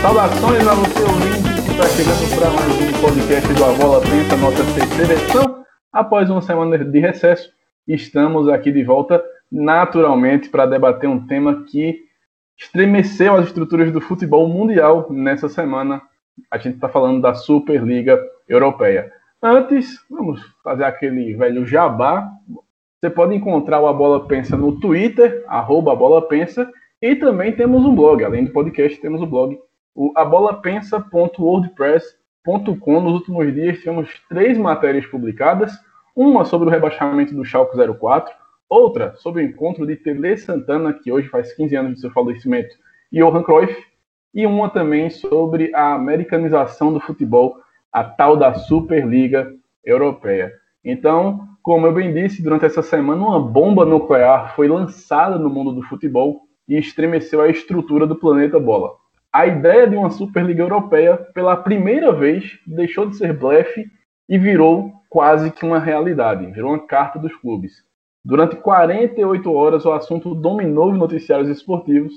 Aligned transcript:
Saudações 0.00 0.64
a 0.64 0.74
você, 0.74 1.02
ouvinte, 1.02 1.62
que 1.64 1.70
está 1.72 1.88
chegando 1.88 2.38
para 2.38 2.50
mais 2.50 2.72
um 2.80 3.00
podcast 3.00 3.52
do 3.52 3.64
A 3.64 3.72
Bola 3.72 4.00
Pensa, 4.00 4.36
nossa 4.36 4.62
terceira 4.74 5.12
edição. 5.12 5.64
Após 5.92 6.30
uma 6.30 6.40
semana 6.40 6.78
de 6.78 7.00
recesso, 7.00 7.50
estamos 7.88 8.48
aqui 8.48 8.70
de 8.70 8.84
volta, 8.84 9.20
naturalmente, 9.50 10.48
para 10.48 10.64
debater 10.64 11.10
um 11.10 11.26
tema 11.26 11.64
que 11.64 12.04
estremeceu 12.56 13.34
as 13.34 13.46
estruturas 13.46 13.90
do 13.90 14.00
futebol 14.00 14.48
mundial 14.48 15.08
nessa 15.10 15.48
semana. 15.48 16.00
A 16.48 16.58
gente 16.58 16.76
está 16.76 16.88
falando 16.88 17.20
da 17.20 17.34
Superliga 17.34 18.24
Europeia. 18.48 19.12
Antes, 19.42 19.98
vamos 20.08 20.40
fazer 20.62 20.84
aquele 20.84 21.34
velho 21.34 21.66
jabá. 21.66 22.30
Você 23.00 23.10
pode 23.10 23.32
encontrar 23.32 23.80
o 23.80 23.86
A 23.86 23.92
Bola 23.92 24.26
Pensa 24.26 24.56
no 24.56 24.80
Twitter, 24.80 25.44
arroba 25.46 25.94
Bola 25.94 26.26
Pensa, 26.26 26.68
e 27.00 27.14
também 27.14 27.52
temos 27.52 27.84
um 27.84 27.94
blog, 27.94 28.24
além 28.24 28.44
do 28.44 28.50
podcast, 28.50 29.00
temos 29.00 29.22
o 29.22 29.26
blog, 29.26 29.56
o 29.94 30.12
abolapensa.wordpress.com. 30.16 33.00
Nos 33.00 33.12
últimos 33.12 33.54
dias 33.54 33.80
temos 33.84 34.20
três 34.28 34.58
matérias 34.58 35.06
publicadas, 35.06 35.78
uma 36.16 36.44
sobre 36.44 36.66
o 36.66 36.70
rebaixamento 36.72 37.32
do 37.32 37.44
Schalke 37.44 37.76
04, 37.76 38.34
outra 38.68 39.14
sobre 39.14 39.44
o 39.44 39.46
encontro 39.46 39.86
de 39.86 39.94
Tele 39.94 40.36
Santana, 40.36 40.92
que 40.92 41.12
hoje 41.12 41.28
faz 41.28 41.52
15 41.52 41.76
anos 41.76 41.94
de 41.94 42.00
seu 42.00 42.10
falecimento, 42.10 42.74
e 43.12 43.20
Johan 43.20 43.44
Cruyff, 43.44 43.80
e 44.34 44.44
uma 44.44 44.70
também 44.70 45.08
sobre 45.08 45.72
a 45.72 45.94
americanização 45.94 46.92
do 46.92 46.98
futebol 46.98 47.58
a 47.92 48.02
tal 48.02 48.36
da 48.36 48.54
Superliga 48.54 49.54
Europeia. 49.84 50.52
Então, 50.84 51.46
como 51.68 51.86
eu 51.86 51.92
bem 51.92 52.14
disse, 52.14 52.42
durante 52.42 52.64
essa 52.64 52.80
semana 52.80 53.22
uma 53.22 53.38
bomba 53.38 53.84
nuclear 53.84 54.56
foi 54.56 54.66
lançada 54.66 55.38
no 55.38 55.50
mundo 55.50 55.70
do 55.70 55.82
futebol 55.82 56.40
e 56.66 56.78
estremeceu 56.78 57.42
a 57.42 57.48
estrutura 57.50 58.06
do 58.06 58.16
planeta 58.16 58.58
bola. 58.58 58.94
A 59.30 59.46
ideia 59.46 59.86
de 59.86 59.94
uma 59.94 60.08
Superliga 60.08 60.62
Europeia, 60.62 61.18
pela 61.34 61.54
primeira 61.58 62.10
vez, 62.10 62.58
deixou 62.66 63.04
de 63.04 63.18
ser 63.18 63.34
blefe 63.34 63.86
e 64.26 64.38
virou 64.38 64.94
quase 65.10 65.50
que 65.50 65.62
uma 65.62 65.78
realidade, 65.78 66.46
virou 66.46 66.70
uma 66.70 66.86
carta 66.86 67.18
dos 67.18 67.36
clubes. 67.36 67.84
Durante 68.24 68.56
48 68.56 69.52
horas, 69.52 69.84
o 69.84 69.92
assunto 69.92 70.34
dominou 70.34 70.90
os 70.90 70.98
noticiários 70.98 71.50
esportivos. 71.50 72.14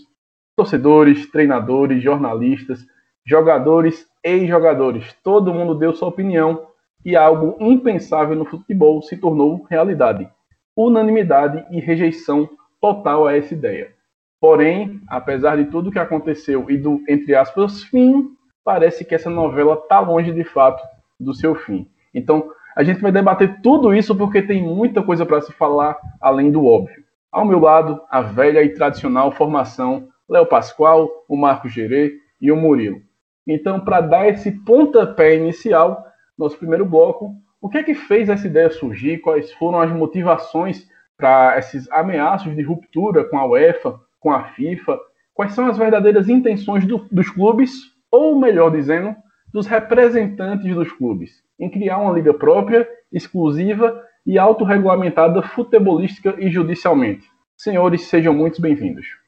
Torcedores, 0.55 1.29
treinadores, 1.29 2.01
jornalistas, 2.01 2.85
jogadores 3.25 4.07
ex-jogadores. 4.23 5.13
Todo 5.21 5.53
mundo 5.53 5.75
deu 5.75 5.91
sua 5.91 6.07
opinião 6.07 6.70
e 7.03 7.15
algo 7.15 7.55
impensável 7.59 8.35
no 8.35 8.45
futebol 8.45 9.01
se 9.01 9.17
tornou 9.17 9.65
realidade. 9.69 10.29
Unanimidade 10.75 11.65
e 11.71 11.79
rejeição 11.79 12.49
total 12.79 13.27
a 13.27 13.35
essa 13.35 13.53
ideia. 13.53 13.91
Porém, 14.39 15.01
apesar 15.07 15.57
de 15.57 15.65
tudo 15.65 15.91
que 15.91 15.99
aconteceu 15.99 16.69
e 16.69 16.77
do, 16.77 17.01
entre 17.07 17.35
aspas, 17.35 17.83
fim, 17.83 18.29
parece 18.63 19.05
que 19.05 19.13
essa 19.13 19.29
novela 19.29 19.75
está 19.75 19.99
longe 19.99 20.31
de 20.31 20.43
fato 20.43 20.81
do 21.19 21.33
seu 21.33 21.53
fim. 21.53 21.87
Então, 22.13 22.49
a 22.75 22.83
gente 22.83 23.01
vai 23.01 23.11
debater 23.11 23.61
tudo 23.61 23.93
isso 23.93 24.15
porque 24.15 24.41
tem 24.41 24.63
muita 24.63 25.03
coisa 25.03 25.25
para 25.25 25.41
se 25.41 25.51
falar 25.53 25.97
além 26.19 26.51
do 26.51 26.65
óbvio. 26.65 27.03
Ao 27.31 27.45
meu 27.45 27.59
lado, 27.59 28.01
a 28.09 28.21
velha 28.21 28.63
e 28.63 28.73
tradicional 28.73 29.31
formação 29.31 30.07
Léo 30.27 30.45
Pascoal, 30.45 31.09
o 31.27 31.35
Marco 31.35 31.67
Gerê 31.67 32.13
e 32.39 32.51
o 32.51 32.55
Murilo. 32.55 33.01
Então, 33.45 33.79
para 33.79 34.01
dar 34.01 34.29
esse 34.29 34.51
pontapé 34.51 35.35
inicial, 35.35 36.05
nosso 36.37 36.57
primeiro 36.57 36.85
bloco, 36.85 37.35
o 37.61 37.69
que 37.69 37.77
é 37.77 37.83
que 37.83 37.93
fez 37.93 38.27
essa 38.29 38.47
ideia 38.47 38.69
surgir? 38.71 39.19
Quais 39.19 39.51
foram 39.53 39.79
as 39.79 39.91
motivações 39.91 40.87
para 41.15 41.57
esses 41.59 41.89
ameaços 41.91 42.55
de 42.55 42.63
ruptura 42.63 43.23
com 43.23 43.37
a 43.37 43.45
UEFA, 43.45 43.99
com 44.19 44.31
a 44.31 44.45
FIFA? 44.45 44.99
Quais 45.33 45.53
são 45.53 45.67
as 45.67 45.77
verdadeiras 45.77 46.27
intenções 46.27 46.85
do, 46.85 47.07
dos 47.11 47.29
clubes, 47.29 47.71
ou 48.11 48.39
melhor 48.39 48.71
dizendo, 48.71 49.15
dos 49.53 49.67
representantes 49.67 50.73
dos 50.73 50.91
clubes, 50.91 51.43
em 51.59 51.69
criar 51.69 51.99
uma 51.99 52.13
liga 52.13 52.33
própria, 52.33 52.87
exclusiva 53.11 54.01
e 54.25 54.39
autorregulamentada 54.39 55.41
futebolística 55.41 56.35
e 56.39 56.49
judicialmente? 56.49 57.27
Senhores, 57.55 58.07
sejam 58.07 58.33
muito 58.33 58.59
bem-vindos. 58.59 59.20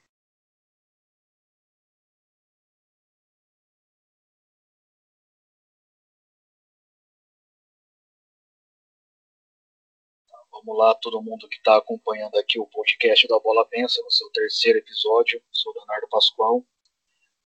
Vamos 10.65 10.79
lá, 10.79 10.95
todo 10.95 11.21
mundo 11.21 11.49
que 11.49 11.57
está 11.57 11.75
acompanhando 11.75 12.37
aqui 12.37 12.57
o 12.57 12.65
podcast 12.65 13.27
da 13.27 13.37
Bola 13.37 13.67
Pensa, 13.67 14.01
no 14.01 14.09
seu 14.09 14.29
terceiro 14.29 14.79
episódio. 14.79 15.43
Sou 15.51 15.73
Leonardo 15.73 16.07
Pascoal. 16.09 16.65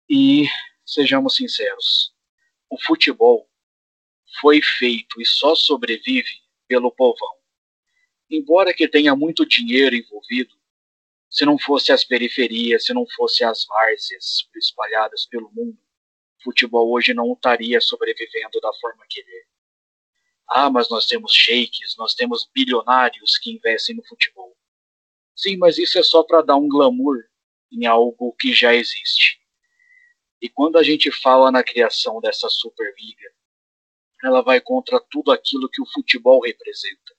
E 0.07 0.45
sejamos 0.85 1.37
sinceros: 1.37 2.15
o 2.69 2.79
futebol 2.79 3.49
foi 4.39 4.61
feito 4.61 5.19
e 5.19 5.25
só 5.25 5.55
sobrevive 5.55 6.29
pelo 6.69 6.93
povão. 6.93 7.37
Embora 8.29 8.75
que 8.75 8.87
tenha 8.87 9.17
muito 9.17 9.47
dinheiro 9.47 9.97
envolvido, 9.97 10.55
se 11.31 11.47
não 11.47 11.59
fosse 11.59 11.93
as 11.93 12.05
periferias, 12.05 12.85
se 12.85 12.93
não 12.93 13.07
fosse 13.17 13.43
as 13.43 13.65
várzeas 13.65 14.47
espalhadas 14.57 15.25
pelo 15.25 15.51
mundo, 15.55 15.79
o 16.39 16.45
futebol 16.45 16.93
hoje 16.93 17.15
não 17.15 17.33
estaria 17.33 17.81
sobrevivendo 17.81 18.61
da 18.61 18.75
forma 18.75 19.07
que 19.09 19.21
ele 19.21 19.31
é. 19.31 19.56
Ah, 20.49 20.71
mas 20.71 20.89
nós 20.89 21.07
temos 21.07 21.33
sheiks, 21.33 21.97
nós 21.99 22.15
temos 22.15 22.49
bilionários 22.55 23.37
que 23.39 23.51
investem 23.51 23.97
no 23.97 24.05
futebol. 24.05 24.57
Sim, 25.35 25.57
mas 25.57 25.77
isso 25.79 25.99
é 25.99 26.03
só 26.03 26.23
para 26.23 26.43
dar 26.43 26.57
um 26.57 26.69
glamour 26.69 27.25
em 27.71 27.87
algo 27.87 28.33
que 28.35 28.55
já 28.55 28.75
existe. 28.75 29.41
E 30.41 30.49
quando 30.49 30.79
a 30.79 30.83
gente 30.83 31.11
fala 31.11 31.51
na 31.51 31.65
criação 31.65 32.21
dessa 32.21 32.49
Superliga, 32.49 33.31
ela 34.23 34.43
vai 34.43 34.61
contra 34.61 35.01
tudo 35.11 35.33
aquilo 35.33 35.69
que 35.69 35.83
o 35.83 35.87
futebol 35.87 36.41
representa. 36.43 37.15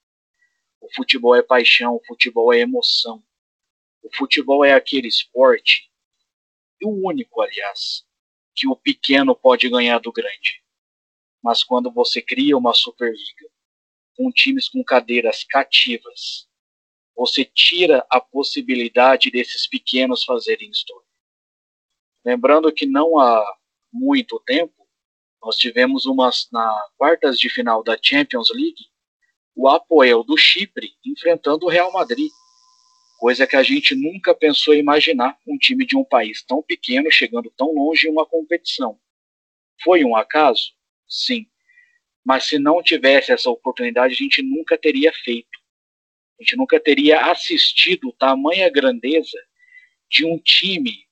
O 0.80 0.88
futebol 0.96 1.36
é 1.36 1.42
paixão, 1.42 1.96
o 1.96 2.06
futebol 2.06 2.54
é 2.54 2.60
emoção. 2.60 3.24
O 4.02 4.16
futebol 4.16 4.64
é 4.64 4.74
aquele 4.74 5.08
esporte, 5.08 5.92
e 6.80 6.86
o 6.86 7.08
único, 7.08 7.42
aliás, 7.42 8.06
que 8.56 8.68
o 8.68 8.76
pequeno 8.76 9.36
pode 9.36 9.70
ganhar 9.70 10.00
do 10.00 10.12
grande. 10.12 10.64
Mas 11.44 11.64
quando 11.64 11.92
você 11.92 12.22
cria 12.22 12.58
uma 12.58 12.74
Superliga 12.74 13.50
com 14.16 14.32
times 14.32 14.68
com 14.68 14.84
cadeiras 14.84 15.44
cativas, 15.44 16.48
você 17.16 17.44
tira 17.44 18.06
a 18.10 18.20
possibilidade 18.20 19.32
desses 19.32 19.68
pequenos 19.68 20.24
fazerem 20.24 20.70
história. 20.70 21.08
Lembrando 22.26 22.72
que 22.72 22.86
não 22.86 23.18
há 23.20 23.44
muito 23.92 24.40
tempo, 24.46 24.88
nós 25.42 25.56
tivemos 25.56 26.06
umas 26.06 26.48
na 26.52 26.90
quartas 26.98 27.40
de 27.40 27.50
final 27.50 27.84
da 27.84 27.98
Champions 28.02 28.50
League, 28.50 28.86
o 29.56 29.68
Apoel 29.68 30.24
do 30.24 30.38
Chipre 30.38 30.94
enfrentando 31.06 31.66
o 31.66 31.70
Real 31.70 31.92
Madrid. 31.92 32.30
Coisa 33.18 33.48
que 33.48 33.56
a 33.56 33.64
gente 33.64 33.96
nunca 33.96 34.36
pensou 34.36 34.76
imaginar 34.76 35.40
um 35.48 35.58
time 35.58 35.86
de 35.86 35.98
um 35.98 36.04
país 36.04 36.44
tão 36.44 36.62
pequeno 36.62 37.10
chegando 37.10 37.52
tão 37.58 37.74
longe 37.74 38.08
em 38.08 38.12
uma 38.12 38.26
competição. 38.26 39.00
Foi 39.82 40.04
um 40.04 40.16
acaso? 40.16 40.77
Sim. 41.08 41.48
Mas 42.24 42.46
se 42.46 42.60
não 42.60 42.84
tivesse 42.84 43.32
essa 43.32 43.50
oportunidade, 43.50 44.14
a 44.14 44.18
gente 44.18 44.42
nunca 44.42 44.78
teria 44.78 45.14
feito. 45.14 45.60
A 46.40 46.44
gente 46.44 46.56
nunca 46.56 46.80
teria 46.80 47.32
assistido 47.32 48.12
tamanha 48.14 48.70
grandeza 48.70 49.38
de 50.10 50.26
um 50.26 50.38
time 50.38 51.08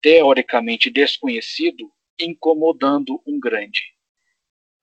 teoricamente 0.00 0.90
desconhecido 0.90 1.90
incomodando 2.18 3.22
um 3.26 3.38
grande. 3.38 3.82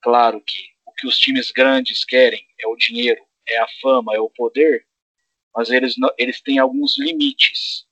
Claro 0.01 0.41
que 0.41 0.69
o 0.85 0.91
que 0.93 1.07
os 1.07 1.17
times 1.17 1.51
grandes 1.51 2.05
querem 2.05 2.45
é 2.59 2.67
o 2.67 2.75
dinheiro, 2.75 3.21
é 3.47 3.57
a 3.57 3.67
fama, 3.81 4.15
é 4.15 4.19
o 4.19 4.29
poder, 4.29 4.85
mas 5.53 5.69
eles, 5.69 5.95
eles 6.17 6.41
têm 6.41 6.57
alguns 6.57 6.97
limites. 6.97 7.85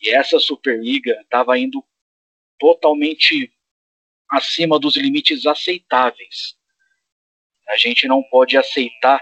E 0.00 0.10
essa 0.10 0.38
Superliga 0.38 1.20
estava 1.22 1.58
indo 1.58 1.84
totalmente 2.58 3.52
acima 4.30 4.78
dos 4.78 4.96
limites 4.96 5.44
aceitáveis. 5.46 6.56
A 7.68 7.76
gente 7.76 8.06
não 8.06 8.22
pode 8.22 8.56
aceitar 8.56 9.20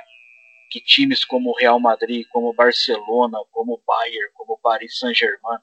que 0.70 0.80
times 0.80 1.24
como 1.24 1.56
Real 1.56 1.80
Madrid, 1.80 2.26
como 2.30 2.52
Barcelona, 2.52 3.38
como 3.50 3.82
Bayern, 3.86 4.32
como 4.34 4.58
Paris 4.58 4.98
Saint-Germain, 4.98 5.58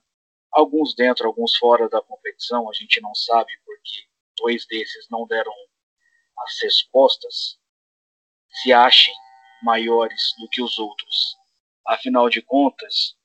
alguns 0.52 0.96
dentro, 0.96 1.28
alguns 1.28 1.56
fora 1.58 1.88
da 1.90 2.02
competição, 2.02 2.70
a 2.70 2.74
gente 2.74 3.00
não 3.02 3.14
sabe 3.14 3.52
porque 3.66 4.08
dois 4.38 4.66
desses 4.66 5.08
não 5.10 5.28
deram 5.28 5.54
as 6.40 6.62
respostas, 6.62 7.58
se 8.50 8.74
achem 8.74 9.14
maiores 9.64 10.34
do 10.40 10.50
que 10.50 10.62
os 10.62 10.78
outros. 10.80 11.36
Afinal 11.86 12.30
de 12.30 12.42
contas, 12.42 13.16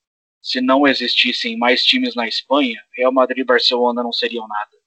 se 0.42 0.60
não 0.60 0.86
existissem 0.86 1.56
mais 1.56 1.84
times 1.84 2.14
na 2.14 2.26
Espanha, 2.26 2.82
Real 2.94 3.12
Madrid 3.12 3.38
e 3.38 3.44
Barcelona 3.44 4.02
não 4.02 4.12
seriam 4.12 4.46
nada. 4.46 4.79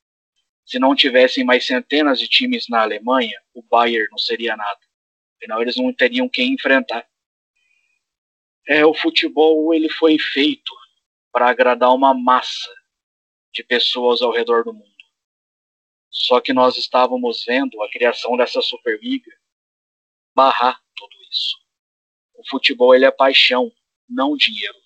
Se 0.65 0.79
não 0.79 0.95
tivessem 0.95 1.43
mais 1.43 1.65
centenas 1.65 2.19
de 2.19 2.27
times 2.27 2.67
na 2.69 2.81
Alemanha, 2.81 3.39
o 3.53 3.61
Bayern 3.61 4.07
não 4.09 4.17
seria 4.17 4.55
nada. 4.55 4.79
Afinal, 5.37 5.61
eles 5.61 5.75
não 5.75 5.93
teriam 5.93 6.29
quem 6.29 6.53
enfrentar. 6.53 7.07
É, 8.67 8.85
o 8.85 8.93
futebol 8.93 9.73
ele 9.73 9.89
foi 9.89 10.17
feito 10.17 10.73
para 11.31 11.49
agradar 11.49 11.93
uma 11.93 12.13
massa 12.13 12.71
de 13.53 13.63
pessoas 13.63 14.21
ao 14.21 14.31
redor 14.31 14.63
do 14.63 14.73
mundo. 14.73 14.93
Só 16.09 16.39
que 16.39 16.53
nós 16.53 16.77
estávamos 16.77 17.43
vendo 17.43 17.81
a 17.81 17.89
criação 17.89 18.37
dessa 18.37 18.61
Superliga 18.61 19.31
barrar 20.33 20.81
tudo 20.95 21.15
isso. 21.29 21.57
O 22.35 22.47
futebol 22.47 22.95
ele 22.95 23.05
é 23.05 23.11
paixão, 23.11 23.71
não 24.07 24.37
dinheiro. 24.37 24.82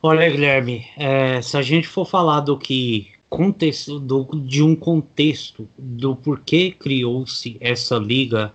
Olha, 0.00 0.30
Guilherme, 0.30 0.86
é, 0.96 1.42
se 1.42 1.56
a 1.56 1.62
gente 1.62 1.88
for 1.88 2.04
falar 2.04 2.38
do 2.40 2.56
que 2.56 3.08
contexto, 3.28 3.98
do, 3.98 4.24
de 4.46 4.62
um 4.62 4.76
contexto 4.76 5.68
do 5.76 6.14
porquê 6.14 6.70
criou-se 6.70 7.56
essa 7.60 7.96
liga, 7.96 8.54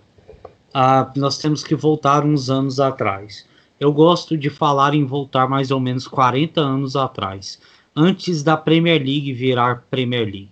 ah, 0.72 1.12
nós 1.14 1.36
temos 1.36 1.62
que 1.62 1.74
voltar 1.74 2.24
uns 2.24 2.48
anos 2.48 2.80
atrás. 2.80 3.46
Eu 3.78 3.92
gosto 3.92 4.38
de 4.38 4.48
falar 4.48 4.94
em 4.94 5.04
voltar 5.04 5.46
mais 5.46 5.70
ou 5.70 5.78
menos 5.78 6.08
40 6.08 6.62
anos 6.62 6.96
atrás, 6.96 7.60
antes 7.94 8.42
da 8.42 8.56
Premier 8.56 8.98
League 8.98 9.34
virar 9.34 9.84
Premier 9.90 10.24
League. 10.24 10.48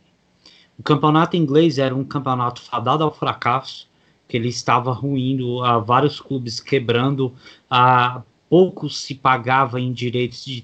O 0.78 0.82
campeonato 0.82 1.38
inglês 1.38 1.78
era 1.78 1.94
um 1.94 2.04
campeonato 2.04 2.60
fadado 2.60 3.02
ao 3.02 3.14
fracasso, 3.14 3.88
que 4.28 4.36
ele 4.36 4.48
estava 4.48 4.92
ruindo 4.92 5.64
a 5.64 5.78
vários 5.78 6.20
clubes, 6.20 6.60
quebrando 6.60 7.32
a 7.70 8.20
pouco 8.52 8.90
se 8.90 9.14
pagava 9.14 9.80
em 9.80 9.94
direitos 9.94 10.44
de, 10.44 10.60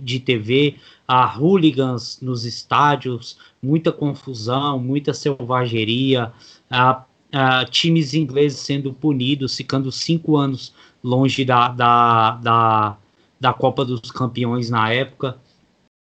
de 0.00 0.20
TV, 0.20 0.76
a 1.08 1.24
hooligans 1.36 2.20
nos 2.22 2.44
estádios, 2.44 3.36
muita 3.60 3.90
confusão, 3.90 4.78
muita 4.78 5.12
selvageria, 5.12 6.32
a, 6.70 7.04
a 7.32 7.64
times 7.64 8.14
ingleses 8.14 8.60
sendo 8.60 8.92
punidos, 8.92 9.56
ficando 9.56 9.90
cinco 9.90 10.36
anos 10.36 10.72
longe 11.02 11.44
da, 11.44 11.66
da, 11.66 12.30
da, 12.36 12.96
da 13.40 13.52
Copa 13.52 13.84
dos 13.84 14.12
Campeões 14.12 14.70
na 14.70 14.92
época. 14.92 15.36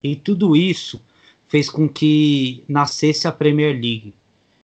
E 0.03 0.15
tudo 0.15 0.55
isso 0.55 0.99
fez 1.47 1.69
com 1.69 1.87
que 1.87 2.63
nascesse 2.67 3.27
a 3.27 3.31
Premier 3.31 3.73
League. 3.73 4.11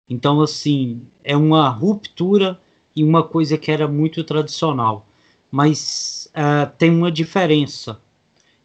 Então, 0.10 0.42
assim, 0.42 1.04
é 1.24 1.38
uma 1.38 1.70
ruptura 1.70 2.60
e 2.96 3.04
uma 3.04 3.22
coisa 3.22 3.60
que 3.60 3.70
era 3.70 3.88
muito 3.88 4.24
tradicional. 4.24 5.06
Mas 5.54 6.32
uh, 6.32 6.68
tem 6.80 6.90
uma 6.90 7.12
diferença. 7.12 8.02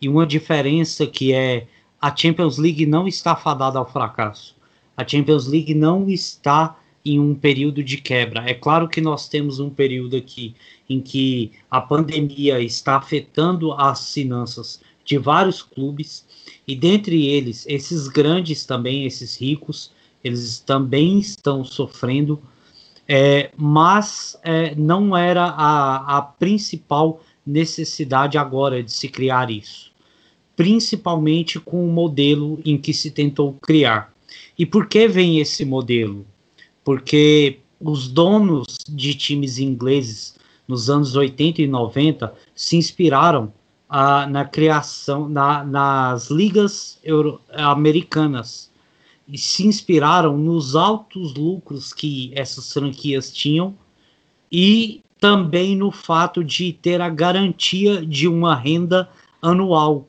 E 0.01 0.09
uma 0.09 0.27
diferença 0.27 1.07
que 1.07 1.35
é 1.35 1.67
a 2.01 2.17
Champions 2.17 2.57
League 2.57 2.87
não 2.87 3.07
está 3.07 3.37
fadada 3.37 3.79
ao 3.79 3.93
fracasso. 3.93 4.57
A 4.97 5.07
Champions 5.07 5.47
League 5.47 5.75
não 5.75 6.09
está 6.09 6.79
em 7.05 7.21
um 7.21 7.35
período 7.35 7.85
de 7.85 7.99
quebra. 7.99 8.49
É 8.49 8.55
claro 8.55 8.89
que 8.89 9.03
nós 9.03 9.29
temos 9.29 9.61
um 9.61 9.69
período 9.69 10.17
aqui 10.17 10.55
em 10.89 10.99
que 10.99 11.53
a 11.71 11.79
pandemia 11.79 12.59
está 12.59 12.97
afetando 12.97 13.71
as 13.75 14.15
finanças 14.15 14.81
de 15.05 15.19
vários 15.19 15.61
clubes 15.61 16.27
e 16.67 16.75
dentre 16.75 17.27
eles, 17.27 17.67
esses 17.69 18.09
grandes 18.09 18.65
também, 18.65 19.05
esses 19.05 19.39
ricos, 19.39 19.93
eles 20.25 20.59
também 20.59 21.19
estão 21.19 21.63
sofrendo, 21.63 22.41
é, 23.09 23.51
mas 23.57 24.39
é, 24.43 24.75
não 24.75 25.17
era 25.17 25.45
a, 25.45 26.19
a 26.19 26.23
principal 26.23 27.23
necessidade 27.47 28.37
agora 28.37 28.83
de 28.83 28.93
se 28.93 29.09
criar 29.09 29.51
isso, 29.51 29.91
principalmente 30.55 31.59
com 31.59 31.83
o 31.83 31.91
modelo 31.91 32.61
em 32.65 32.77
que 32.77 32.93
se 32.93 33.11
tentou 33.11 33.55
criar. 33.55 34.13
E 34.59 34.67
por 34.67 34.87
que 34.87 35.09
vem 35.09 35.39
esse 35.39 35.65
modelo? 35.65 36.27
Porque 36.85 37.61
os 37.81 38.09
donos 38.09 38.67
de 38.87 39.15
times 39.15 39.59
ingleses 39.59 40.37
nos 40.67 40.91
anos 40.91 41.17
80 41.17 41.63
e 41.63 41.67
90 41.67 42.35
se 42.55 42.77
inspiraram 42.77 43.51
ah, 43.89 44.27
na 44.27 44.45
criação, 44.45 45.29
na, 45.29 45.65
nas 45.65 46.31
ligas 46.31 46.99
euro, 47.03 47.41
americanas 47.55 48.68
e 49.29 49.37
se 49.37 49.67
inspiraram 49.67 50.37
nos 50.39 50.75
altos 50.75 51.35
lucros 51.35 51.93
que 51.93 52.33
essas 52.35 52.73
franquias 52.73 53.31
tinham 53.31 53.77
e 54.51 55.03
também 55.21 55.77
no 55.77 55.91
fato 55.91 56.43
de 56.43 56.73
ter 56.73 57.01
a 57.01 57.09
garantia 57.09 58.05
de 58.05 58.27
uma 58.27 58.55
renda 58.55 59.09
anual. 59.43 60.09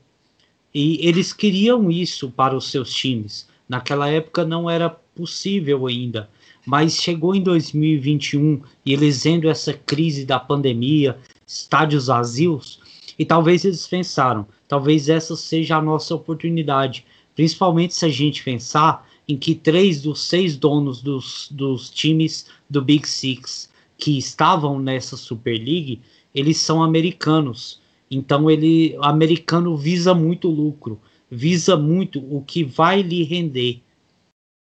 E 0.74 1.06
eles 1.06 1.34
queriam 1.34 1.92
isso 1.92 2.30
para 2.30 2.56
os 2.56 2.70
seus 2.72 2.94
times. 2.94 3.48
Naquela 3.68 4.08
época 4.08 4.46
não 4.46 4.70
era 4.70 4.90
possível 4.90 5.88
ainda, 5.88 6.30
mas 6.66 6.96
chegou 6.96 7.36
em 7.36 7.42
2021 7.42 8.62
e 8.86 8.94
eles 8.94 9.24
vendo 9.24 9.50
essa 9.50 9.74
crise 9.74 10.26
da 10.26 10.40
pandemia, 10.40 11.18
estádios 11.46 12.08
vazios, 12.08 12.80
e 13.18 13.26
talvez 13.26 13.66
eles 13.66 13.86
pensaram, 13.86 14.48
talvez 14.68 15.10
essa 15.10 15.36
seja 15.36 15.76
a 15.76 15.82
nossa 15.82 16.16
oportunidade, 16.16 17.06
principalmente 17.40 17.96
se 17.96 18.06
a 18.06 18.10
gente 18.10 18.44
pensar 18.44 19.08
em 19.26 19.38
que 19.38 19.56
três 19.56 20.02
dos 20.02 20.20
seis 20.20 20.58
donos 20.58 21.02
dos, 21.02 21.48
dos 21.50 21.90
times 21.90 22.48
do 22.70 22.82
Big 22.82 23.08
Six 23.08 23.70
que 23.98 24.18
estavam 24.18 24.78
nessa 24.78 25.16
Super 25.16 25.58
League, 25.58 26.02
eles 26.36 26.58
são 26.58 26.84
americanos. 26.84 27.80
Então 28.12 28.52
ele, 28.52 28.94
americano 29.00 29.78
visa 29.78 30.14
muito 30.14 30.50
lucro, 30.50 31.00
visa 31.32 31.78
muito 31.78 32.20
o 32.20 32.44
que 32.44 32.62
vai 32.62 33.02
lhe 33.02 33.24
render. 33.24 33.82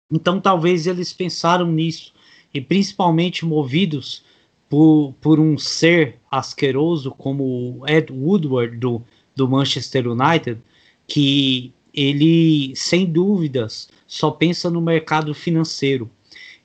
Então 0.10 0.40
talvez 0.40 0.88
eles 0.88 1.12
pensaram 1.12 1.70
nisso 1.70 2.14
e 2.54 2.62
principalmente 2.62 3.44
movidos 3.44 4.24
por, 4.70 5.14
por 5.20 5.38
um 5.38 5.58
ser 5.58 6.18
asqueroso 6.32 7.12
como 7.12 7.84
Ed 7.86 8.10
Woodward 8.10 8.78
do, 8.78 9.02
do 9.36 9.50
Manchester 9.50 10.08
United, 10.08 10.62
que 11.06 11.74
ele 11.94 12.74
sem 12.76 13.06
dúvidas 13.06 13.88
só 14.08 14.32
pensa 14.32 14.70
no 14.70 14.82
mercado 14.82 15.34
financeiro. 15.34 16.10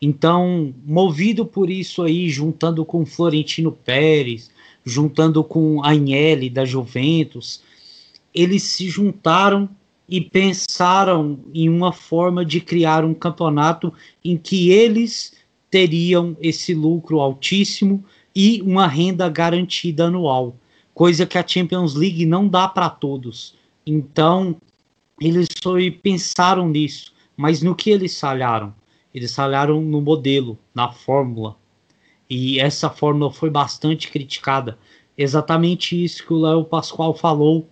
Então, 0.00 0.72
movido 0.86 1.44
por 1.44 1.68
isso 1.68 2.02
aí, 2.02 2.28
juntando 2.28 2.84
com 2.84 3.04
Florentino 3.04 3.72
Pérez, 3.72 4.50
juntando 4.84 5.42
com 5.42 5.84
Agnelli 5.84 6.48
da 6.48 6.64
Juventus, 6.64 7.60
eles 8.32 8.62
se 8.62 8.88
juntaram 8.88 9.68
e 10.08 10.20
pensaram 10.20 11.40
em 11.52 11.68
uma 11.68 11.92
forma 11.92 12.44
de 12.44 12.60
criar 12.60 13.04
um 13.04 13.12
campeonato 13.12 13.92
em 14.24 14.36
que 14.36 14.70
eles 14.70 15.34
teriam 15.70 16.36
esse 16.40 16.72
lucro 16.72 17.20
altíssimo 17.20 18.02
e 18.34 18.62
uma 18.62 18.86
renda 18.86 19.28
garantida 19.28 20.06
anual, 20.06 20.56
coisa 20.94 21.26
que 21.26 21.36
a 21.36 21.46
Champions 21.46 21.94
League 21.94 22.24
não 22.24 22.48
dá 22.48 22.66
para 22.68 22.88
todos. 22.88 23.54
Então, 23.84 24.56
eles 25.20 25.48
só 25.62 25.74
pensaram 26.02 26.68
nisso, 26.68 27.12
mas 27.36 27.62
no 27.62 27.74
que 27.74 27.90
eles 27.90 28.18
falharam? 28.18 28.74
Eles 29.14 29.34
falharam 29.34 29.80
no 29.80 30.00
modelo, 30.00 30.58
na 30.74 30.92
fórmula. 30.92 31.56
E 32.28 32.60
essa 32.60 32.90
fórmula 32.90 33.32
foi 33.32 33.50
bastante 33.50 34.10
criticada. 34.10 34.78
Exatamente 35.16 36.02
isso 36.02 36.24
que 36.24 36.32
o 36.32 36.40
Léo 36.40 36.64
Pascoal 36.64 37.16
falou 37.16 37.68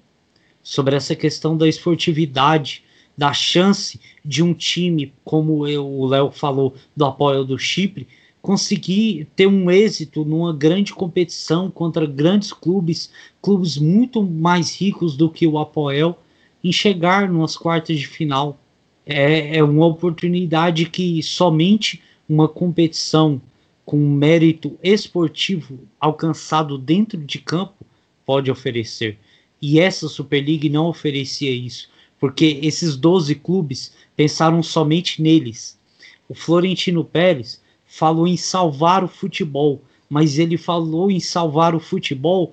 sobre 0.62 0.96
essa 0.96 1.14
questão 1.14 1.56
da 1.56 1.68
esportividade, 1.68 2.82
da 3.16 3.32
chance 3.32 4.00
de 4.24 4.42
um 4.42 4.52
time, 4.52 5.12
como 5.24 5.66
eu, 5.66 5.86
o 5.86 6.06
Léo 6.06 6.30
falou, 6.30 6.74
do 6.96 7.04
apoio 7.04 7.44
do 7.44 7.58
Chipre, 7.58 8.08
conseguir 8.42 9.28
ter 9.36 9.46
um 9.46 9.70
êxito 9.70 10.24
numa 10.24 10.52
grande 10.52 10.92
competição 10.92 11.70
contra 11.70 12.06
grandes 12.06 12.52
clubes, 12.52 13.10
clubes 13.40 13.76
muito 13.76 14.22
mais 14.22 14.74
ricos 14.74 15.16
do 15.16 15.30
que 15.30 15.46
o 15.46 15.58
Apoel, 15.58 16.18
em 16.66 16.72
chegar 16.72 17.30
nas 17.30 17.56
quartas 17.56 17.98
de 17.98 18.08
final 18.08 18.58
é, 19.06 19.58
é 19.58 19.62
uma 19.62 19.86
oportunidade 19.86 20.86
que 20.86 21.22
somente 21.22 22.02
uma 22.28 22.48
competição 22.48 23.40
com 23.84 23.96
mérito 23.96 24.76
esportivo 24.82 25.78
alcançado 26.00 26.76
dentro 26.76 27.16
de 27.18 27.38
campo 27.38 27.86
pode 28.24 28.50
oferecer. 28.50 29.16
E 29.62 29.78
essa 29.78 30.08
Super 30.08 30.44
League 30.44 30.68
não 30.68 30.88
oferecia 30.88 31.52
isso, 31.52 31.88
porque 32.18 32.58
esses 32.60 32.96
12 32.96 33.36
clubes 33.36 33.94
pensaram 34.16 34.60
somente 34.60 35.22
neles. 35.22 35.78
O 36.28 36.34
Florentino 36.34 37.04
Pérez 37.04 37.62
falou 37.86 38.26
em 38.26 38.36
salvar 38.36 39.04
o 39.04 39.08
futebol, 39.08 39.80
mas 40.10 40.36
ele 40.36 40.56
falou 40.56 41.12
em 41.12 41.20
salvar 41.20 41.76
o 41.76 41.80
futebol, 41.80 42.52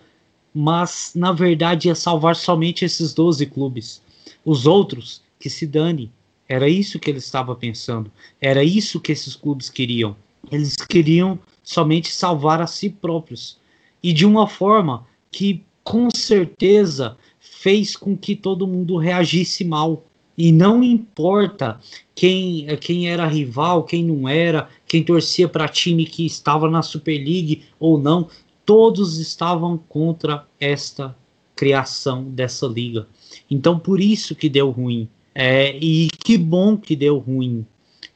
mas 0.54 1.14
na 1.16 1.32
verdade 1.32 1.88
ia 1.88 1.96
salvar 1.96 2.36
somente 2.36 2.86
esses 2.86 3.12
12 3.12 3.48
clubes. 3.48 4.03
Os 4.46 4.66
outros, 4.66 5.22
que 5.40 5.50
se 5.50 5.66
dane, 5.66 6.12
era 6.48 6.68
isso 6.68 7.00
que 7.00 7.10
ele 7.10 7.20
estava 7.20 7.56
pensando. 7.56 8.12
Era 8.40 8.64
isso 8.64 9.00
que 9.00 9.12
esses 9.12 9.36
clubes 9.36 9.70
queriam. 9.70 10.16
Eles 10.52 10.76
queriam 10.76 11.40
somente 11.64 12.12
salvar 12.12 12.62
a 12.62 12.68
si 12.68 12.90
próprios. 12.90 13.58
E 14.02 14.12
de 14.12 14.26
uma 14.26 14.48
forma 14.48 15.08
que, 15.32 15.64
com 15.84 16.10
certeza, 16.12 17.18
fez 17.40 17.96
com 17.96 18.16
que 18.18 18.36
todo 18.36 18.68
mundo 18.68 18.98
reagisse 18.98 19.64
mal. 19.64 20.06
E 20.38 20.52
não 20.52 20.84
importa 20.84 21.80
quem, 22.14 22.66
quem 22.78 23.08
era 23.08 23.28
rival, 23.28 23.84
quem 23.84 24.04
não 24.04 24.28
era, 24.28 24.68
quem 24.88 25.04
torcia 25.04 25.48
para 25.48 25.68
time 25.68 26.06
que 26.06 26.26
estava 26.26 26.70
na 26.70 26.82
Super 26.82 27.18
League 27.18 27.64
ou 27.80 27.98
não, 27.98 28.28
todos 28.66 29.18
estavam 29.18 29.78
contra 29.78 30.46
esta 30.60 31.16
criação 31.56 32.24
dessa 32.24 32.66
liga. 32.66 33.08
Então 33.50 33.78
por 33.78 34.00
isso 34.00 34.36
que 34.36 34.50
deu 34.50 34.70
ruim. 34.70 35.08
É, 35.36 35.76
e 35.78 36.10
que 36.10 36.38
bom 36.38 36.78
que 36.78 36.96
deu 36.96 37.18
ruim, 37.18 37.66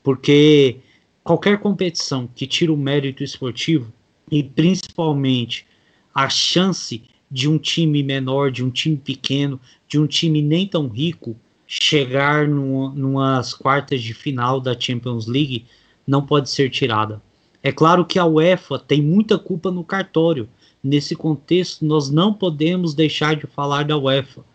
porque 0.03 0.77
qualquer 1.23 1.57
competição 1.57 2.29
que 2.35 2.45
tira 2.45 2.71
o 2.71 2.77
mérito 2.77 3.23
esportivo 3.23 3.91
e 4.31 4.43
principalmente 4.43 5.65
a 6.13 6.29
chance 6.29 7.01
de 7.29 7.49
um 7.49 7.57
time 7.57 8.03
menor, 8.03 8.51
de 8.51 8.63
um 8.63 8.69
time 8.69 8.97
pequeno, 8.97 9.59
de 9.87 9.99
um 9.99 10.05
time 10.05 10.41
nem 10.41 10.67
tão 10.67 10.87
rico 10.87 11.35
chegar 11.67 12.47
numa, 12.47 12.89
numas 12.91 13.53
quartas 13.53 14.01
de 14.01 14.13
final 14.13 14.61
da 14.61 14.79
Champions 14.79 15.27
League 15.27 15.65
não 16.05 16.25
pode 16.25 16.49
ser 16.49 16.69
tirada. 16.69 17.21
É 17.61 17.71
claro 17.71 18.05
que 18.05 18.17
a 18.17 18.25
UEFA 18.25 18.79
tem 18.79 19.01
muita 19.01 19.37
culpa 19.37 19.69
no 19.69 19.83
cartório. 19.83 20.47
Nesse 20.81 21.15
contexto, 21.15 21.83
nós 21.83 22.09
não 22.09 22.33
podemos 22.33 22.93
deixar 22.93 23.35
de 23.35 23.45
falar 23.45 23.83
da 23.83 23.97
UEFA. 23.97 24.45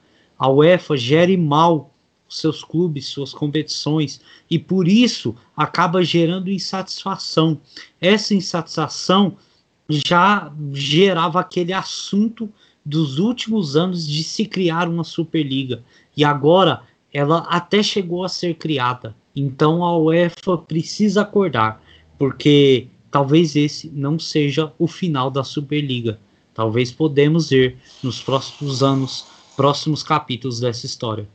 A 0.42 0.49
UEFA 0.49 0.96
gere 0.96 1.37
mal 1.37 1.94
seus 2.28 2.64
clubes, 2.64 3.06
suas 3.06 3.32
competições, 3.32 4.20
e 4.50 4.58
por 4.58 4.88
isso 4.88 5.37
acaba 5.56 6.02
gerando 6.02 6.50
insatisfação. 6.50 7.61
Essa 8.00 8.34
insatisfação 8.34 9.37
já 9.88 10.52
gerava 10.72 11.38
aquele 11.38 11.72
assunto 11.72 12.50
dos 12.84 13.20
últimos 13.20 13.76
anos 13.76 14.04
de 14.04 14.25
se 14.25 14.44
criar 14.44 14.88
uma 14.88 15.04
Superliga. 15.04 15.84
E 16.16 16.25
agora 16.25 16.82
ela 17.12 17.46
até 17.49 17.80
chegou 17.80 18.25
a 18.25 18.28
ser 18.28 18.54
criada. 18.54 19.14
Então 19.37 19.84
a 19.84 19.96
UEFA 19.96 20.58
precisa 20.58 21.22
acordar, 21.22 21.80
porque 22.18 22.88
talvez 23.12 23.54
esse 23.54 23.88
não 23.94 24.18
seja 24.18 24.72
o 24.76 24.88
final 24.88 25.30
da 25.30 25.44
Superliga. 25.44 26.18
Talvez 26.52 26.90
podemos 26.90 27.50
ver 27.50 27.78
nos 28.02 28.20
próximos 28.20 28.82
anos 28.82 29.30
próximos 29.56 30.02
capítulos 30.02 30.61
dessa 30.61 30.87
história. 30.87 31.28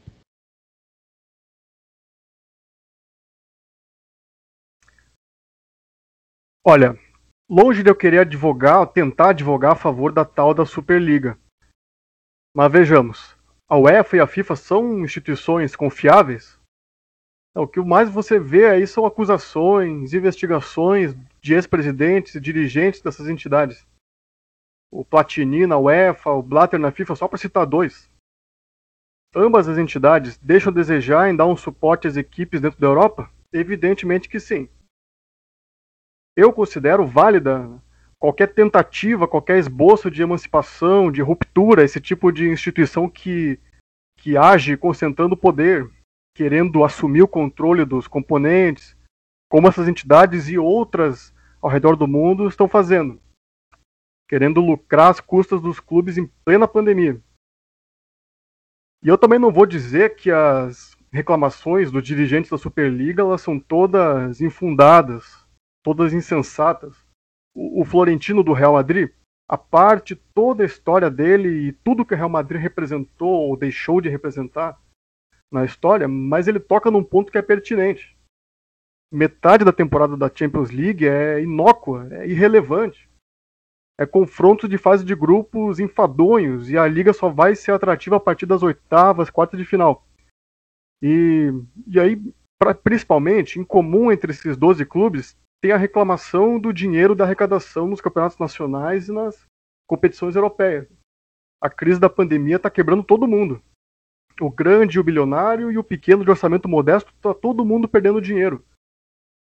Olha, 6.66 7.00
longe 7.50 7.82
de 7.82 7.90
eu 7.90 7.96
querer 7.96 8.20
advogar, 8.20 8.86
tentar 8.88 9.30
advogar 9.30 9.72
a 9.72 9.76
favor 9.76 10.12
da 10.12 10.26
tal 10.26 10.54
da 10.54 10.66
Superliga. 10.66 11.40
Mas 12.54 12.72
vejamos, 12.72 13.38
a 13.70 13.78
UEFA 13.78 14.18
e 14.18 14.20
a 14.20 14.28
FIFA 14.28 14.56
são 14.56 15.00
instituições 15.00 15.76
confiáveis? 15.76 16.60
É, 17.56 17.60
o 17.60 17.68
que 17.68 17.80
mais 17.80 18.10
você 18.10 18.40
vê 18.40 18.70
aí 18.70 18.86
são 18.86 19.06
acusações, 19.06 20.14
investigações 20.14 21.16
de 21.42 21.54
ex-presidentes 21.54 22.36
e 22.36 22.42
dirigentes 22.42 23.02
dessas 23.02 23.30
entidades. 23.30 23.86
O 24.92 25.04
Platini 25.04 25.68
na 25.68 25.78
UEFA, 25.78 26.32
o 26.32 26.42
Blatter 26.42 26.80
na 26.80 26.92
FIFA, 26.92 27.16
só 27.16 27.28
para 27.28 27.38
citar 27.38 27.66
dois. 27.66 28.10
Ambas 29.36 29.68
as 29.68 29.78
entidades 29.78 30.38
deixam 30.38 30.72
a 30.72 30.76
desejar 30.76 31.30
em 31.30 31.36
dar 31.36 31.46
um 31.46 31.58
suporte 31.58 32.08
às 32.08 32.16
equipes 32.16 32.62
dentro 32.62 32.80
da 32.80 32.88
Europa? 32.88 33.30
Evidentemente 33.52 34.30
que 34.30 34.40
sim. 34.40 34.70
Eu 36.36 36.54
considero 36.54 37.06
válida 37.06 37.70
qualquer 38.20 38.54
tentativa, 38.54 39.28
qualquer 39.28 39.58
esboço 39.58 40.10
de 40.10 40.22
emancipação, 40.22 41.12
de 41.12 41.22
ruptura, 41.22 41.84
esse 41.84 42.00
tipo 42.00 42.32
de 42.32 42.50
instituição 42.50 43.10
que, 43.10 43.60
que 44.18 44.38
age 44.38 44.78
concentrando 44.78 45.38
poder, 45.38 45.90
querendo 46.36 46.84
assumir 46.84 47.22
o 47.22 47.28
controle 47.28 47.86
dos 47.86 48.08
componentes, 48.08 48.96
como 49.50 49.68
essas 49.68 49.88
entidades 49.88 50.50
e 50.50 50.58
outras 50.58 51.34
ao 51.62 51.70
redor 51.70 51.96
do 51.96 52.08
mundo 52.08 52.48
estão 52.48 52.68
fazendo, 52.68 53.20
querendo 54.28 54.62
lucrar 54.62 55.12
às 55.12 55.20
custas 55.20 55.62
dos 55.62 55.80
clubes 55.80 56.18
em 56.18 56.28
plena 56.44 56.68
pandemia. 56.68 57.22
E 59.04 59.08
eu 59.08 59.18
também 59.18 59.40
não 59.40 59.52
vou 59.52 59.66
dizer 59.66 60.16
que 60.16 60.32
as 60.32 60.96
reclamações 61.12 61.92
dos 61.92 62.04
dirigentes 62.04 62.52
da 62.52 62.58
Superliga 62.58 63.22
elas 63.22 63.42
são 63.42 63.60
todas 63.60 64.42
infundadas, 64.42 65.46
todas 65.84 66.14
insensatas 66.14 67.08
o, 67.58 67.84
Florentino 67.84 68.44
do 68.44 68.54
Real 68.54 68.74
Madrid, 68.74 69.10
a 69.50 69.58
parte, 69.58 70.16
toda 70.16 70.62
a 70.62 70.66
história 70.66 71.10
dele 71.10 71.50
e 71.50 71.72
tudo 71.72 72.06
que 72.06 72.14
o 72.14 72.18
Real 72.18 72.30
Madrid 72.30 72.62
representou 72.62 73.50
ou 73.50 73.58
deixou 73.58 74.00
de 74.00 74.10
representar 74.10 74.80
na 75.52 75.66
história, 75.66 76.08
mas 76.08 76.48
ele 76.48 76.60
toca 76.60 76.92
num 76.92 77.04
ponto 77.04 77.32
que 77.32 77.38
é 77.38 77.42
pertinente. 77.42 78.16
Metade 79.12 79.66
da 79.66 79.72
temporada 79.72 80.16
da 80.16 80.30
Champions 80.34 80.70
League 80.70 81.08
é 81.08 81.42
inócua, 81.42 82.08
é 82.12 82.28
irrelevante. 82.28 83.10
É 84.00 84.06
confronto 84.06 84.68
de 84.68 84.78
fase 84.78 85.04
de 85.04 85.16
grupos 85.16 85.80
enfadonhos 85.80 86.70
e 86.70 86.78
a 86.78 86.88
liga 86.88 87.14
só 87.14 87.30
vai 87.30 87.56
ser 87.56 87.72
atrativa 87.72 88.18
a 88.18 88.20
partir 88.20 88.46
das 88.46 88.62
oitavas, 88.62 89.30
quartas 89.30 89.60
de 89.60 89.66
final. 89.66 90.06
E, 91.02 91.52
e 91.88 92.00
aí, 92.00 92.22
pra, 92.60 92.76
principalmente, 92.76 93.60
em 93.60 93.64
comum 93.64 94.12
entre 94.12 94.32
esses 94.32 94.56
12 94.56 94.86
clubes, 94.86 95.36
tem 95.62 95.72
a 95.72 95.78
reclamação 95.78 96.60
do 96.60 96.72
dinheiro 96.72 97.16
da 97.16 97.24
arrecadação 97.24 97.88
nos 97.88 98.00
campeonatos 98.00 98.38
nacionais 98.38 99.08
e 99.08 99.12
nas 99.12 99.46
competições 99.88 100.36
europeias. 100.36 100.88
A 101.60 101.70
crise 101.70 102.00
da 102.00 102.10
pandemia 102.10 102.58
está 102.58 102.70
quebrando 102.70 103.04
todo 103.04 103.28
mundo. 103.28 103.62
O 104.40 104.52
grande, 104.52 105.00
o 105.00 105.04
bilionário 105.04 105.72
e 105.72 105.78
o 105.80 105.84
pequeno 105.84 106.24
de 106.24 106.30
orçamento 106.30 106.70
modesto, 106.70 107.12
está 107.16 107.34
todo 107.34 107.66
mundo 107.66 107.88
perdendo 107.88 108.22
dinheiro. 108.22 108.64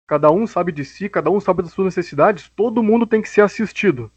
Cada 0.06 0.30
um 0.30 0.46
sabe 0.46 0.72
de 0.72 0.86
si, 0.86 1.06
cada 1.10 1.30
um 1.30 1.38
sabe 1.38 1.62
das 1.62 1.72
suas 1.72 1.84
necessidades, 1.84 2.48
todo 2.48 2.82
mundo 2.82 3.06
tem 3.06 3.20
que 3.20 3.28
ser 3.28 3.42
assistido. 3.42 4.10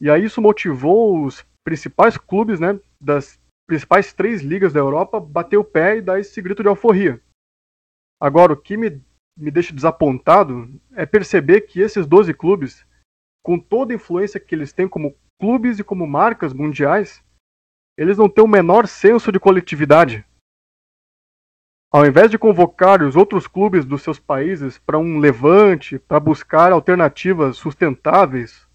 E 0.00 0.10
aí 0.10 0.24
isso 0.24 0.42
motivou 0.42 1.24
os 1.24 1.44
principais 1.64 2.16
clubes, 2.16 2.60
né, 2.60 2.78
das 3.00 3.40
principais 3.66 4.12
três 4.12 4.42
ligas 4.42 4.72
da 4.72 4.80
Europa, 4.80 5.18
bater 5.18 5.56
o 5.56 5.64
pé 5.64 5.96
e 5.96 6.02
dar 6.02 6.20
esse 6.20 6.40
grito 6.40 6.62
de 6.62 6.68
alforria. 6.68 7.20
Agora, 8.20 8.52
o 8.52 8.56
que 8.56 8.76
me 8.76 9.02
me 9.36 9.50
deixa 9.50 9.74
desapontado 9.74 10.68
é 10.92 11.04
perceber 11.04 11.62
que 11.62 11.80
esses 11.80 12.06
12 12.06 12.32
clubes, 12.32 12.86
com 13.44 13.58
toda 13.58 13.92
a 13.92 13.96
influência 13.96 14.40
que 14.40 14.54
eles 14.54 14.72
têm 14.72 14.88
como 14.88 15.14
clubes 15.38 15.78
e 15.78 15.84
como 15.84 16.06
marcas 16.06 16.54
mundiais, 16.54 17.22
eles 17.98 18.16
não 18.16 18.28
têm 18.28 18.42
o 18.42 18.48
menor 18.48 18.86
senso 18.86 19.30
de 19.30 19.38
coletividade. 19.38 20.24
Ao 21.92 22.04
invés 22.04 22.30
de 22.30 22.38
convocar 22.38 23.02
os 23.02 23.14
outros 23.14 23.46
clubes 23.46 23.84
dos 23.84 24.02
seus 24.02 24.18
países 24.18 24.78
para 24.78 24.98
um 24.98 25.18
levante, 25.18 25.98
para 25.98 26.18
buscar 26.18 26.72
alternativas 26.72 27.56
sustentáveis, 27.56 28.65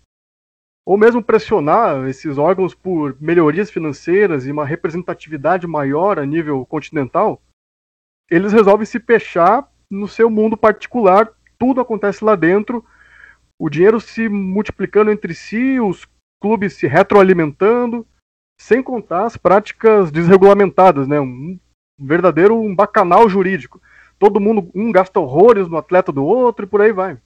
ou 0.85 0.97
mesmo 0.97 1.23
pressionar 1.23 2.07
esses 2.07 2.37
órgãos 2.37 2.73
por 2.73 3.15
melhorias 3.21 3.69
financeiras 3.69 4.45
e 4.45 4.51
uma 4.51 4.65
representatividade 4.65 5.67
maior 5.67 6.17
a 6.19 6.25
nível 6.25 6.65
continental, 6.65 7.41
eles 8.29 8.53
resolvem 8.53 8.85
se 8.85 8.99
fechar 8.99 9.69
no 9.89 10.07
seu 10.07 10.29
mundo 10.29 10.55
particular, 10.55 11.29
tudo 11.59 11.81
acontece 11.81 12.23
lá 12.23 12.35
dentro, 12.35 12.83
o 13.59 13.69
dinheiro 13.69 13.99
se 13.99 14.27
multiplicando 14.27 15.11
entre 15.11 15.35
si, 15.35 15.79
os 15.79 16.07
clubes 16.41 16.73
se 16.73 16.87
retroalimentando, 16.87 18.07
sem 18.59 18.81
contar 18.81 19.25
as 19.25 19.37
práticas 19.37 20.11
desregulamentadas, 20.11 21.07
né? 21.07 21.19
Um 21.19 21.59
verdadeiro 21.99 22.59
um 22.59 22.75
bacanal 22.75 23.27
jurídico. 23.27 23.81
Todo 24.17 24.39
mundo, 24.39 24.71
um 24.73 24.91
gasta 24.91 25.19
horrores 25.19 25.67
no 25.67 25.77
atleta 25.77 26.11
do 26.11 26.23
outro 26.23 26.65
e 26.65 26.69
por 26.69 26.81
aí 26.81 26.91
vai. 26.91 27.19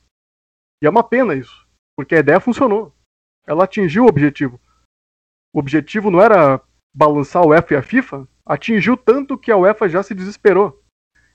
E 0.82 0.88
é 0.88 0.90
uma 0.90 1.04
pena 1.04 1.36
isso, 1.36 1.68
porque 1.96 2.16
a 2.16 2.20
ideia 2.20 2.40
funcionou. 2.40 2.95
Ela 3.48 3.66
atingiu 3.66 4.06
o 4.06 4.08
objetivo. 4.08 4.60
O 5.54 5.60
objetivo 5.60 6.12
não 6.12 6.22
era 6.22 6.62
balançar 6.94 7.44
o 7.44 7.50
UEFA 7.50 7.74
e 7.74 7.78
a 7.78 7.82
FIFA, 7.82 8.28
atingiu 8.46 8.96
tanto 8.96 9.38
que 9.38 9.52
a 9.52 9.58
UEFA 9.58 9.90
já 9.90 10.04
se 10.04 10.14
desesperou 10.14 10.82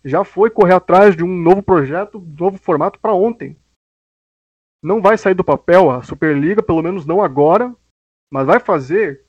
já 0.05 0.25
foi 0.25 0.51
correr 0.51 0.75
atrás 0.75 1.15
de 1.17 1.23
um 1.23 1.37
novo 1.37 1.63
projeto, 1.63 2.19
um 2.19 2.35
novo 2.39 2.59
formato 2.59 2.99
para 2.99 3.13
ontem. 3.13 3.57
Não 4.83 5.01
vai 5.01 5.19
sair 5.19 5.35
do 5.35 5.45
papel 5.45 5.91
a 5.91 6.03
Superliga, 6.03 6.63
pelo 6.63 6.83
menos 6.83 7.05
não 7.05 7.23
agora, 7.23 7.75
mas 8.33 8.47
vai 8.47 8.59
fazer 8.59 9.25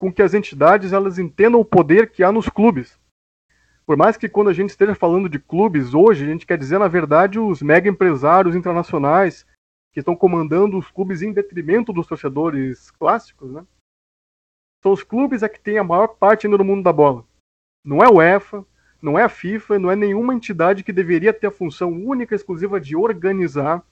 com 0.00 0.12
que 0.12 0.20
as 0.20 0.34
entidades 0.34 0.92
elas 0.92 1.18
entendam 1.18 1.60
o 1.60 1.64
poder 1.64 2.10
que 2.10 2.24
há 2.24 2.32
nos 2.32 2.48
clubes. 2.48 2.98
Por 3.86 3.96
mais 3.96 4.16
que 4.16 4.28
quando 4.28 4.50
a 4.50 4.52
gente 4.52 4.70
esteja 4.70 4.96
falando 4.96 5.28
de 5.28 5.38
clubes 5.38 5.94
hoje, 5.94 6.24
a 6.24 6.26
gente 6.26 6.44
quer 6.44 6.58
dizer 6.58 6.78
na 6.78 6.88
verdade 6.88 7.38
os 7.38 7.62
mega 7.62 7.88
empresários 7.88 8.56
internacionais 8.56 9.46
que 9.96 10.00
estão 10.00 10.14
comandando 10.14 10.76
os 10.76 10.90
clubes 10.90 11.22
em 11.22 11.32
detrimento 11.32 11.90
dos 11.90 12.06
torcedores 12.06 12.90
clássicos, 12.90 13.50
né? 13.50 13.66
São 14.82 14.92
os 14.92 15.02
clubes 15.02 15.42
é 15.42 15.48
que 15.48 15.58
têm 15.58 15.78
a 15.78 15.84
maior 15.84 16.08
parte 16.08 16.46
ainda 16.46 16.58
no 16.58 16.66
mundo 16.66 16.82
da 16.84 16.92
bola. 16.92 17.24
Não 17.82 18.04
é 18.04 18.06
o 18.06 18.16
UEFA, 18.16 18.62
não 19.00 19.18
é 19.18 19.22
a 19.22 19.28
FIFA, 19.30 19.78
não 19.78 19.90
é 19.90 19.96
nenhuma 19.96 20.34
entidade 20.34 20.84
que 20.84 20.92
deveria 20.92 21.32
ter 21.32 21.46
a 21.46 21.50
função 21.50 21.90
única 21.90 22.34
e 22.34 22.36
exclusiva 22.36 22.78
de 22.78 22.94
organizar, 22.94 23.82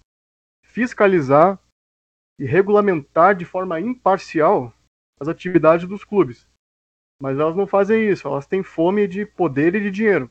fiscalizar 0.63 1.59
e 2.39 2.45
regulamentar 2.45 3.35
de 3.35 3.47
forma 3.47 3.81
imparcial 3.81 4.75
as 5.19 5.27
atividades 5.27 5.89
dos 5.89 6.05
clubes. 6.05 6.47
Mas 7.19 7.39
elas 7.39 7.57
não 7.57 7.67
fazem 7.67 8.11
isso, 8.11 8.29
elas 8.29 8.47
têm 8.47 8.63
fome 8.63 9.09
de 9.09 9.25
poder 9.25 9.75
e 9.75 9.81
de 9.81 9.91
dinheiro. 9.91 10.31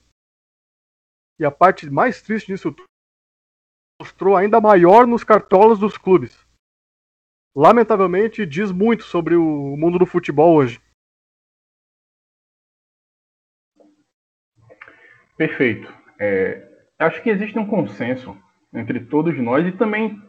E 1.39 1.44
a 1.44 1.50
parte 1.50 1.89
mais 1.89 2.22
triste 2.22 2.53
disso 2.53 2.75
mostrou 4.00 4.36
ainda 4.36 4.60
maior 4.60 5.08
nos 5.08 5.24
cartolas 5.24 5.80
dos 5.80 5.98
clubes. 5.98 6.46
Lamentavelmente, 7.56 8.46
diz 8.46 8.72
muito 8.72 9.04
sobre 9.04 9.36
o 9.36 9.78
mundo 9.78 10.00
do 10.00 10.06
futebol 10.06 10.56
hoje. 10.56 10.82
Perfeito. 15.38 15.94
É, 16.20 16.68
acho 16.98 17.22
que 17.22 17.30
existe 17.30 17.58
um 17.58 17.68
consenso 17.68 18.36
entre 18.74 19.00
todos 19.02 19.38
nós 19.38 19.68
e 19.68 19.72
também 19.72 20.22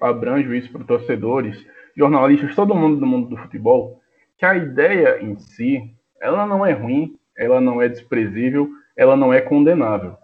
abranjo 0.00 0.54
isso 0.54 0.70
para 0.72 0.84
torcedores, 0.84 1.66
jornalistas, 1.96 2.54
todo 2.54 2.74
mundo 2.74 2.98
do 2.98 3.06
mundo 3.06 3.28
do 3.28 3.36
futebol, 3.36 4.00
que 4.38 4.44
a 4.44 4.56
ideia 4.56 5.22
em 5.22 5.38
si, 5.38 5.94
ela 6.20 6.46
não 6.46 6.64
é 6.64 6.72
ruim, 6.72 7.18
ela 7.36 7.60
não 7.60 7.80
é 7.80 7.88
desprezível, 7.88 8.70
ela 8.96 9.16
não 9.16 9.32
é 9.32 9.40
condenável. 9.40 10.16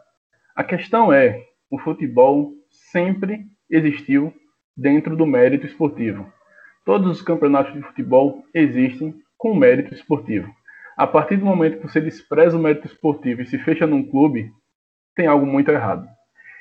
A 0.54 0.64
questão 0.64 1.12
é, 1.12 1.46
o 1.70 1.78
futebol 1.78 2.57
sempre 2.90 3.46
existiu 3.70 4.32
dentro 4.76 5.16
do 5.16 5.26
mérito 5.26 5.66
esportivo. 5.66 6.30
Todos 6.84 7.10
os 7.10 7.22
campeonatos 7.22 7.74
de 7.74 7.82
futebol 7.82 8.44
existem 8.54 9.14
com 9.36 9.54
mérito 9.54 9.92
esportivo. 9.94 10.52
A 10.96 11.06
partir 11.06 11.36
do 11.36 11.44
momento 11.44 11.78
que 11.78 11.88
você 11.88 12.00
despreza 12.00 12.56
o 12.56 12.60
mérito 12.60 12.86
esportivo 12.86 13.42
e 13.42 13.46
se 13.46 13.58
fecha 13.58 13.86
num 13.86 14.02
clube, 14.02 14.50
tem 15.14 15.26
algo 15.26 15.46
muito 15.46 15.70
errado. 15.70 16.08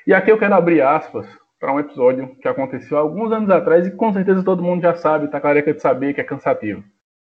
E 0.06 0.14
aqui 0.14 0.30
eu 0.30 0.38
quero 0.38 0.54
abrir 0.54 0.80
aspas 0.80 1.26
para 1.58 1.72
um 1.72 1.80
episódio 1.80 2.36
que 2.36 2.46
aconteceu 2.46 2.98
alguns 2.98 3.32
anos 3.32 3.50
atrás 3.50 3.86
e 3.86 3.90
com 3.90 4.12
certeza 4.12 4.44
todo 4.44 4.62
mundo 4.62 4.82
já 4.82 4.94
sabe, 4.94 5.26
está 5.26 5.40
careca 5.40 5.74
de 5.74 5.80
saber 5.80 6.14
que 6.14 6.20
é 6.20 6.24
cansativo. 6.24 6.84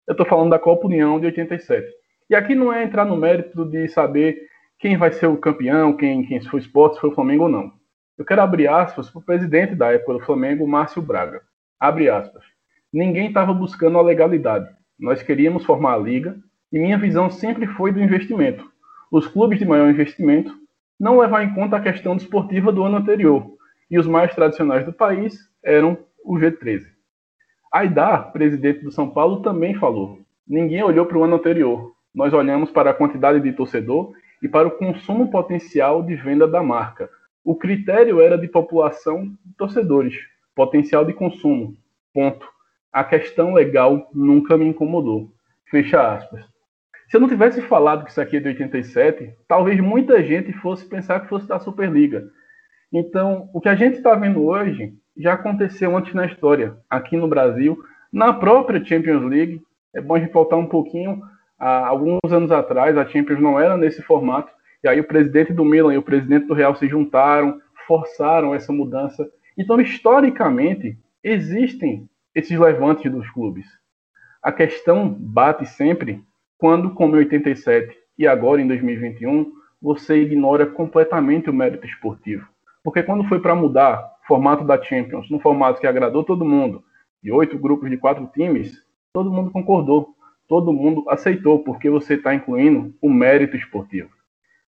Eu 0.07 0.13
estou 0.13 0.27
falando 0.27 0.51
da 0.51 0.59
Copa 0.59 0.87
União 0.87 1.19
de 1.19 1.27
87. 1.27 1.87
E 2.29 2.35
aqui 2.35 2.55
não 2.55 2.73
é 2.73 2.85
entrar 2.85 3.05
no 3.05 3.17
mérito 3.17 3.65
de 3.65 3.89
saber 3.89 4.37
quem 4.79 4.97
vai 4.97 5.13
ser 5.13 5.27
o 5.27 5.37
campeão, 5.37 5.97
quem, 5.97 6.25
quem 6.27 6.41
se 6.41 6.49
foi 6.49 6.61
esporte, 6.61 6.95
se 6.95 7.01
foi 7.01 7.11
o 7.11 7.15
Flamengo 7.15 7.45
ou 7.45 7.49
não. 7.49 7.80
Eu 8.21 8.27
quero 8.27 8.43
abrir 8.43 8.69
aspas 8.69 9.09
para 9.09 9.19
o 9.19 9.25
presidente 9.25 9.75
da 9.75 9.95
época 9.95 10.12
do 10.12 10.21
Flamengo, 10.21 10.69
Márcio 10.69 11.00
Braga. 11.00 11.41
Abre 11.81 12.11
aspas. 12.11 12.45
Ninguém 12.93 13.29
estava 13.29 13.55
buscando 13.55 13.97
a 13.97 14.03
legalidade. 14.03 14.69
Nós 14.99 15.23
queríamos 15.23 15.65
formar 15.65 15.95
a 15.95 15.97
liga 15.97 16.37
e 16.71 16.79
minha 16.79 16.99
visão 16.99 17.31
sempre 17.31 17.67
foi 17.67 17.91
do 17.91 17.99
investimento. 17.99 18.71
Os 19.11 19.27
clubes 19.27 19.59
de 19.59 19.65
maior 19.65 19.89
investimento 19.89 20.55
não 21.00 21.19
levar 21.19 21.45
em 21.45 21.55
conta 21.55 21.79
a 21.79 21.81
questão 21.81 22.15
desportiva 22.15 22.71
do 22.71 22.83
ano 22.83 22.99
anterior, 22.99 23.57
e 23.91 23.99
os 23.99 24.07
mais 24.07 24.35
tradicionais 24.35 24.85
do 24.85 24.93
país 24.93 25.39
eram 25.65 25.97
o 26.23 26.35
G13. 26.35 26.83
Aidar, 27.73 28.33
presidente 28.33 28.85
do 28.85 28.93
São 28.93 29.09
Paulo, 29.09 29.41
também 29.41 29.75
falou: 29.77 30.19
ninguém 30.47 30.83
olhou 30.83 31.07
para 31.07 31.17
o 31.17 31.25
ano 31.25 31.37
anterior. 31.37 31.95
Nós 32.15 32.35
olhamos 32.35 32.71
para 32.71 32.91
a 32.91 32.95
quantidade 32.95 33.41
de 33.41 33.50
torcedor 33.55 34.12
e 34.43 34.47
para 34.49 34.69
o 34.69 34.73
consumo 34.73 35.31
potencial 35.31 36.03
de 36.03 36.15
venda 36.17 36.47
da 36.47 36.62
marca. 36.62 37.09
O 37.44 37.54
critério 37.54 38.20
era 38.20 38.37
de 38.37 38.49
população 38.49 39.25
de 39.44 39.54
torcedores, 39.56 40.14
potencial 40.54 41.04
de 41.04 41.12
consumo. 41.12 41.76
Ponto. 42.12 42.47
A 42.92 43.04
questão 43.04 43.54
legal 43.54 44.11
nunca 44.12 44.56
me 44.56 44.66
incomodou. 44.66 45.32
Fecha 45.70 46.14
aspas. 46.14 46.44
Se 47.09 47.16
eu 47.16 47.20
não 47.20 47.28
tivesse 47.28 47.62
falado 47.62 48.04
que 48.04 48.11
isso 48.11 48.20
aqui 48.20 48.37
é 48.37 48.40
de 48.40 48.49
87, 48.49 49.35
talvez 49.49 49.80
muita 49.80 50.23
gente 50.23 50.52
fosse 50.52 50.87
pensar 50.87 51.20
que 51.20 51.28
fosse 51.28 51.47
da 51.47 51.59
Superliga. 51.59 52.28
Então, 52.92 53.49
o 53.52 53.61
que 53.61 53.68
a 53.68 53.75
gente 53.75 53.97
está 53.97 54.14
vendo 54.14 54.44
hoje 54.44 54.92
já 55.16 55.35
aconteceu 55.35 55.97
antes 55.97 56.14
na 56.14 56.26
história, 56.26 56.76
aqui 56.88 57.16
no 57.16 57.28
Brasil, 57.28 57.78
na 58.12 58.32
própria 58.32 58.85
Champions 58.85 59.23
League. 59.23 59.62
É 59.94 60.00
bom 60.00 60.14
a 60.14 60.20
gente 60.20 60.32
voltar 60.32 60.56
um 60.56 60.66
pouquinho. 60.66 61.20
Há 61.59 61.87
alguns 61.88 62.20
anos 62.30 62.50
atrás, 62.50 62.97
a 62.97 63.06
Champions 63.06 63.40
não 63.40 63.59
era 63.59 63.76
nesse 63.76 64.02
formato, 64.02 64.52
e 64.83 64.89
aí 64.89 64.99
o 64.99 65.07
presidente 65.07 65.53
do 65.53 65.65
Milan 65.65 65.95
e 65.95 65.99
o 65.99 66.03
presidente 66.03 66.47
do 66.47 66.55
Real 66.55 66.75
se 66.75 66.89
juntaram, 66.89 67.61
forçaram 67.87 68.55
essa 68.55 68.73
mudança. 68.73 69.29
Então, 69.57 69.81
historicamente, 69.81 70.99
existem 71.23 72.09
esses 72.35 72.59
levantes 72.59 73.11
dos 73.11 73.29
clubes. 73.31 73.66
A 74.43 74.51
questão 74.51 75.09
bate 75.09 75.66
sempre 75.66 76.23
quando, 76.57 76.90
como 76.95 77.16
em 77.16 77.21
87 77.21 77.97
e 78.19 78.27
agora 78.27 78.61
em 78.61 78.66
2021, 78.66 79.53
você 79.81 80.23
ignora 80.23 80.66
completamente 80.66 81.51
o 81.51 81.53
mérito 81.53 81.87
esportivo. 81.87 82.47
Porque 82.83 83.03
quando 83.03 83.25
foi 83.25 83.40
para 83.40 83.55
mudar 83.55 84.03
o 84.23 84.27
formato 84.27 84.64
da 84.64 84.81
Champions, 84.83 85.31
no 85.31 85.40
formato 85.40 85.81
que 85.81 85.87
agradou 85.87 86.25
todo 86.25 86.45
mundo, 86.45 86.83
de 87.23 87.31
oito 87.31 87.59
grupos 87.59 87.90
de 87.90 87.99
quatro 87.99 88.27
times, 88.33 88.83
todo 89.12 89.31
mundo 89.31 89.51
concordou, 89.51 90.14
todo 90.49 90.73
mundo 90.73 91.05
aceitou, 91.09 91.62
porque 91.62 91.90
você 91.90 92.14
está 92.14 92.35
incluindo 92.35 92.95
o 93.01 93.11
mérito 93.11 93.57
esportivo. 93.57 94.11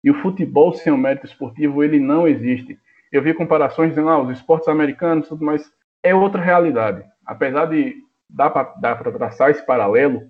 E 0.03 0.09
o 0.09 0.21
futebol 0.21 0.73
sem 0.73 0.91
o 0.91 0.97
mérito 0.97 1.25
esportivo, 1.25 1.83
ele 1.83 1.99
não 1.99 2.27
existe. 2.27 2.79
Eu 3.11 3.21
vi 3.21 3.33
comparações 3.33 3.89
dizendo, 3.89 4.09
ah, 4.09 4.21
os 4.21 4.29
esportes 4.29 4.67
americanos, 4.67 5.27
tudo 5.27 5.43
mais, 5.43 5.71
é 6.03 6.13
outra 6.13 6.41
realidade. 6.41 7.03
Apesar 7.25 7.65
de 7.65 7.95
dar 8.29 8.49
para 8.49 9.11
traçar 9.11 9.49
esse 9.49 9.65
paralelo, 9.65 10.21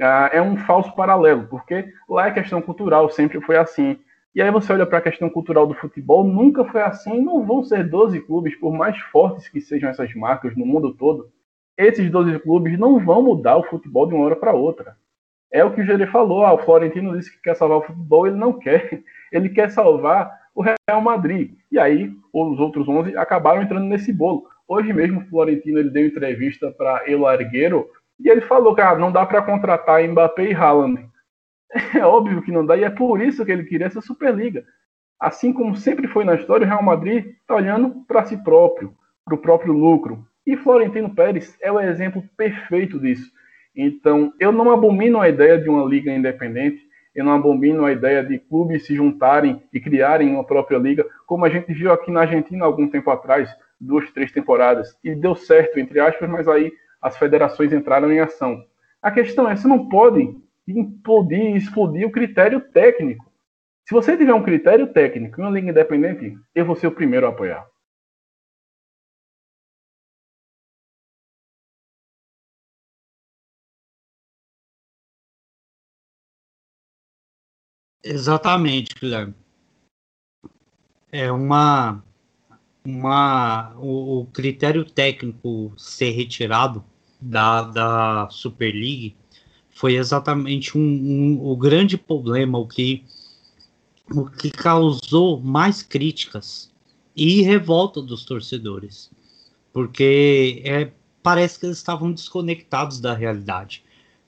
ah, 0.00 0.30
é 0.32 0.42
um 0.42 0.56
falso 0.56 0.94
paralelo, 0.94 1.46
porque 1.48 1.86
lá 2.08 2.26
é 2.26 2.32
questão 2.32 2.60
cultural, 2.60 3.08
sempre 3.10 3.40
foi 3.40 3.56
assim. 3.56 3.98
E 4.34 4.42
aí 4.42 4.50
você 4.50 4.72
olha 4.72 4.84
para 4.84 4.98
a 4.98 5.02
questão 5.02 5.30
cultural 5.30 5.66
do 5.66 5.74
futebol, 5.74 6.24
nunca 6.24 6.64
foi 6.64 6.82
assim, 6.82 7.20
não 7.20 7.46
vão 7.46 7.62
ser 7.62 7.88
12 7.88 8.20
clubes, 8.22 8.56
por 8.56 8.72
mais 8.72 8.98
fortes 8.98 9.48
que 9.48 9.60
sejam 9.60 9.88
essas 9.88 10.12
marcas 10.14 10.56
no 10.56 10.66
mundo 10.66 10.92
todo, 10.94 11.30
esses 11.76 12.10
12 12.10 12.40
clubes 12.40 12.76
não 12.78 12.98
vão 12.98 13.22
mudar 13.22 13.56
o 13.56 13.62
futebol 13.62 14.08
de 14.08 14.14
uma 14.14 14.24
hora 14.24 14.36
para 14.36 14.52
outra. 14.52 14.96
É 15.54 15.64
o 15.64 15.72
que 15.72 15.80
o 15.80 15.84
Gerê 15.84 16.04
falou, 16.08 16.44
ah, 16.44 16.52
o 16.52 16.58
Florentino 16.58 17.16
disse 17.16 17.30
que 17.30 17.40
quer 17.40 17.54
salvar 17.54 17.78
o 17.78 17.82
futebol, 17.82 18.26
ele 18.26 18.34
não 18.34 18.52
quer, 18.52 19.04
ele 19.30 19.48
quer 19.48 19.70
salvar 19.70 20.28
o 20.52 20.60
Real 20.60 21.00
Madrid. 21.00 21.54
E 21.70 21.78
aí 21.78 22.12
os 22.32 22.58
outros 22.58 22.88
11 22.88 23.16
acabaram 23.16 23.62
entrando 23.62 23.86
nesse 23.86 24.12
bolo. 24.12 24.48
Hoje 24.66 24.92
mesmo 24.92 25.20
o 25.20 25.24
Florentino 25.26 25.78
ele 25.78 25.90
deu 25.90 26.06
entrevista 26.06 26.72
para 26.72 27.08
El 27.08 27.24
Argueiro, 27.24 27.88
e 28.18 28.28
ele 28.28 28.40
falou 28.40 28.74
que 28.74 28.80
ah, 28.80 28.96
não 28.96 29.12
dá 29.12 29.24
para 29.24 29.42
contratar 29.42 30.02
Mbappé 30.02 30.50
e 30.50 30.54
Haaland. 30.54 31.08
É 31.94 32.04
óbvio 32.04 32.42
que 32.42 32.50
não 32.50 32.66
dá, 32.66 32.76
e 32.76 32.82
é 32.82 32.90
por 32.90 33.20
isso 33.20 33.44
que 33.44 33.52
ele 33.52 33.64
queria 33.64 33.86
essa 33.86 34.00
Superliga. 34.00 34.64
Assim 35.20 35.52
como 35.52 35.76
sempre 35.76 36.08
foi 36.08 36.24
na 36.24 36.34
história, 36.34 36.66
o 36.66 36.68
Real 36.68 36.82
Madrid 36.82 37.26
está 37.26 37.54
olhando 37.54 38.04
para 38.08 38.24
si 38.24 38.36
próprio, 38.42 38.92
para 39.24 39.34
o 39.36 39.38
próprio 39.38 39.72
lucro. 39.72 40.26
E 40.44 40.56
Florentino 40.56 41.14
Pérez 41.14 41.56
é 41.60 41.70
o 41.70 41.80
exemplo 41.80 42.24
perfeito 42.36 42.98
disso. 42.98 43.30
Então, 43.76 44.32
eu 44.38 44.52
não 44.52 44.70
abomino 44.70 45.20
a 45.20 45.28
ideia 45.28 45.58
de 45.58 45.68
uma 45.68 45.84
liga 45.84 46.12
independente, 46.12 46.80
eu 47.14 47.24
não 47.24 47.32
abomino 47.32 47.84
a 47.84 47.92
ideia 47.92 48.24
de 48.24 48.38
clubes 48.38 48.86
se 48.86 48.94
juntarem 48.94 49.62
e 49.72 49.80
criarem 49.80 50.30
uma 50.30 50.44
própria 50.44 50.78
liga, 50.78 51.06
como 51.26 51.44
a 51.44 51.48
gente 51.48 51.72
viu 51.72 51.92
aqui 51.92 52.10
na 52.10 52.22
Argentina 52.22 52.64
algum 52.64 52.88
tempo 52.88 53.10
atrás, 53.10 53.48
duas, 53.80 54.10
três 54.10 54.32
temporadas, 54.32 54.96
e 55.02 55.14
deu 55.14 55.34
certo, 55.34 55.78
entre 55.78 56.00
aspas, 56.00 56.28
mas 56.28 56.48
aí 56.48 56.72
as 57.00 57.16
federações 57.16 57.72
entraram 57.72 58.10
em 58.10 58.20
ação. 58.20 58.64
A 59.00 59.10
questão 59.10 59.48
é, 59.48 59.54
você 59.54 59.68
não 59.68 59.88
pode 59.88 60.34
implodir, 60.66 61.54
explodir 61.56 62.06
o 62.06 62.12
critério 62.12 62.60
técnico. 62.60 63.24
Se 63.86 63.92
você 63.92 64.16
tiver 64.16 64.32
um 64.32 64.42
critério 64.42 64.86
técnico 64.86 65.40
em 65.40 65.44
uma 65.44 65.50
liga 65.50 65.70
independente, 65.70 66.34
eu 66.54 66.64
vou 66.64 66.74
ser 66.74 66.86
o 66.86 66.92
primeiro 66.92 67.26
a 67.26 67.28
apoiar. 67.28 67.66
Exatamente, 78.04 78.94
Guilherme. 79.00 79.34
É 81.10 81.32
uma, 81.32 82.04
uma 82.84 83.74
o, 83.78 84.20
o 84.20 84.26
critério 84.26 84.84
técnico 84.84 85.72
ser 85.76 86.10
retirado 86.10 86.84
da, 87.18 87.62
da 87.62 88.28
Super 88.30 88.74
League 88.74 89.16
foi 89.70 89.96
exatamente 89.96 90.76
um, 90.76 90.82
um, 90.82 91.46
o 91.46 91.56
grande 91.56 91.96
problema, 91.96 92.58
o 92.58 92.66
que, 92.66 93.04
o 94.14 94.26
que 94.26 94.50
causou 94.50 95.40
mais 95.40 95.82
críticas 95.82 96.70
e 97.16 97.40
revolta 97.40 98.02
dos 98.02 98.24
torcedores, 98.24 99.10
porque 99.72 100.62
é, 100.64 100.92
parece 101.22 101.58
que 101.58 101.66
eles 101.66 101.78
estavam 101.78 102.12
desconectados 102.12 103.00
da 103.00 103.14
realidade, 103.14 103.82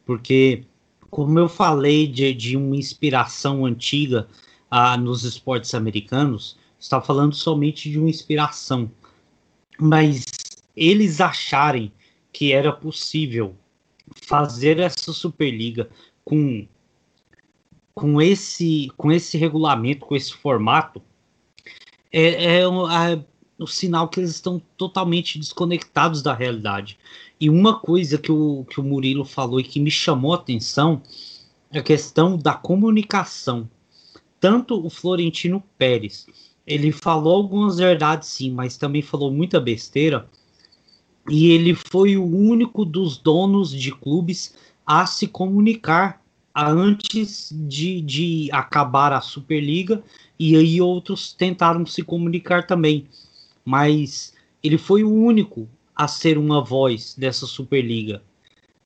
porque 0.05 0.65
como 1.11 1.39
eu 1.39 1.49
falei 1.49 2.07
de, 2.07 2.33
de 2.35 2.57
uma 2.57 2.77
inspiração 2.77 3.65
antiga 3.65 4.29
ah, 4.71 4.97
nos 4.97 5.25
esportes 5.25 5.75
americanos, 5.75 6.59
está 6.79 7.01
falando 7.01 7.35
somente 7.35 7.91
de 7.91 7.99
uma 7.99 8.11
inspiração, 8.11 8.91
mas 9.79 10.25
eles 10.77 11.21
acharem 11.21 11.93
que 12.33 12.53
era 12.53 12.73
possível 12.73 13.57
fazer 14.15 14.79
essa 14.79 15.13
Superliga 15.13 15.89
com 16.25 16.67
com 17.95 18.21
esse 18.21 18.93
com 18.97 19.11
esse 19.11 19.39
regulamento, 19.39 20.05
com 20.05 20.15
esse 20.15 20.33
formato, 20.33 21.03
é, 22.13 22.59
é 22.59 22.65
a, 22.65 23.19
o 23.59 23.67
sinal 23.67 24.09
que 24.09 24.21
eles 24.21 24.31
estão 24.31 24.61
totalmente 24.77 25.39
desconectados 25.39 26.23
da 26.23 26.35
realidade. 26.35 26.99
E 27.41 27.49
uma 27.49 27.79
coisa 27.79 28.19
que 28.19 28.31
o, 28.31 28.65
que 28.69 28.81
o 28.81 28.85
Murilo 28.85 29.25
falou 29.25 29.61
e 29.61 29.65
que 29.65 29.81
me 29.81 29.91
chamou 29.91 30.33
a 30.33 30.37
atenção 30.37 31.03
a 31.73 31.83
questão 31.83 32.37
da 32.37 32.55
comunicação. 32.55 33.69
Tanto 34.41 34.85
o 34.85 34.91
Florentino 34.91 35.63
Pérez, 35.79 36.27
ele 36.67 36.93
falou 36.93 37.35
algumas 37.35 37.79
verdades 37.79 38.29
sim, 38.29 38.51
mas 38.51 38.77
também 38.77 39.03
falou 39.03 39.31
muita 39.33 39.61
besteira. 39.61 40.29
E 41.29 41.51
ele 41.51 41.75
foi 41.75 42.17
o 42.17 42.25
único 42.25 42.85
dos 42.85 43.19
donos 43.19 43.71
de 43.71 43.91
clubes 43.93 44.55
a 44.87 45.07
se 45.07 45.27
comunicar 45.27 46.23
antes 46.55 47.53
de, 47.53 48.01
de 48.01 48.49
acabar 48.53 49.13
a 49.13 49.21
Superliga, 49.21 50.03
e 50.39 50.57
aí 50.57 50.81
outros 50.81 51.33
tentaram 51.33 51.85
se 51.85 52.03
comunicar 52.03 52.67
também. 52.67 53.07
Mas 53.67 54.33
ele 54.63 54.79
foi 54.79 55.05
o 55.05 55.13
único 55.13 55.69
a 55.95 56.09
ser 56.09 56.39
uma 56.39 56.65
voz 56.65 57.15
dessa 57.19 57.47
Superliga. 57.47 58.23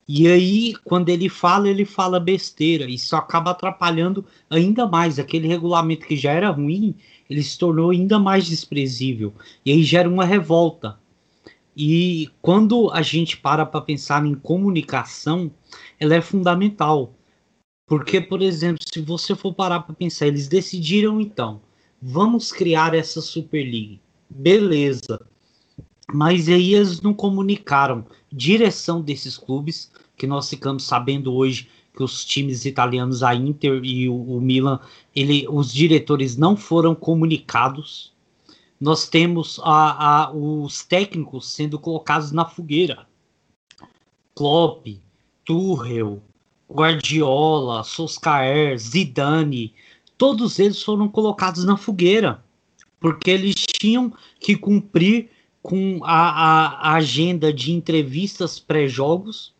E 0.08 0.26
aí, 0.26 0.74
quando 0.82 1.08
ele 1.08 1.28
fala, 1.28 1.68
ele 1.68 1.84
fala 1.84 2.18
besteira. 2.18 2.90
Isso 2.90 3.14
acaba 3.14 3.52
atrapalhando 3.52 4.24
ainda 4.50 4.86
mais. 4.86 5.20
Aquele 5.20 5.46
regulamento 5.46 6.06
que 6.06 6.16
já 6.16 6.32
era 6.32 6.50
ruim, 6.50 6.96
ele 7.28 7.42
se 7.42 7.56
tornou 7.56 7.90
ainda 7.90 8.18
mais 8.18 8.46
desprezível. 8.46 9.32
E 9.64 9.70
aí 9.70 9.84
gera 9.84 10.08
uma 10.08 10.24
revolta. 10.24 10.98
E 11.76 12.28
quando 12.42 12.90
a 12.90 13.02
gente 13.02 13.36
para 13.36 13.64
para 13.64 13.80
pensar 13.80 14.26
em 14.26 14.34
comunicação, 14.34 15.50
ela 15.98 16.16
é 16.16 16.20
fundamental. 16.20 17.14
Porque, 17.86 18.20
por 18.20 18.42
exemplo, 18.42 18.82
se 18.92 19.00
você 19.00 19.36
for 19.36 19.54
parar 19.54 19.80
para 19.80 19.94
pensar, 19.94 20.26
eles 20.26 20.48
decidiram 20.48 21.20
então, 21.20 21.60
vamos 22.02 22.50
criar 22.50 22.94
essa 22.94 23.20
Super 23.20 23.62
League. 23.62 24.00
Beleza. 24.30 25.20
Mas 26.12 26.48
aí 26.48 26.74
eles 26.74 27.00
não 27.00 27.12
comunicaram 27.12 28.06
direção 28.32 29.00
desses 29.00 29.36
clubes, 29.36 29.90
que 30.16 30.26
nós 30.26 30.48
ficamos 30.48 30.84
sabendo 30.84 31.34
hoje 31.34 31.68
que 31.94 32.02
os 32.02 32.24
times 32.24 32.64
italianos, 32.64 33.22
a 33.22 33.34
Inter 33.34 33.80
e 33.84 34.08
o, 34.08 34.14
o 34.14 34.40
Milan, 34.40 34.78
ele, 35.14 35.46
os 35.48 35.72
diretores 35.72 36.36
não 36.36 36.56
foram 36.56 36.94
comunicados. 36.94 38.12
Nós 38.80 39.08
temos 39.08 39.60
a, 39.62 40.24
a, 40.24 40.32
os 40.32 40.84
técnicos 40.84 41.50
sendo 41.50 41.78
colocados 41.78 42.32
na 42.32 42.44
fogueira. 42.44 43.06
Klopp, 44.34 44.86
Tuchel, 45.44 46.22
Guardiola, 46.70 47.82
Solskjaer, 47.82 48.78
Zidane, 48.78 49.74
todos 50.16 50.58
eles 50.58 50.82
foram 50.82 51.08
colocados 51.08 51.64
na 51.64 51.76
fogueira, 51.76 52.42
porque 53.00 53.30
eles 53.30 53.54
tinham 53.54 54.12
que 54.38 54.54
cumprir 54.54 55.30
com 55.62 56.00
a, 56.04 56.90
a 56.90 56.94
agenda 56.94 57.52
de 57.52 57.72
entrevistas 57.72 58.58
pré-jogos 58.58 59.52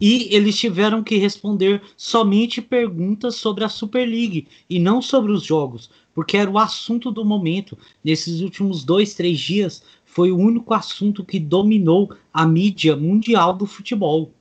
e 0.00 0.34
eles 0.34 0.58
tiveram 0.58 1.02
que 1.02 1.16
responder 1.16 1.80
somente 1.96 2.60
perguntas 2.60 3.36
sobre 3.36 3.64
a 3.64 3.68
Super 3.68 4.06
League 4.06 4.48
e 4.68 4.78
não 4.78 5.00
sobre 5.00 5.30
os 5.30 5.44
jogos, 5.44 5.88
porque 6.14 6.36
era 6.36 6.50
o 6.50 6.58
assunto 6.58 7.10
do 7.10 7.24
momento. 7.24 7.78
Nesses 8.02 8.40
últimos 8.40 8.84
dois, 8.84 9.14
três 9.14 9.38
dias, 9.38 9.82
foi 10.04 10.32
o 10.32 10.38
único 10.38 10.74
assunto 10.74 11.24
que 11.24 11.38
dominou 11.38 12.14
a 12.32 12.46
mídia 12.46 12.96
mundial 12.96 13.54
do 13.54 13.66
futebol. 13.66 14.32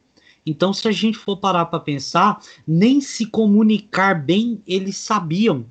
Então, 0.45 0.73
se 0.73 0.87
a 0.87 0.91
gente 0.91 1.17
for 1.17 1.37
parar 1.37 1.65
para 1.67 1.79
pensar, 1.79 2.41
nem 2.67 2.99
se 2.99 3.25
comunicar 3.25 4.25
bem 4.25 4.61
eles 4.67 4.97
sabiam. 4.97 5.65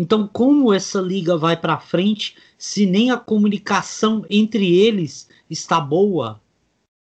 Então, 0.00 0.26
como 0.26 0.72
essa 0.72 0.98
liga 0.98 1.36
vai 1.36 1.54
para 1.54 1.78
frente 1.78 2.34
se 2.56 2.86
nem 2.86 3.10
a 3.10 3.18
comunicação 3.18 4.24
entre 4.30 4.74
eles 4.74 5.28
está 5.50 5.78
boa? 5.78 6.40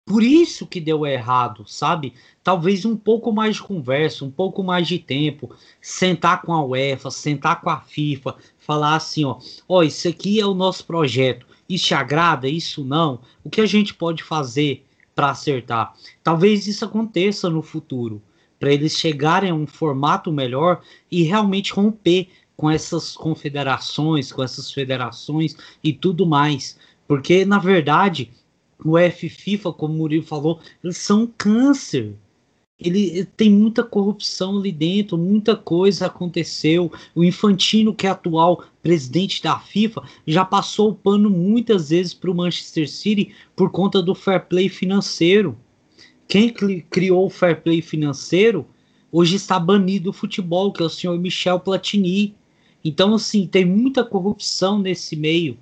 Por 0.06 0.22
isso 0.22 0.66
que 0.66 0.82
deu 0.82 1.06
errado, 1.06 1.66
sabe? 1.66 2.12
Talvez 2.42 2.84
um 2.84 2.94
pouco 2.94 3.32
mais 3.32 3.56
de 3.56 3.62
conversa, 3.62 4.22
um 4.22 4.30
pouco 4.30 4.62
mais 4.62 4.86
de 4.86 4.98
tempo, 4.98 5.50
sentar 5.80 6.42
com 6.42 6.52
a 6.52 6.62
UEFA, 6.62 7.10
sentar 7.10 7.62
com 7.62 7.70
a 7.70 7.80
FIFA, 7.80 8.36
falar 8.58 8.96
assim, 8.96 9.24
ó, 9.24 9.38
ó, 9.66 9.82
isso 9.82 10.06
aqui 10.06 10.38
é 10.38 10.44
o 10.44 10.52
nosso 10.52 10.84
projeto. 10.84 11.46
Isso 11.66 11.86
te 11.86 11.94
agrada? 11.94 12.46
Isso 12.46 12.84
não? 12.84 13.22
O 13.42 13.48
que 13.48 13.62
a 13.62 13.66
gente 13.66 13.94
pode 13.94 14.22
fazer 14.22 14.84
para 15.14 15.30
acertar? 15.30 15.94
Talvez 16.22 16.66
isso 16.66 16.84
aconteça 16.84 17.48
no 17.48 17.62
futuro, 17.62 18.20
para 18.60 18.74
eles 18.74 18.92
chegarem 18.92 19.50
a 19.50 19.54
um 19.54 19.66
formato 19.66 20.30
melhor 20.30 20.82
e 21.10 21.22
realmente 21.22 21.72
romper 21.72 22.28
com 22.56 22.70
essas 22.70 23.16
confederações, 23.16 24.32
com 24.32 24.42
essas 24.42 24.70
federações 24.70 25.56
e 25.82 25.92
tudo 25.92 26.26
mais. 26.26 26.78
Porque, 27.06 27.44
na 27.44 27.58
verdade, 27.58 28.30
o 28.84 28.96
F 28.98 29.28
FIFA, 29.28 29.72
como 29.72 29.94
o 29.94 29.96
Murilo 29.98 30.24
falou, 30.24 30.60
eles 30.82 30.98
são 30.98 31.22
um 31.22 31.26
câncer. 31.26 32.14
Ele 32.78 33.24
tem 33.36 33.50
muita 33.50 33.84
corrupção 33.84 34.58
ali 34.58 34.72
dentro, 34.72 35.16
muita 35.16 35.56
coisa 35.56 36.06
aconteceu. 36.06 36.92
O 37.14 37.22
Infantino, 37.22 37.94
que 37.94 38.06
é 38.06 38.10
atual 38.10 38.64
presidente 38.82 39.42
da 39.42 39.58
FIFA, 39.58 40.02
já 40.26 40.44
passou 40.44 40.90
o 40.90 40.94
pano 40.94 41.30
muitas 41.30 41.90
vezes 41.90 42.12
para 42.12 42.30
o 42.30 42.34
Manchester 42.34 42.90
City 42.90 43.32
por 43.54 43.70
conta 43.70 44.02
do 44.02 44.14
fair 44.14 44.46
play 44.46 44.68
financeiro. 44.68 45.56
Quem 46.26 46.52
criou 46.90 47.26
o 47.26 47.30
fair 47.30 47.62
play 47.62 47.80
financeiro 47.80 48.66
hoje 49.12 49.36
está 49.36 49.60
banido 49.60 50.06
do 50.06 50.12
futebol, 50.12 50.72
que 50.72 50.82
é 50.82 50.86
o 50.86 50.90
senhor 50.90 51.16
Michel 51.18 51.60
Platini. 51.60 52.34
Então, 52.84 53.14
assim, 53.14 53.46
tem 53.46 53.64
muita 53.64 54.04
corrupção 54.04 54.78
nesse 54.78 55.16
meio. 55.16 55.56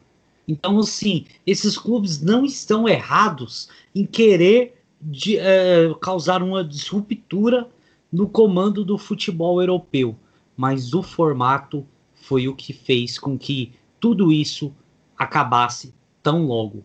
Então, 0.46 0.78
assim, 0.80 1.24
esses 1.46 1.78
clubes 1.78 2.20
não 2.20 2.44
estão 2.44 2.88
errados 2.88 3.68
em 3.94 4.04
querer 4.04 4.82
de, 5.00 5.38
é, 5.38 5.94
causar 6.00 6.42
uma 6.42 6.64
disruptura 6.64 7.68
no 8.12 8.28
comando 8.28 8.84
do 8.84 8.98
futebol 8.98 9.60
europeu, 9.60 10.16
mas 10.56 10.92
o 10.92 11.02
formato 11.02 11.86
foi 12.14 12.46
o 12.48 12.54
que 12.54 12.72
fez 12.72 13.18
com 13.18 13.38
que 13.38 13.72
tudo 13.98 14.32
isso 14.32 14.74
acabasse 15.16 15.94
tão 16.22 16.46
logo. 16.46 16.84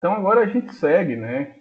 Então 0.00 0.14
agora 0.14 0.40
a 0.40 0.46
gente 0.46 0.74
segue, 0.74 1.14
né? 1.14 1.56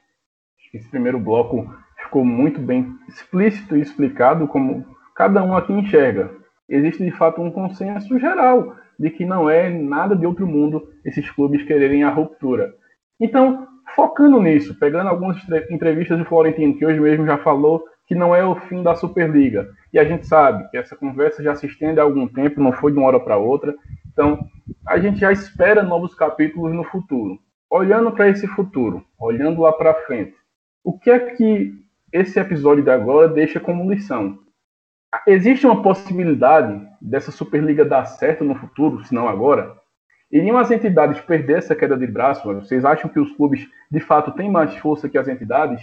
Esse 0.74 0.90
primeiro 0.90 1.20
bloco 1.20 1.70
ficou 2.04 2.24
muito 2.24 2.58
bem 2.62 2.96
explícito 3.10 3.76
e 3.76 3.82
explicado 3.82 4.48
como 4.48 4.86
cada 5.14 5.44
um 5.44 5.58
aqui 5.58 5.74
enxerga. 5.74 6.32
Existe 6.70 7.04
de 7.04 7.12
fato 7.12 7.42
um 7.42 7.52
consenso 7.52 8.18
geral 8.18 8.78
de 8.98 9.10
que 9.10 9.26
não 9.26 9.50
é 9.50 9.70
nada 9.70 10.16
de 10.16 10.26
outro 10.26 10.48
mundo 10.48 10.88
esses 11.04 11.30
clubes 11.30 11.64
quererem 11.64 12.06
a 12.06 12.10
ruptura. 12.10 12.74
Então, 13.20 13.68
focando 13.94 14.42
nisso, 14.42 14.74
pegando 14.80 15.10
algumas 15.10 15.38
entrevistas 15.70 16.18
do 16.18 16.24
Florentino, 16.24 16.78
que 16.78 16.86
hoje 16.86 17.00
mesmo 17.02 17.26
já 17.26 17.38
falou 17.40 17.84
que 18.08 18.16
não 18.16 18.34
é 18.34 18.46
o 18.46 18.56
fim 18.56 18.82
da 18.82 18.96
Superliga. 18.96 19.68
E 19.92 20.00
a 20.00 20.06
gente 20.06 20.26
sabe 20.26 20.66
que 20.70 20.78
essa 20.78 20.96
conversa 20.96 21.44
já 21.44 21.58
se 21.58 21.68
estende 21.68 22.00
há 22.00 22.04
algum 22.04 22.26
tempo, 22.26 22.62
não 22.62 22.72
foi 22.72 22.94
de 22.94 23.00
uma 23.00 23.08
hora 23.08 23.20
para 23.20 23.36
outra. 23.36 23.76
Então, 24.14 24.40
a 24.88 24.98
gente 24.98 25.20
já 25.20 25.30
espera 25.30 25.84
novos 25.84 26.16
capítulos 26.16 26.74
no 26.74 26.86
futuro 26.86 27.38
olhando 27.70 28.12
para 28.12 28.28
esse 28.30 28.48
futuro, 28.48 29.06
olhando 29.20 29.62
lá 29.62 29.72
para 29.72 29.94
frente, 29.94 30.36
o 30.84 30.98
que 30.98 31.10
é 31.10 31.20
que 31.20 31.74
esse 32.12 32.40
episódio 32.40 32.84
de 32.84 32.90
agora 32.90 33.28
deixa 33.28 33.60
como 33.60 33.90
lição? 33.90 34.40
Existe 35.28 35.66
uma 35.66 35.82
possibilidade 35.82 36.88
dessa 37.02 37.32
Superliga 37.32 37.86
dar 37.86 38.06
certo 38.06 38.44
no 38.44 38.56
futuro, 38.56 39.04
se 39.04 39.14
não 39.14 39.28
agora? 39.28 39.78
Iriam 40.32 40.58
as 40.58 40.70
entidades 40.70 41.20
perder 41.22 41.58
essa 41.58 41.76
queda 41.76 41.98
de 41.98 42.06
braço? 42.06 42.54
Vocês 42.54 42.86
acham 42.86 43.10
que 43.10 43.20
os 43.20 43.32
clubes 43.36 43.68
de 43.92 44.00
fato 44.00 44.32
têm 44.32 44.50
mais 44.50 44.76
força 44.78 45.10
que 45.10 45.18
as 45.18 45.28
entidades? 45.28 45.82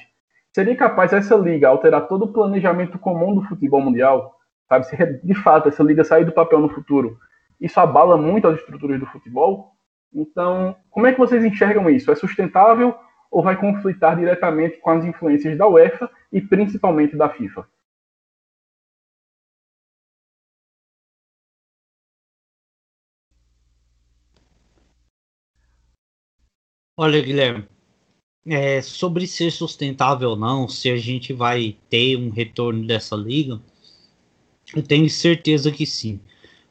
Seria 0.53 0.77
capaz 0.77 1.13
essa 1.13 1.37
liga 1.37 1.69
alterar 1.69 2.07
todo 2.09 2.25
o 2.25 2.33
planejamento 2.33 2.99
comum 2.99 3.35
do 3.35 3.43
futebol 3.43 3.81
mundial? 3.81 4.37
Sabe, 4.69 4.87
se 4.87 4.97
de 5.23 5.35
fato 5.35 5.69
essa 5.69 5.83
liga 5.83 6.05
sair 6.05 6.25
do 6.25 6.33
papel 6.33 6.61
no 6.61 6.69
futuro, 6.69 7.19
isso 7.61 7.79
abala 7.79 8.17
muito 8.17 8.49
as 8.49 8.59
estruturas 8.59 8.99
do 8.99 9.07
futebol? 9.07 9.76
Então, 10.17 10.75
como 10.91 11.07
é 11.07 11.13
que 11.13 11.19
vocês 11.19 11.45
enxergam 11.45 11.91
isso? 11.91 12.11
É 12.11 12.17
sustentável 12.17 12.95
ou 13.31 13.43
vai 13.43 13.57
conflitar 13.61 14.17
diretamente 14.17 14.79
com 14.79 14.91
as 14.91 15.05
influências 15.05 15.59
da 15.59 15.69
UEFA 15.69 16.11
e 16.33 16.41
principalmente 16.41 17.15
da 17.17 17.29
FIFA? 17.29 17.69
Olha, 26.99 27.23
Guilherme, 27.23 27.67
é, 28.47 28.83
sobre 28.83 29.27
ser 29.27 29.51
sustentável 29.51 30.31
ou 30.31 30.37
não, 30.37 30.69
se 30.69 30.91
a 30.91 30.97
gente 30.97 31.33
vai 31.33 31.77
ter 31.91 32.17
um 32.17 32.31
retorno 32.31 32.87
dessa 32.87 33.17
liga, 33.17 33.61
eu 34.75 34.83
tenho 34.83 35.09
certeza 35.09 35.71
que 35.71 35.87
sim. 35.87 36.21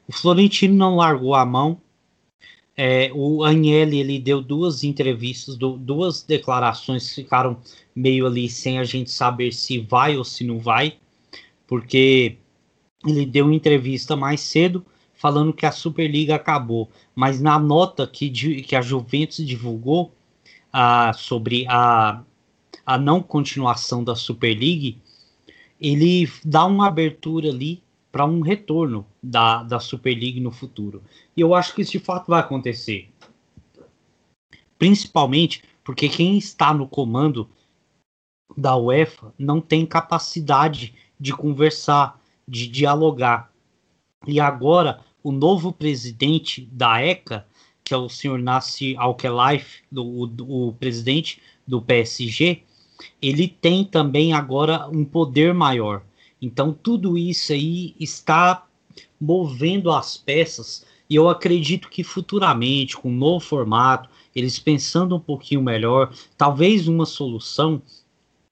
O 0.08 0.12
Florentino 0.12 0.74
não 0.74 0.96
largou 0.96 1.34
a 1.34 1.44
mão, 1.44 1.80
É, 2.76 3.10
o 3.14 3.42
Agnelli 3.42 3.98
ele 3.98 4.18
deu 4.18 4.42
duas 4.42 4.84
entrevistas, 4.84 5.56
do, 5.56 5.78
duas 5.78 6.22
declarações 6.22 7.08
que 7.08 7.22
ficaram 7.22 7.58
meio 7.94 8.26
ali 8.26 8.50
sem 8.50 8.78
a 8.78 8.84
gente 8.84 9.10
saber 9.10 9.52
se 9.52 9.78
vai 9.78 10.16
ou 10.16 10.24
se 10.24 10.44
não 10.44 10.58
vai, 10.58 10.98
porque 11.66 12.36
ele 13.06 13.24
deu 13.24 13.50
entrevista 13.50 14.14
mais 14.14 14.40
cedo 14.40 14.84
falando 15.14 15.52
que 15.54 15.64
a 15.64 15.72
Superliga 15.72 16.34
acabou, 16.34 16.90
mas 17.14 17.40
na 17.40 17.58
nota 17.58 18.06
que, 18.06 18.30
que 18.62 18.76
a 18.76 18.82
Juventus 18.82 19.44
divulgou 19.46 20.12
ah, 20.70 21.12
sobre 21.14 21.64
a, 21.68 22.22
a 22.84 22.98
não 22.98 23.22
continuação 23.22 24.04
da 24.04 24.14
Super 24.14 24.54
League, 24.54 24.98
ele 25.80 26.30
dá 26.44 26.66
uma 26.66 26.86
abertura 26.86 27.48
ali 27.48 27.82
para 28.12 28.26
um 28.26 28.40
retorno 28.40 29.06
da, 29.26 29.62
da 29.62 29.80
Super 29.80 30.14
League 30.14 30.40
no 30.40 30.50
futuro. 30.50 31.02
E 31.36 31.40
eu 31.40 31.54
acho 31.54 31.74
que 31.74 31.82
isso 31.82 31.92
de 31.92 31.98
fato 31.98 32.28
vai 32.28 32.40
acontecer. 32.40 33.10
Principalmente 34.78 35.62
porque 35.82 36.08
quem 36.08 36.38
está 36.38 36.72
no 36.72 36.88
comando 36.88 37.48
da 38.56 38.76
UEFA 38.76 39.32
não 39.38 39.60
tem 39.60 39.84
capacidade 39.84 40.94
de 41.18 41.32
conversar, 41.32 42.20
de 42.46 42.66
dialogar. 42.66 43.52
E 44.26 44.38
agora 44.40 45.00
o 45.22 45.32
novo 45.32 45.72
presidente 45.72 46.68
da 46.72 47.00
ECA, 47.00 47.46
que 47.82 47.92
é 47.92 47.96
o 47.96 48.08
senhor 48.08 48.38
Nassi 48.38 48.96
Al-Khelaifi, 48.96 49.82
o, 49.92 50.68
o 50.68 50.72
presidente 50.74 51.40
do 51.66 51.82
PSG, 51.82 52.62
ele 53.20 53.48
tem 53.48 53.84
também 53.84 54.32
agora 54.32 54.88
um 54.88 55.04
poder 55.04 55.52
maior. 55.52 56.02
Então 56.40 56.72
tudo 56.72 57.16
isso 57.16 57.52
aí 57.52 57.94
está 57.98 58.65
movendo 59.20 59.90
as 59.90 60.16
peças 60.16 60.84
e 61.08 61.14
eu 61.14 61.28
acredito 61.28 61.88
que 61.88 62.02
futuramente, 62.02 62.96
com 62.96 63.08
um 63.08 63.16
novo 63.16 63.44
formato, 63.44 64.08
eles 64.34 64.58
pensando 64.58 65.14
um 65.14 65.20
pouquinho 65.20 65.62
melhor, 65.62 66.12
talvez 66.36 66.88
uma 66.88 67.06
solução 67.06 67.80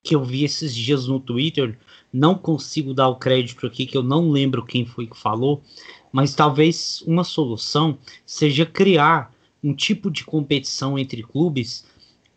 que 0.02 0.14
eu 0.14 0.22
vi 0.22 0.44
esses 0.44 0.74
dias 0.74 1.06
no 1.06 1.18
Twitter, 1.18 1.78
não 2.12 2.34
consigo 2.36 2.94
dar 2.94 3.08
o 3.08 3.16
crédito 3.16 3.66
aqui, 3.66 3.86
que 3.86 3.96
eu 3.96 4.02
não 4.02 4.30
lembro 4.30 4.64
quem 4.64 4.86
foi 4.86 5.06
que 5.06 5.16
falou, 5.16 5.62
mas 6.12 6.34
talvez 6.34 7.02
uma 7.06 7.24
solução 7.24 7.98
seja 8.24 8.64
criar 8.64 9.34
um 9.62 9.74
tipo 9.74 10.10
de 10.10 10.24
competição 10.24 10.98
entre 10.98 11.22
clubes 11.22 11.84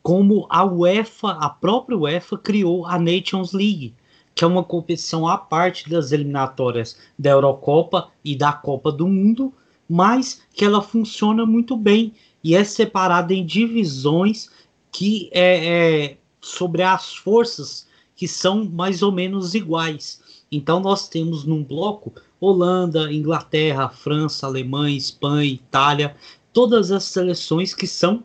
como 0.01 0.47
a 0.49 0.63
UEFA, 0.63 1.31
a 1.31 1.49
própria 1.49 1.97
UEFA 1.97 2.37
criou 2.37 2.85
a 2.85 2.97
Nations 2.97 3.51
League, 3.51 3.93
que 4.37 4.43
é 4.43 4.47
uma 4.47 4.63
competição 4.63 5.27
à 5.27 5.35
parte 5.35 5.89
das 5.89 6.11
eliminatórias 6.11 6.95
da 7.17 7.31
Eurocopa 7.31 8.11
e 8.23 8.35
da 8.35 8.53
Copa 8.53 8.91
do 8.91 9.07
Mundo, 9.07 9.51
mas 9.89 10.43
que 10.53 10.63
ela 10.63 10.79
funciona 10.79 11.43
muito 11.43 11.75
bem 11.75 12.13
e 12.43 12.55
é 12.55 12.63
separada 12.63 13.33
em 13.33 13.43
divisões 13.43 14.51
que 14.91 15.27
é, 15.33 16.03
é 16.11 16.17
sobre 16.39 16.83
as 16.83 17.15
forças 17.15 17.87
que 18.15 18.27
são 18.27 18.63
mais 18.63 19.01
ou 19.01 19.11
menos 19.11 19.55
iguais. 19.55 20.21
Então 20.51 20.79
nós 20.79 21.09
temos 21.09 21.43
num 21.43 21.63
bloco 21.63 22.13
Holanda, 22.39 23.11
Inglaterra, 23.11 23.89
França, 23.89 24.45
Alemanha, 24.45 24.95
Espanha, 24.95 25.51
Itália, 25.51 26.15
todas 26.53 26.91
as 26.91 27.05
seleções 27.05 27.73
que 27.73 27.87
são 27.87 28.23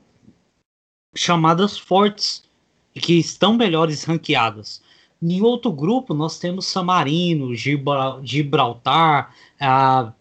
chamadas 1.16 1.78
fortes 1.78 2.44
e 2.94 3.00
que 3.00 3.14
estão 3.14 3.56
melhores 3.56 4.04
ranqueadas. 4.04 4.82
Em 5.22 5.40
outro 5.40 5.70
grupo, 5.70 6.12
nós 6.14 6.38
temos 6.40 6.66
San 6.66 6.82
Marino, 6.82 7.54
Gibraltar, 7.54 9.32
uh, 9.60 10.12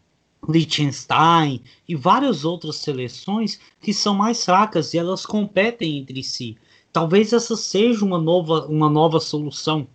Liechtenstein 0.47 1.63
e 1.89 1.95
várias 1.95 2.45
outras 2.45 2.75
seleções 2.75 3.59
que 3.81 3.93
são 3.95 4.13
mais 4.13 4.45
fracas 4.45 4.93
e 4.93 4.99
elas 4.99 5.25
competem 5.25 5.97
entre 5.97 6.23
si. 6.23 6.55
Talvez 6.93 7.33
essa 7.33 7.55
seja 7.55 8.05
uma 8.05 8.19
nova, 8.19 8.67
uma 8.67 8.89
nova 8.89 9.19
solução. 9.19 9.87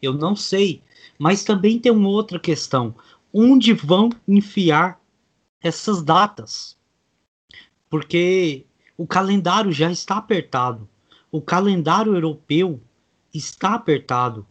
Eu 0.00 0.14
não 0.14 0.34
sei. 0.34 0.82
Mas 1.18 1.44
também 1.44 1.78
tem 1.78 1.92
uma 1.92 2.08
outra 2.08 2.40
questão. 2.40 2.94
Onde 3.32 3.74
vão 3.74 4.08
enfiar 4.26 4.98
essas 5.60 6.02
datas? 6.02 6.76
Porque 7.90 8.64
o 8.96 9.06
calendário 9.06 9.72
já 9.72 9.90
está 9.90 10.16
apertado. 10.16 10.88
O 11.30 11.40
calendário 11.40 12.14
europeu 12.14 12.80
está 13.32 13.74
apertado. 13.74 14.46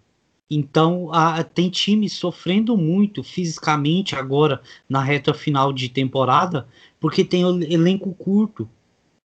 Então, 0.49 1.13
a, 1.13 1.43
tem 1.43 1.69
times 1.69 2.13
sofrendo 2.13 2.75
muito 2.75 3.23
fisicamente 3.23 4.15
agora 4.15 4.61
na 4.89 5.01
reta 5.01 5.33
final 5.33 5.71
de 5.71 5.87
temporada, 5.87 6.67
porque 6.99 7.23
tem 7.23 7.43
elenco 7.71 8.13
curto 8.13 8.69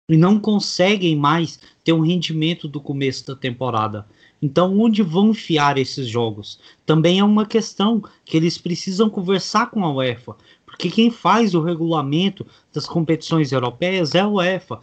e 0.08 0.16
não 0.16 0.38
conseguem 0.38 1.16
mais 1.16 1.58
ter 1.84 1.92
um 1.92 2.00
rendimento 2.00 2.68
do 2.68 2.80
começo 2.80 3.26
da 3.26 3.34
temporada. 3.34 4.06
Então, 4.40 4.78
onde 4.78 5.02
vão 5.02 5.30
enfiar 5.30 5.76
esses 5.76 6.06
jogos? 6.06 6.60
Também 6.86 7.18
é 7.18 7.24
uma 7.24 7.44
questão 7.44 8.02
que 8.24 8.36
eles 8.36 8.56
precisam 8.56 9.10
conversar 9.10 9.70
com 9.70 9.84
a 9.84 9.92
UEFA, 9.92 10.36
porque 10.64 10.88
quem 10.88 11.10
faz 11.10 11.54
o 11.54 11.60
regulamento 11.60 12.46
das 12.72 12.86
competições 12.86 13.50
europeias 13.50 14.14
é 14.14 14.20
a 14.20 14.28
UEFA. 14.28 14.80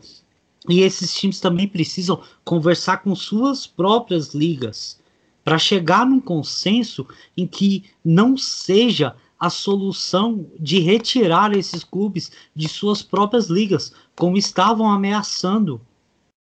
E 0.69 0.81
esses 0.81 1.13
times 1.13 1.39
também 1.39 1.67
precisam 1.67 2.21
conversar 2.43 2.97
com 2.97 3.15
suas 3.15 3.67
próprias 3.67 4.33
ligas 4.33 4.99
para 5.43 5.59
chegar 5.59 6.05
num 6.05 6.19
consenso 6.19 7.07
em 7.37 7.45
que 7.45 7.83
não 8.03 8.35
seja 8.35 9.15
a 9.39 9.49
solução 9.49 10.47
de 10.59 10.79
retirar 10.79 11.55
esses 11.55 11.83
clubes 11.83 12.31
de 12.55 12.67
suas 12.67 13.03
próprias 13.03 13.47
ligas, 13.47 13.93
como 14.15 14.37
estavam 14.37 14.89
ameaçando. 14.89 15.79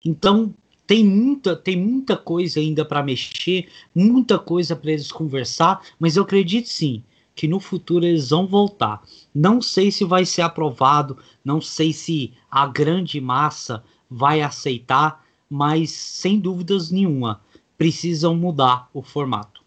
Então, 0.03 0.53
tem 0.88 1.03
muita, 1.03 1.56
tem 1.56 1.77
muita 1.77 2.15
coisa 2.15 2.60
ainda 2.60 2.86
para 2.86 3.03
mexer, 3.03 3.67
muita 3.93 4.39
coisa 4.39 4.75
para 4.75 4.91
eles 4.91 5.12
conversar, 5.12 5.82
mas 5.99 6.15
eu 6.15 6.23
acredito 6.23 6.69
sim 6.69 7.03
que 7.36 7.47
no 7.47 7.60
futuro 7.60 8.03
eles 8.03 8.30
vão 8.30 8.47
voltar. 8.47 9.03
Não 9.36 9.62
sei 9.62 9.91
se 9.91 10.03
vai 10.03 10.25
ser 10.25 10.41
aprovado, 10.41 11.17
não 11.45 11.62
sei 11.62 11.93
se 11.93 12.34
a 12.49 12.65
grande 12.65 13.21
massa 13.21 13.84
vai 14.10 14.41
aceitar, 14.41 15.26
mas 15.50 15.91
sem 15.91 16.39
dúvidas 16.39 16.91
nenhuma, 16.91 17.41
precisam 17.78 18.36
mudar 18.36 18.89
o 18.93 19.02
formato. 19.02 19.63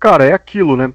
Cara, 0.00 0.24
é 0.24 0.32
aquilo, 0.32 0.76
né? 0.76 0.94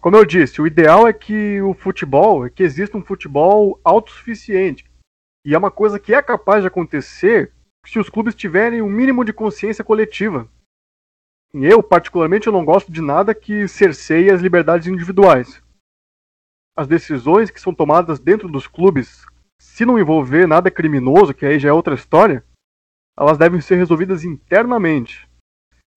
Como 0.00 0.16
eu 0.16 0.24
disse, 0.24 0.62
o 0.62 0.66
ideal 0.66 1.06
é 1.06 1.12
que 1.12 1.60
o 1.60 1.74
futebol, 1.74 2.46
é 2.46 2.50
que 2.50 2.62
exista 2.62 2.96
um 2.96 3.04
futebol 3.04 3.78
autossuficiente. 3.82 4.84
E 5.44 5.54
é 5.54 5.58
uma 5.58 5.70
coisa 5.70 5.98
que 5.98 6.14
é 6.14 6.22
capaz 6.22 6.62
de 6.62 6.68
acontecer 6.68 7.52
se 7.84 7.98
os 7.98 8.08
clubes 8.08 8.34
tiverem 8.34 8.82
um 8.82 8.88
mínimo 8.88 9.24
de 9.24 9.32
consciência 9.32 9.82
coletiva. 9.82 10.48
Eu, 11.52 11.82
particularmente, 11.82 12.46
eu 12.46 12.52
não 12.52 12.64
gosto 12.64 12.92
de 12.92 13.02
nada 13.02 13.34
que 13.34 13.66
cerceie 13.66 14.30
as 14.30 14.40
liberdades 14.40 14.86
individuais 14.86 15.60
as 16.80 16.88
decisões 16.88 17.50
que 17.50 17.60
são 17.60 17.74
tomadas 17.74 18.18
dentro 18.18 18.48
dos 18.48 18.66
clubes, 18.66 19.26
se 19.60 19.84
não 19.84 19.98
envolver 19.98 20.48
nada 20.48 20.70
criminoso, 20.70 21.34
que 21.34 21.44
aí 21.44 21.58
já 21.58 21.68
é 21.68 21.72
outra 21.72 21.94
história, 21.94 22.42
elas 23.18 23.36
devem 23.36 23.60
ser 23.60 23.76
resolvidas 23.76 24.24
internamente, 24.24 25.28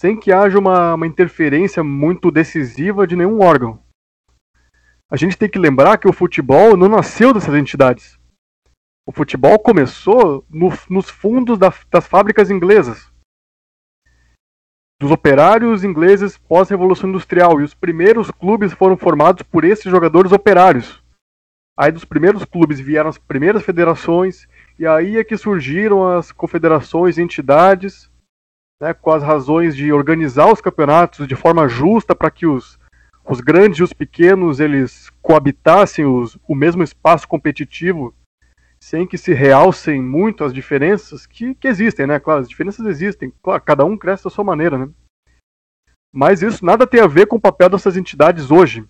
sem 0.02 0.20
que 0.20 0.34
haja 0.34 0.60
uma, 0.60 0.96
uma 0.96 1.08
interferência 1.08 1.82
muito 1.82 2.30
decisiva 2.30 3.08
de 3.08 3.16
nenhum 3.16 3.42
órgão. 3.42 3.82
A 5.10 5.16
gente 5.16 5.38
tem 5.38 5.50
que 5.50 5.58
lembrar 5.58 5.98
que 5.98 6.08
o 6.08 6.12
futebol 6.12 6.76
não 6.76 6.90
nasceu 6.90 7.34
dessas 7.34 7.56
entidades. 7.56 8.20
O 9.08 9.14
futebol 9.14 9.58
começou 9.60 10.46
no, 10.50 10.68
nos 10.90 11.10
fundos 11.10 11.58
da, 11.58 11.74
das 11.90 12.06
fábricas 12.06 12.52
inglesas 12.52 13.10
dos 15.04 15.12
operários 15.12 15.84
ingleses 15.84 16.38
pós-revolução 16.38 17.10
industrial 17.10 17.60
e 17.60 17.64
os 17.66 17.74
primeiros 17.74 18.32
clubes 18.32 18.72
foram 18.72 18.96
formados 18.96 19.44
por 19.44 19.66
esses 19.66 19.92
jogadores 19.92 20.32
operários. 20.32 21.04
Aí 21.78 21.92
dos 21.92 22.06
primeiros 22.06 22.46
clubes 22.46 22.80
vieram 22.80 23.10
as 23.10 23.18
primeiras 23.18 23.64
federações 23.64 24.48
e 24.80 24.88
aí 24.88 25.18
é 25.18 25.24
que 25.26 25.36
surgiram 25.36 26.08
as 26.08 26.32
confederações 26.32 27.18
entidades, 27.18 28.10
né, 28.82 28.94
com 28.94 29.12
as 29.12 29.22
razões 29.22 29.76
de 29.76 29.92
organizar 29.92 30.50
os 30.50 30.62
campeonatos 30.62 31.28
de 31.28 31.36
forma 31.36 31.68
justa 31.68 32.16
para 32.16 32.32
que 32.32 32.48
os, 32.48 32.80
os 33.28 33.42
grandes 33.42 33.80
e 33.80 33.84
os 33.84 33.92
pequenos 33.92 34.62
eles 34.62 35.10
coabitassem 35.22 36.06
os, 36.06 36.38
o 36.48 36.56
mesmo 36.56 36.82
espaço 36.82 37.28
competitivo 37.28 38.16
sem 38.84 39.08
que 39.08 39.18
se 39.18 39.34
realcem 39.34 40.02
muito 40.02 40.44
as 40.44 40.54
diferenças 40.54 41.26
que, 41.26 41.56
que 41.56 41.70
existem, 41.70 42.06
né? 42.06 42.20
Claro, 42.20 42.42
as 42.42 42.50
diferenças 42.50 42.86
existem, 42.86 43.32
claro, 43.42 43.64
cada 43.64 43.86
um 43.86 43.98
cresce 43.98 44.26
da 44.26 44.30
sua 44.30 44.44
maneira, 44.44 44.78
né? 44.78 44.92
Mas 46.14 46.42
isso 46.44 46.66
nada 46.66 46.86
tem 46.86 47.00
a 47.00 47.08
ver 47.08 47.26
com 47.28 47.38
o 47.38 47.42
papel 47.42 47.70
dessas 47.70 47.96
entidades 47.96 48.52
hoje. 48.52 48.86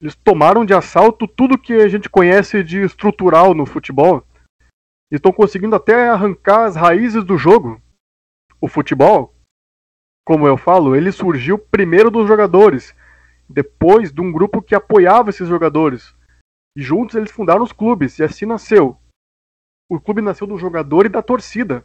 Eles 0.00 0.16
tomaram 0.16 0.64
de 0.64 0.72
assalto 0.72 1.28
tudo 1.28 1.58
que 1.58 1.74
a 1.74 1.88
gente 1.88 2.08
conhece 2.08 2.64
de 2.64 2.80
estrutural 2.80 3.54
no 3.54 3.66
futebol 3.66 4.26
e 5.12 5.16
estão 5.16 5.30
conseguindo 5.30 5.76
até 5.76 6.08
arrancar 6.08 6.64
as 6.64 6.74
raízes 6.74 7.22
do 7.22 7.36
jogo. 7.36 7.78
O 8.58 8.66
futebol, 8.66 9.34
como 10.26 10.48
eu 10.48 10.56
falo, 10.56 10.96
ele 10.96 11.12
surgiu 11.12 11.58
primeiro 11.58 12.10
dos 12.10 12.26
jogadores 12.26 12.96
depois 13.46 14.10
de 14.10 14.22
um 14.22 14.32
grupo 14.32 14.62
que 14.62 14.74
apoiava 14.74 15.28
esses 15.28 15.46
jogadores. 15.46 16.16
E 16.78 16.82
juntos 16.82 17.16
eles 17.16 17.32
fundaram 17.32 17.64
os 17.64 17.72
clubes, 17.72 18.20
e 18.20 18.22
assim 18.22 18.46
nasceu. 18.46 18.96
O 19.90 19.98
clube 19.98 20.22
nasceu 20.22 20.46
do 20.46 20.56
jogador 20.56 21.06
e 21.06 21.08
da 21.08 21.20
torcida. 21.20 21.84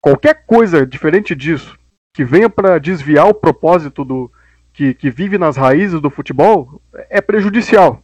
Qualquer 0.00 0.46
coisa 0.46 0.86
diferente 0.86 1.34
disso, 1.34 1.76
que 2.14 2.24
venha 2.24 2.48
para 2.48 2.78
desviar 2.78 3.26
o 3.26 3.34
propósito 3.34 4.04
do 4.04 4.30
que, 4.72 4.94
que 4.94 5.10
vive 5.10 5.38
nas 5.38 5.56
raízes 5.56 6.00
do 6.00 6.08
futebol, 6.08 6.80
é 7.10 7.20
prejudicial. 7.20 8.00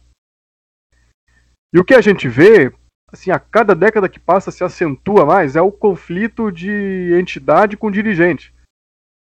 E 1.73 1.79
o 1.79 1.85
que 1.85 1.93
a 1.93 2.01
gente 2.01 2.27
vê, 2.27 2.73
assim, 3.09 3.31
a 3.31 3.39
cada 3.39 3.73
década 3.73 4.09
que 4.09 4.19
passa 4.19 4.51
se 4.51 4.61
acentua 4.61 5.25
mais, 5.25 5.55
é 5.55 5.61
o 5.61 5.71
conflito 5.71 6.51
de 6.51 7.17
entidade 7.17 7.77
com 7.77 7.89
dirigente. 7.89 8.53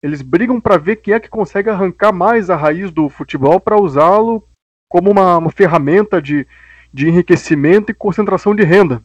Eles 0.02 0.22
brigam 0.22 0.60
para 0.60 0.76
ver 0.76 0.96
quem 0.96 1.14
é 1.14 1.20
que 1.20 1.30
consegue 1.30 1.70
arrancar 1.70 2.12
mais 2.12 2.50
a 2.50 2.56
raiz 2.56 2.90
do 2.90 3.08
futebol 3.08 3.60
para 3.60 3.80
usá-lo 3.80 4.44
como 4.94 5.10
uma, 5.10 5.38
uma 5.38 5.50
ferramenta 5.50 6.22
de, 6.22 6.46
de 6.92 7.08
enriquecimento 7.08 7.90
e 7.90 7.94
concentração 7.94 8.54
de 8.54 8.62
renda. 8.62 9.02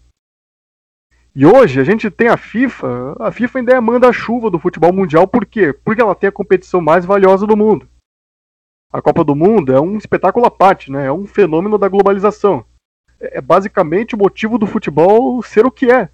E 1.35 1.47
hoje 1.47 1.81
a 1.81 1.83
gente 1.83 2.11
tem 2.11 2.27
a 2.27 2.37
FIFA, 2.37 3.15
a 3.19 3.31
FIFA 3.31 3.57
ainda 3.57 3.73
é 3.73 3.79
manda-chuva 3.79 4.51
do 4.51 4.59
futebol 4.59 4.93
mundial, 4.93 5.27
por 5.27 5.47
quê? 5.47 5.73
Porque 5.73 5.99
ela 5.99 6.13
tem 6.13 6.27
a 6.27 6.31
competição 6.31 6.79
mais 6.79 7.05
valiosa 7.05 7.47
do 7.47 7.57
mundo. 7.57 7.89
A 8.93 9.01
Copa 9.01 9.23
do 9.23 9.35
Mundo 9.35 9.73
é 9.73 9.81
um 9.81 9.97
espetáculo 9.97 10.45
à 10.45 10.51
parte, 10.51 10.91
né? 10.91 11.07
é 11.07 11.11
um 11.11 11.25
fenômeno 11.25 11.75
da 11.75 11.89
globalização. 11.89 12.63
É, 13.19 13.39
é 13.39 13.41
basicamente 13.41 14.13
o 14.13 14.19
motivo 14.19 14.59
do 14.59 14.67
futebol 14.67 15.41
ser 15.41 15.65
o 15.65 15.71
que 15.71 15.91
é 15.91 16.07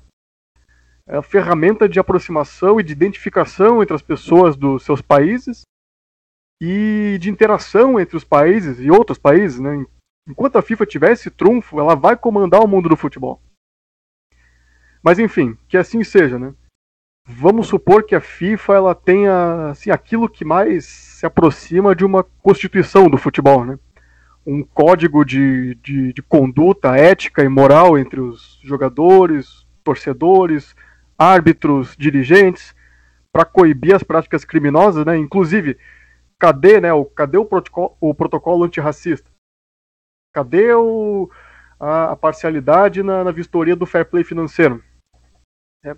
é 1.08 1.18
a 1.18 1.22
ferramenta 1.22 1.88
de 1.88 2.00
aproximação 2.00 2.80
e 2.80 2.84
de 2.84 2.94
identificação 2.94 3.84
entre 3.84 3.94
as 3.94 4.02
pessoas 4.02 4.56
dos 4.56 4.84
seus 4.84 5.02
países 5.02 5.64
e 6.66 7.18
de 7.20 7.30
interação 7.30 8.00
entre 8.00 8.18
os 8.18 8.24
países 8.24 8.80
e 8.80 8.90
outros 8.90 9.20
países. 9.20 9.60
Né? 9.60 9.86
Enquanto 10.28 10.58
a 10.58 10.62
FIFA 10.62 10.86
tiver 10.86 11.12
esse 11.12 11.30
trunfo, 11.30 11.80
ela 11.80 11.96
vai 11.96 12.18
comandar 12.18 12.62
o 12.62 12.68
mundo 12.68 12.90
do 12.90 12.98
futebol. 12.98 13.40
Mas 15.04 15.20
enfim, 15.20 15.56
que 15.68 15.78
assim 15.78 16.04
seja, 16.04 16.40
né? 16.40 16.54
Vamos 17.28 17.68
supor 17.68 18.04
que 18.04 18.16
a 18.16 18.22
FIFA 18.22 18.74
ela 18.74 18.96
tenha 18.96 19.70
assim, 19.70 19.92
aquilo 19.92 20.30
que 20.30 20.44
mais 20.44 20.86
se 20.86 21.26
aproxima 21.26 21.96
de 21.96 22.04
uma 22.04 22.24
constituição 22.24 23.08
do 23.08 23.18
futebol, 23.18 23.64
né? 23.64 23.78
Um 24.46 24.64
código 24.64 25.24
de, 25.24 25.76
de, 25.76 26.14
de 26.14 26.22
conduta 26.24 26.96
ética 26.96 27.44
e 27.44 27.50
moral 27.50 27.98
entre 27.98 28.20
os 28.20 28.60
jogadores, 28.64 29.66
torcedores, 29.84 30.76
árbitros, 31.18 31.96
dirigentes, 31.98 32.76
para 33.32 33.46
coibir 33.46 33.96
as 33.96 34.04
práticas 34.04 34.44
criminosas, 34.44 35.06
né? 35.06 35.18
Inclusive, 35.18 35.78
cadê, 36.40 36.80
né, 36.82 36.94
o, 36.94 37.06
cadê 37.06 37.38
o 37.38 37.46
protocolo, 37.46 37.96
o 38.00 38.14
protocolo 38.14 38.64
antirracista? 38.64 39.30
Cadê 40.34 40.74
o, 40.74 41.30
a, 41.80 42.12
a 42.12 42.16
parcialidade 42.16 43.02
na, 43.02 43.24
na, 43.24 43.32
vistoria 43.32 43.76
do 43.76 43.86
fair 43.86 44.06
play 44.10 44.24
financeiro? 44.24 44.84
É. 45.84 45.96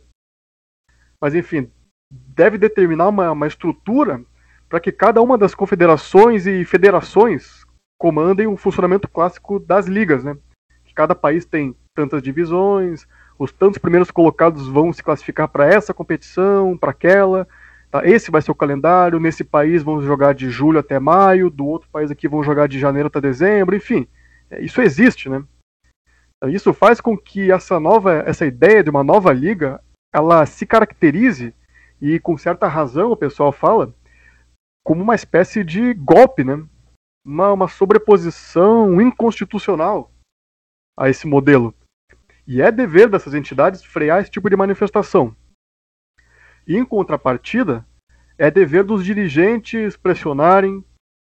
Mas, 1.19 1.33
enfim, 1.33 1.71
deve 2.11 2.57
determinar 2.57 3.07
uma, 3.09 3.31
uma 3.31 3.47
estrutura 3.47 4.23
para 4.69 4.79
que 4.79 4.91
cada 4.91 5.21
uma 5.21 5.37
das 5.37 5.55
confederações 5.55 6.45
e 6.45 6.63
federações 6.65 7.65
comandem 7.97 8.47
o 8.47 8.57
funcionamento 8.57 9.07
clássico 9.07 9.59
das 9.59 9.87
ligas, 9.87 10.23
né? 10.23 10.37
Que 10.85 10.93
cada 10.93 11.15
país 11.15 11.45
tem 11.45 11.75
tantas 11.95 12.21
divisões, 12.21 13.07
os 13.39 13.51
tantos 13.51 13.77
primeiros 13.77 14.11
colocados 14.11 14.67
vão 14.67 14.91
se 14.91 15.03
classificar 15.03 15.47
para 15.47 15.65
essa 15.65 15.93
competição, 15.93 16.77
para 16.77 16.91
aquela. 16.91 17.47
Tá? 17.91 18.05
Esse 18.05 18.31
vai 18.31 18.41
ser 18.41 18.51
o 18.51 18.55
calendário. 18.55 19.19
Nesse 19.19 19.43
país 19.43 19.83
vão 19.83 20.01
jogar 20.01 20.33
de 20.33 20.49
julho 20.49 20.79
até 20.79 20.99
maio, 20.99 21.49
do 21.49 21.65
outro 21.65 21.89
país 21.89 22.11
aqui 22.11 22.27
vão 22.27 22.43
jogar 22.43 22.67
de 22.67 22.79
janeiro 22.79 23.07
até 23.07 23.21
dezembro, 23.21 23.75
enfim. 23.75 24.07
É, 24.49 24.61
isso 24.61 24.81
existe, 24.81 25.29
né? 25.29 25.43
Isso 26.45 26.71
faz 26.73 27.01
com 27.01 27.17
que 27.17 27.51
essa 27.51 27.79
nova, 27.79 28.23
essa 28.25 28.45
ideia 28.45 28.83
de 28.83 28.89
uma 28.89 29.03
nova 29.03 29.33
liga, 29.33 29.81
ela 30.13 30.45
se 30.45 30.65
caracterize 30.65 31.53
e 31.99 32.19
com 32.19 32.37
certa 32.37 32.67
razão 32.67 33.11
o 33.11 33.17
pessoal 33.17 33.51
fala 33.51 33.91
como 34.85 35.01
uma 35.01 35.15
espécie 35.15 35.63
de 35.63 35.93
golpe, 35.95 36.43
né? 36.43 36.63
Uma, 37.25 37.51
uma 37.51 37.67
sobreposição 37.67 39.01
inconstitucional 39.01 40.11
a 40.97 41.09
esse 41.09 41.27
modelo. 41.27 41.73
E 42.47 42.61
é 42.61 42.71
dever 42.71 43.09
dessas 43.09 43.33
entidades 43.33 43.83
frear 43.83 44.21
esse 44.21 44.31
tipo 44.31 44.49
de 44.49 44.55
manifestação. 44.55 45.35
Em 46.67 46.83
contrapartida, 46.83 47.85
é 48.37 48.51
dever 48.51 48.83
dos 48.83 49.03
dirigentes 49.03 49.95
pressionarem, 49.95 50.83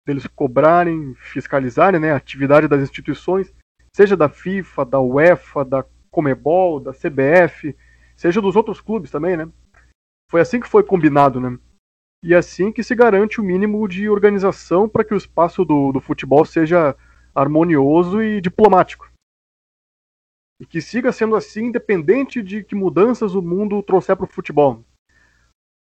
deles 0.07 0.27
cobrarem, 0.27 1.15
fiscalizarem 1.15 2.01
né, 2.01 2.13
a 2.13 2.17
atividade 2.17 2.69
das 2.69 2.83
instituições, 2.83 3.53
seja 3.95 4.17
da 4.17 4.29
FIFA, 4.29 4.85
da 4.85 5.01
UEFA, 5.01 5.65
da 5.65 5.85
Comebol, 6.11 6.81
da 6.81 6.93
CBF, 6.93 7.77
seja 8.17 8.41
dos 8.41 8.55
outros 8.55 8.81
clubes 8.81 9.11
também, 9.11 9.37
né? 9.37 9.49
Foi 10.31 10.41
assim 10.41 10.61
que 10.61 10.69
foi 10.69 10.83
combinado, 10.83 11.41
né? 11.41 11.59
E 12.23 12.35
assim 12.35 12.71
que 12.71 12.83
se 12.83 12.95
garante 12.95 13.41
o 13.41 13.45
mínimo 13.45 13.89
de 13.89 14.09
organização 14.09 14.89
para 14.89 15.05
que 15.05 15.15
o 15.15 15.17
espaço 15.17 15.65
do, 15.65 15.91
do 15.91 16.01
futebol 16.01 16.45
seja 16.45 16.95
harmonioso 17.35 18.23
e 18.23 18.41
diplomático 18.41 19.11
e 20.61 20.67
que 20.67 20.83
siga 20.83 21.11
sendo 21.11 21.35
assim, 21.35 21.65
independente 21.65 22.43
de 22.43 22.63
que 22.63 22.75
mudanças 22.75 23.35
o 23.35 23.41
mundo 23.41 23.83
trouxer 23.83 24.15
para 24.15 24.27
o 24.27 24.29
futebol. 24.29 24.85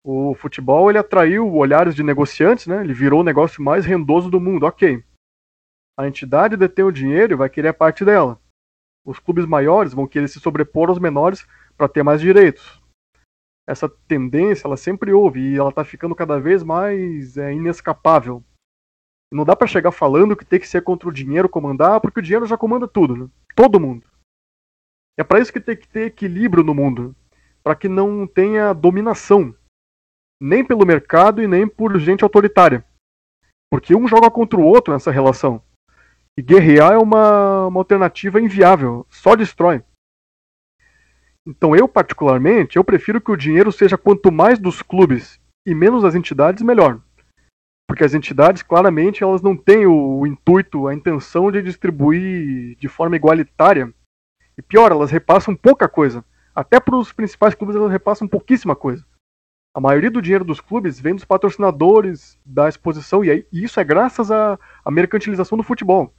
O 0.08 0.36
futebol 0.36 0.88
ele 0.88 0.98
atraiu 0.98 1.52
olhares 1.52 1.92
de 1.92 2.04
negociantes, 2.04 2.68
né? 2.68 2.80
ele 2.80 2.94
virou 2.94 3.22
o 3.22 3.24
negócio 3.24 3.60
mais 3.60 3.84
rendoso 3.84 4.30
do 4.30 4.38
mundo, 4.38 4.64
ok. 4.64 5.02
A 5.98 6.06
entidade 6.06 6.56
detém 6.56 6.84
o 6.84 6.92
dinheiro 6.92 7.32
e 7.32 7.36
vai 7.36 7.50
querer 7.50 7.70
a 7.70 7.74
parte 7.74 8.04
dela. 8.04 8.40
Os 9.04 9.18
clubes 9.18 9.44
maiores 9.44 9.92
vão 9.92 10.06
querer 10.06 10.28
se 10.28 10.38
sobrepor 10.38 10.90
aos 10.90 11.00
menores 11.00 11.44
para 11.76 11.88
ter 11.88 12.04
mais 12.04 12.20
direitos. 12.20 12.80
Essa 13.68 13.88
tendência 13.88 14.68
ela 14.68 14.76
sempre 14.76 15.12
houve 15.12 15.40
e 15.40 15.56
ela 15.56 15.70
está 15.70 15.84
ficando 15.84 16.14
cada 16.14 16.38
vez 16.38 16.62
mais 16.62 17.36
é, 17.36 17.52
inescapável. 17.52 18.44
não 19.32 19.44
dá 19.44 19.56
para 19.56 19.66
chegar 19.66 19.90
falando 19.90 20.36
que 20.36 20.44
tem 20.44 20.60
que 20.60 20.68
ser 20.68 20.84
contra 20.84 21.08
o 21.08 21.12
dinheiro 21.12 21.48
comandar, 21.48 22.00
porque 22.00 22.20
o 22.20 22.22
dinheiro 22.22 22.46
já 22.46 22.56
comanda 22.56 22.86
tudo, 22.86 23.16
né? 23.16 23.28
todo 23.56 23.80
mundo. 23.80 24.06
É 25.18 25.24
para 25.24 25.40
isso 25.40 25.52
que 25.52 25.60
tem 25.60 25.76
que 25.76 25.88
ter 25.88 26.06
equilíbrio 26.06 26.62
no 26.62 26.72
mundo, 26.72 27.12
para 27.64 27.74
que 27.74 27.88
não 27.88 28.24
tenha 28.24 28.72
dominação, 28.72 29.52
nem 30.40 30.64
pelo 30.64 30.86
mercado 30.86 31.42
e 31.42 31.46
nem 31.46 31.66
por 31.66 31.98
gente 31.98 32.22
autoritária. 32.22 32.84
Porque 33.70 33.94
um 33.94 34.06
joga 34.06 34.30
contra 34.30 34.58
o 34.58 34.64
outro 34.64 34.92
nessa 34.92 35.10
relação. 35.10 35.62
E 36.38 36.42
guerrear 36.42 36.92
é 36.92 36.98
uma, 36.98 37.66
uma 37.66 37.80
alternativa 37.80 38.40
inviável, 38.40 39.06
só 39.08 39.34
destrói. 39.34 39.82
Então 41.46 41.74
eu, 41.74 41.88
particularmente, 41.88 42.76
eu 42.76 42.84
prefiro 42.84 43.20
que 43.20 43.30
o 43.30 43.36
dinheiro 43.36 43.70
seja 43.70 43.96
quanto 43.96 44.32
mais 44.32 44.58
dos 44.58 44.82
clubes 44.82 45.40
e 45.66 45.74
menos 45.74 46.02
das 46.02 46.14
entidades, 46.14 46.62
melhor. 46.62 47.00
Porque 47.88 48.04
as 48.04 48.14
entidades, 48.14 48.62
claramente, 48.62 49.22
elas 49.22 49.40
não 49.40 49.56
têm 49.56 49.86
o, 49.86 50.20
o 50.20 50.26
intuito, 50.26 50.88
a 50.88 50.94
intenção 50.94 51.50
de 51.52 51.62
distribuir 51.62 52.76
de 52.76 52.88
forma 52.88 53.16
igualitária 53.16 53.92
e 54.58 54.62
pior, 54.62 54.90
elas 54.90 55.10
repassam 55.10 55.54
pouca 55.54 55.88
coisa. 55.88 56.24
Até 56.54 56.80
para 56.80 56.96
os 56.96 57.12
principais 57.12 57.54
clubes 57.54 57.76
elas 57.76 57.92
repassam 57.92 58.26
pouquíssima 58.26 58.74
coisa. 58.74 59.04
A 59.76 59.80
maioria 59.80 60.10
do 60.10 60.22
dinheiro 60.22 60.42
dos 60.42 60.58
clubes 60.58 60.98
vem 60.98 61.14
dos 61.14 61.26
patrocinadores, 61.26 62.40
da 62.46 62.66
exposição, 62.66 63.22
e, 63.22 63.46
isso 63.52 63.78
é 63.78 63.84
graças 63.84 64.30
à, 64.30 64.58
à 64.82 64.90
mercantilização 64.90 65.58
do 65.58 65.62
futebol. 65.62 66.14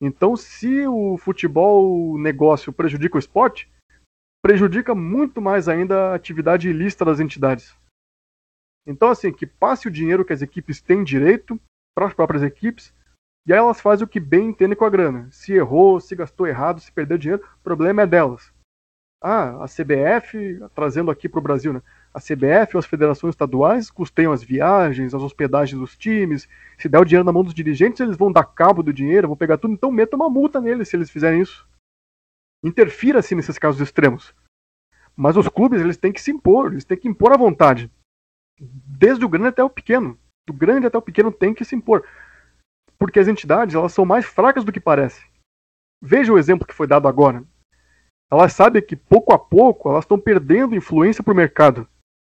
Então, 0.00 0.34
se 0.34 0.86
o 0.86 1.18
futebol 1.18 2.16
negócio 2.16 2.72
prejudica 2.72 3.16
o 3.16 3.18
esporte, 3.18 3.70
prejudica 4.42 4.94
muito 4.94 5.42
mais 5.42 5.68
ainda 5.68 6.12
a 6.12 6.14
atividade 6.14 6.70
ilícita 6.70 7.04
das 7.04 7.20
entidades. 7.20 7.76
Então, 8.86 9.10
assim, 9.10 9.30
que 9.30 9.46
passe 9.46 9.86
o 9.86 9.90
dinheiro 9.90 10.24
que 10.24 10.32
as 10.32 10.40
equipes 10.40 10.80
têm 10.80 11.04
direito 11.04 11.60
para 11.94 12.06
as 12.06 12.14
próprias 12.14 12.42
equipes 12.42 12.94
e 13.46 13.52
aí 13.52 13.58
elas 13.58 13.78
fazem 13.78 14.06
o 14.06 14.08
que 14.08 14.18
bem 14.18 14.48
entendem 14.48 14.74
com 14.74 14.86
a 14.86 14.90
grana. 14.90 15.28
Se 15.30 15.52
errou, 15.52 16.00
se 16.00 16.16
gastou 16.16 16.46
errado, 16.46 16.80
se 16.80 16.90
perdeu 16.90 17.18
dinheiro, 17.18 17.44
o 17.44 17.62
problema 17.62 18.00
é 18.00 18.06
delas. 18.06 18.50
Ah, 19.22 19.62
a 19.62 19.66
CBF, 19.66 20.60
trazendo 20.74 21.10
aqui 21.10 21.28
para 21.28 21.40
o 21.40 21.42
Brasil, 21.42 21.74
né? 21.74 21.82
A 22.12 22.18
CBF 22.20 22.74
e 22.74 22.78
as 22.78 22.86
federações 22.86 23.32
estaduais 23.32 23.90
custeiam 23.90 24.32
as 24.32 24.42
viagens, 24.42 25.14
as 25.14 25.22
hospedagens 25.22 25.78
dos 25.78 25.96
times. 25.96 26.48
Se 26.76 26.88
der 26.88 26.98
o 26.98 27.04
dinheiro 27.04 27.24
na 27.24 27.32
mão 27.32 27.44
dos 27.44 27.54
dirigentes, 27.54 28.00
eles 28.00 28.16
vão 28.16 28.32
dar 28.32 28.44
cabo 28.44 28.82
do 28.82 28.92
dinheiro, 28.92 29.28
vão 29.28 29.36
pegar 29.36 29.58
tudo, 29.58 29.74
então 29.74 29.92
meta 29.92 30.16
uma 30.16 30.28
multa 30.28 30.60
neles 30.60 30.88
se 30.88 30.96
eles 30.96 31.10
fizerem 31.10 31.40
isso. 31.40 31.68
Interfira-se 32.64 33.34
nesses 33.34 33.58
casos 33.58 33.80
extremos. 33.80 34.34
Mas 35.16 35.36
os 35.36 35.48
clubes, 35.48 35.80
eles 35.80 35.96
têm 35.96 36.12
que 36.12 36.20
se 36.20 36.30
impor, 36.30 36.72
eles 36.72 36.84
têm 36.84 36.96
que 36.96 37.08
impor 37.08 37.32
a 37.32 37.36
vontade. 37.36 37.90
Desde 38.58 39.24
o 39.24 39.28
grande 39.28 39.48
até 39.48 39.62
o 39.62 39.70
pequeno. 39.70 40.18
Do 40.46 40.52
grande 40.52 40.86
até 40.86 40.98
o 40.98 41.02
pequeno 41.02 41.30
tem 41.30 41.54
que 41.54 41.64
se 41.64 41.76
impor 41.76 42.04
porque 43.00 43.18
as 43.18 43.26
entidades 43.26 43.74
elas 43.74 43.94
são 43.94 44.04
mais 44.04 44.26
fracas 44.26 44.62
do 44.62 44.70
que 44.70 44.78
parece. 44.78 45.26
Veja 46.02 46.30
o 46.30 46.38
exemplo 46.38 46.66
que 46.66 46.74
foi 46.74 46.86
dado 46.86 47.08
agora. 47.08 47.42
Elas 48.30 48.52
sabem 48.52 48.82
que 48.82 48.94
pouco 48.94 49.32
a 49.32 49.38
pouco 49.38 49.88
elas 49.88 50.04
estão 50.04 50.20
perdendo 50.20 50.76
influência 50.76 51.24
para 51.24 51.32
o 51.32 51.36
mercado. 51.36 51.88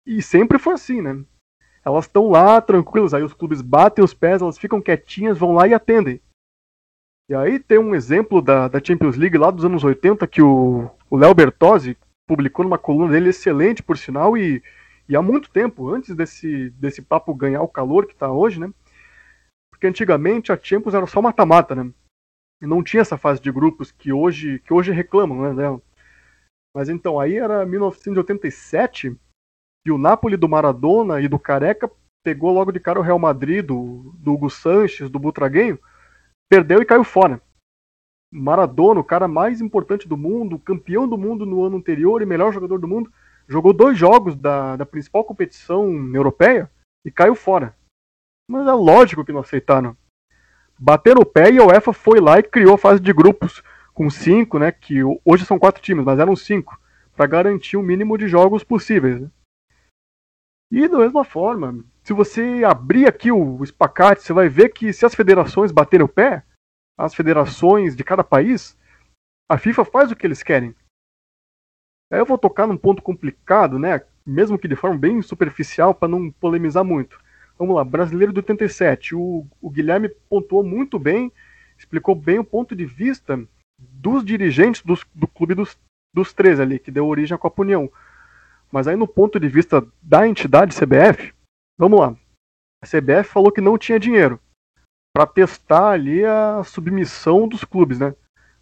E 0.08 0.22
sempre 0.24 0.58
foi 0.58 0.74
assim, 0.74 1.01
né? 1.01 1.24
elas 1.88 2.03
estão 2.03 2.30
lá 2.30 2.60
tranquilas, 2.60 3.14
aí 3.14 3.24
os 3.24 3.34
clubes 3.34 3.62
batem 3.62 4.03
os 4.03 4.14
pés, 4.14 4.41
elas 4.41 4.58
ficam 4.58 4.82
quietinhas, 4.82 5.38
vão 5.38 5.53
lá 5.53 5.68
e 5.68 5.74
atendem. 5.74 6.20
E 7.30 7.36
aí 7.36 7.60
tem 7.60 7.78
um 7.78 7.95
exemplo 7.95 8.41
da, 8.41 8.68
da 8.68 8.84
Champions 8.84 9.16
League 9.16 9.38
lá 9.38 9.49
dos 9.49 9.64
anos 9.64 9.86
80 9.86 10.28
que 10.28 10.41
o 10.41 10.89
Léo 11.10 11.34
Bertozzi 11.34 11.97
publicou 12.28 12.66
numa 12.66 12.78
coluna 12.78 13.14
dele 13.14 13.30
excelente, 13.30 13.82
por 13.82 13.97
sinal, 13.97 14.38
e, 14.38 14.62
e 15.08 15.16
há 15.16 15.22
muito 15.22 15.49
tempo, 15.49 15.89
antes 15.89 16.14
desse, 16.14 16.70
desse 16.72 17.01
papo 17.01 17.34
ganhar 17.34 17.62
o 17.62 17.70
calor 17.70 18.05
que 18.05 18.14
está 18.14 18.30
hoje, 18.30 18.60
né? 18.60 18.70
Porque 19.72 19.88
antigamente 19.88 20.51
a 20.51 20.60
Champions 20.62 20.93
era 20.93 21.08
só 21.08 21.22
mata-mata, 21.22 21.74
né? 21.74 21.89
E 22.62 22.68
não 22.68 22.84
tinha 22.84 22.99
essa 22.99 23.18
fase 23.18 23.39
de 23.39 23.51
grupos 23.51 23.93
que 23.93 24.12
hoje, 24.12 24.60
que 24.60 24.74
hoje 24.74 24.91
reclamam, 24.91 25.53
né? 25.53 25.80
Mas 26.76 26.89
então, 26.89 27.18
aí 27.18 27.38
era 27.38 27.66
1987 27.66 29.16
e 29.88 29.91
o 29.91 29.97
Napoli 29.97 30.35
do 30.35 30.49
Maradona 30.49 31.21
e 31.21 31.27
do 31.27 31.39
Careca 31.39 31.89
pegou 32.23 32.51
logo 32.51 32.73
de 32.73 32.79
cara 32.79 32.99
o 32.99 33.01
Real 33.01 33.17
Madrid, 33.17 33.65
do, 33.65 34.13
do 34.17 34.33
Hugo 34.33 34.49
Sanches, 34.49 35.09
do 35.09 35.17
Butraguenho, 35.17 35.79
perdeu 36.49 36.81
e 36.81 36.85
caiu 36.85 37.05
fora. 37.05 37.41
Maradona, 38.29 38.99
o 38.99 39.03
cara 39.03 39.29
mais 39.29 39.61
importante 39.61 40.05
do 40.05 40.17
mundo, 40.17 40.59
campeão 40.59 41.07
do 41.07 41.17
mundo 41.17 41.45
no 41.45 41.63
ano 41.63 41.77
anterior 41.77 42.21
e 42.21 42.25
melhor 42.25 42.51
jogador 42.51 42.79
do 42.79 42.88
mundo, 42.88 43.09
jogou 43.47 43.71
dois 43.71 43.97
jogos 43.97 44.35
da, 44.35 44.75
da 44.75 44.85
principal 44.85 45.23
competição 45.23 45.88
europeia 46.13 46.69
e 47.05 47.09
caiu 47.09 47.33
fora. 47.33 47.73
Mas 48.49 48.67
é 48.67 48.73
lógico 48.73 49.23
que 49.23 49.31
não 49.31 49.39
aceitaram. 49.39 49.95
Bateram 50.77 51.21
o 51.21 51.25
pé 51.25 51.49
e 51.49 51.59
a 51.59 51.65
UEFA 51.65 51.93
foi 51.93 52.19
lá 52.19 52.39
e 52.39 52.43
criou 52.43 52.75
a 52.75 52.77
fase 52.77 52.99
de 52.99 53.13
grupos 53.13 53.63
com 53.93 54.09
cinco, 54.09 54.59
né? 54.59 54.69
Que 54.71 55.01
hoje 55.23 55.45
são 55.45 55.57
quatro 55.57 55.81
times, 55.81 56.03
mas 56.03 56.19
eram 56.19 56.35
cinco, 56.35 56.77
para 57.15 57.25
garantir 57.25 57.77
o 57.77 57.81
mínimo 57.81 58.17
de 58.17 58.27
jogos 58.27 58.65
possíveis. 58.65 59.21
Né? 59.21 59.29
E 60.72 60.88
da 60.88 60.97
mesma 60.97 61.24
forma, 61.24 61.84
se 62.03 62.13
você 62.13 62.63
abrir 62.65 63.07
aqui 63.07 63.32
o 63.32 63.63
espacate, 63.63 64.22
você 64.22 64.34
vai 64.34 64.49
ver 64.49 64.70
que 64.70 64.91
se 64.91 65.05
as 65.05 65.15
federações 65.15 65.72
baterem 65.72 66.05
o 66.05 66.09
pé, 66.09 66.43
as 66.97 67.13
federações 67.13 67.95
de 67.95 68.03
cada 68.03 68.24
país, 68.24 68.78
a 69.49 69.57
FIFA 69.57 69.86
faz 69.86 70.11
o 70.11 70.15
que 70.15 70.28
eles 70.28 70.43
querem. 70.43 70.76
Aí 72.11 72.20
eu 72.20 72.26
vou 72.26 72.38
tocar 72.38 72.68
num 72.68 72.78
ponto 72.78 73.01
complicado, 73.01 73.80
né? 73.80 74.01
Mesmo 74.26 74.57
que 74.57 74.68
de 74.68 74.76
forma 74.76 74.97
bem 74.97 75.22
superficial, 75.22 75.93
para 75.93 76.07
não 76.07 76.32
polemizar 76.32 76.84
muito. 76.84 77.20
Vamos 77.57 77.76
lá, 77.76 77.84
brasileiro 77.84 78.34
de 78.34 78.39
87. 78.39 79.15
O, 79.15 79.45
o 79.61 79.70
Guilherme 79.70 80.09
pontuou 80.30 80.63
muito 80.63 80.99
bem, 80.99 81.32
explicou 81.78 82.13
bem 82.13 82.39
o 82.39 82.43
ponto 82.43 82.76
de 82.76 82.86
vista 82.86 83.41
dos 83.80 84.24
dirigentes 84.24 84.82
dos, 84.82 85.05
do 85.13 85.28
clube 85.28 85.55
dos, 85.55 85.78
dos 86.13 86.34
três 86.34 86.59
ali, 86.59 86.78
que 86.78 86.91
deu 86.91 87.07
origem 87.07 87.36
à 87.36 87.38
Copa 87.38 87.61
União. 87.61 87.91
Mas 88.72 88.88
aí 88.88 88.95
no 88.95 89.07
ponto 89.07 89.39
de 89.39 89.47
vista 89.47 89.86
da 90.01 90.28
entidade 90.28 90.76
CBF, 90.76 91.34
vamos 91.78 91.99
lá. 91.99 92.15
A 92.84 92.88
CBF 92.88 93.30
falou 93.30 93.51
que 93.51 93.61
não 93.61 93.78
tinha 93.78 93.99
dinheiro 93.99 94.39
para 95.15 95.26
testar 95.26 95.89
ali 95.89 96.24
a 96.24 96.63
submissão 96.63 97.47
dos 97.47 97.63
clubes, 97.63 97.99
né? 97.99 98.13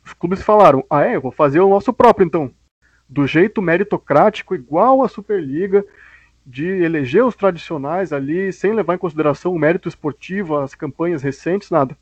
Os 0.06 0.14
clubes 0.14 0.41
falaram: 0.41 0.86
"Ah, 0.89 1.01
é, 1.01 1.20
vou 1.20 1.32
fazer 1.32 1.60
o 1.60 1.70
nosso 1.70 1.91
próprio 1.91 2.26
então". 2.26 2.53
Do 3.10 3.28
jeito 3.28 3.62
meritocrático 3.62 4.56
igual 4.56 5.03
a 5.03 5.10
Superliga, 5.10 5.86
de 6.45 6.66
eleger 6.66 7.26
os 7.26 7.36
tradicionais 7.36 8.14
ali 8.14 8.53
sem 8.53 8.74
levar 8.74 8.95
em 8.95 8.99
consideração 8.99 9.53
o 9.53 9.60
mérito 9.60 9.89
esportivo, 9.89 10.58
as 10.58 10.76
campanhas 10.76 11.22
recentes, 11.22 11.70
nada. 11.70 11.97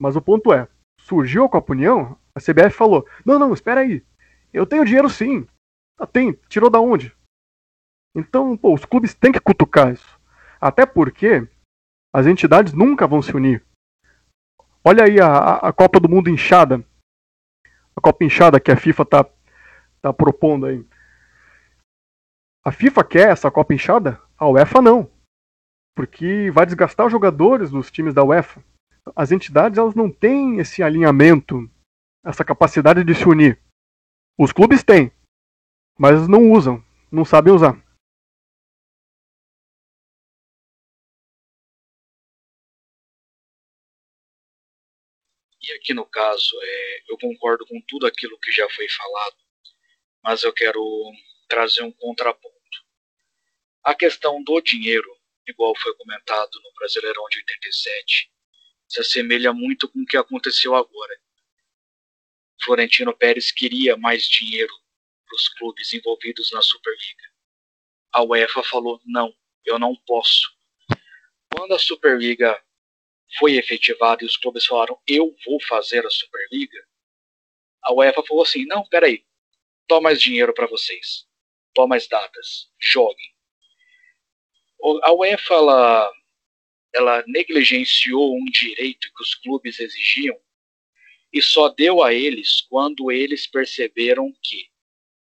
Mas 0.00 0.14
o 0.14 0.22
ponto 0.22 0.52
é, 0.52 0.68
surgiu 1.00 1.44
a 1.44 1.48
Copa 1.48 1.72
União, 1.72 2.16
a 2.36 2.40
CBF 2.40 2.70
falou: 2.70 3.06
"Não, 3.24 3.38
não, 3.38 3.52
espera 3.52 3.80
aí. 3.80 4.02
Eu 4.52 4.64
tenho 4.64 4.84
dinheiro 4.84 5.10
sim". 5.10 5.46
Ah, 5.98 6.06
tem, 6.06 6.38
tirou 6.48 6.70
da 6.70 6.80
onde? 6.80 7.12
Então, 8.14 8.56
pô, 8.56 8.74
os 8.74 8.84
clubes 8.84 9.14
têm 9.14 9.32
que 9.32 9.40
cutucar 9.40 9.92
isso. 9.92 10.20
Até 10.60 10.84
porque 10.84 11.48
as 12.12 12.26
entidades 12.26 12.72
nunca 12.72 13.06
vão 13.06 13.22
se 13.22 13.34
unir. 13.34 13.64
Olha 14.84 15.04
aí 15.04 15.20
a, 15.20 15.56
a 15.56 15.72
Copa 15.72 15.98
do 15.98 16.08
Mundo 16.08 16.28
inchada. 16.28 16.84
A 17.96 18.00
Copa 18.00 18.24
inchada 18.24 18.60
que 18.60 18.70
a 18.70 18.76
FIFA 18.76 19.04
tá, 19.04 19.26
tá 20.00 20.12
propondo 20.12 20.66
aí. 20.66 20.84
A 22.64 22.70
FIFA 22.70 23.04
quer 23.04 23.30
essa 23.30 23.50
Copa 23.50 23.74
inchada? 23.74 24.20
A 24.36 24.48
UEFA 24.48 24.82
não. 24.82 25.10
Porque 25.96 26.50
vai 26.50 26.64
desgastar 26.66 27.06
os 27.06 27.12
jogadores 27.12 27.70
dos 27.70 27.90
times 27.90 28.14
da 28.14 28.22
UEFA. 28.22 28.62
As 29.16 29.32
entidades 29.32 29.78
elas 29.78 29.94
não 29.94 30.10
têm 30.10 30.58
esse 30.58 30.82
alinhamento, 30.82 31.68
essa 32.24 32.44
capacidade 32.44 33.02
de 33.02 33.14
se 33.14 33.28
unir. 33.28 33.58
Os 34.38 34.52
clubes 34.52 34.82
têm, 34.82 35.10
mas 35.98 36.28
não 36.28 36.52
usam, 36.52 36.82
não 37.10 37.24
sabem 37.24 37.52
usar. 37.52 37.81
E 45.62 45.72
aqui 45.72 45.94
no 45.94 46.04
caso, 46.04 46.58
é, 46.60 47.02
eu 47.08 47.18
concordo 47.18 47.66
com 47.66 47.80
tudo 47.82 48.06
aquilo 48.06 48.38
que 48.38 48.50
já 48.50 48.68
foi 48.70 48.88
falado, 48.88 49.36
mas 50.22 50.42
eu 50.42 50.52
quero 50.52 50.82
trazer 51.48 51.82
um 51.82 51.92
contraponto. 51.92 52.52
A 53.84 53.94
questão 53.94 54.42
do 54.42 54.60
dinheiro, 54.60 55.08
igual 55.46 55.74
foi 55.76 55.94
comentado 55.96 56.60
no 56.62 56.72
Brasileirão 56.74 57.24
de 57.30 57.38
87, 57.38 58.30
se 58.88 59.00
assemelha 59.00 59.52
muito 59.52 59.88
com 59.88 60.00
o 60.00 60.06
que 60.06 60.16
aconteceu 60.16 60.74
agora. 60.74 61.20
Florentino 62.62 63.16
Pérez 63.16 63.50
queria 63.50 63.96
mais 63.96 64.28
dinheiro 64.28 64.72
para 65.26 65.36
os 65.36 65.48
clubes 65.48 65.92
envolvidos 65.92 66.50
na 66.52 66.62
Superliga. 66.62 67.32
A 68.12 68.22
UEFA 68.22 68.62
falou: 68.62 69.00
não, 69.04 69.34
eu 69.64 69.78
não 69.78 69.96
posso. 70.06 70.52
Quando 71.54 71.74
a 71.74 71.78
Superliga 71.78 72.62
foi 73.38 73.56
efetivado 73.56 74.22
e 74.22 74.26
os 74.26 74.36
clubes 74.36 74.66
falaram: 74.66 74.98
eu 75.06 75.34
vou 75.44 75.60
fazer 75.62 76.04
a 76.06 76.10
Superliga, 76.10 76.78
a 77.82 77.92
UEFA 77.92 78.22
falou 78.24 78.42
assim: 78.42 78.64
não, 78.66 78.86
peraí, 78.88 79.24
toma 79.86 80.02
mais 80.02 80.20
dinheiro 80.20 80.54
para 80.54 80.66
vocês, 80.66 81.26
toma 81.74 81.88
mais 81.88 82.06
datas, 82.06 82.70
joguem. 82.78 83.32
A 85.02 85.12
UEFA 85.12 85.54
ela, 85.54 86.12
ela 86.92 87.24
negligenciou 87.26 88.36
um 88.36 88.44
direito 88.46 89.12
que 89.14 89.22
os 89.22 89.34
clubes 89.34 89.78
exigiam 89.78 90.38
e 91.32 91.40
só 91.40 91.68
deu 91.68 92.02
a 92.02 92.12
eles 92.12 92.60
quando 92.62 93.10
eles 93.10 93.46
perceberam 93.46 94.34
que 94.42 94.68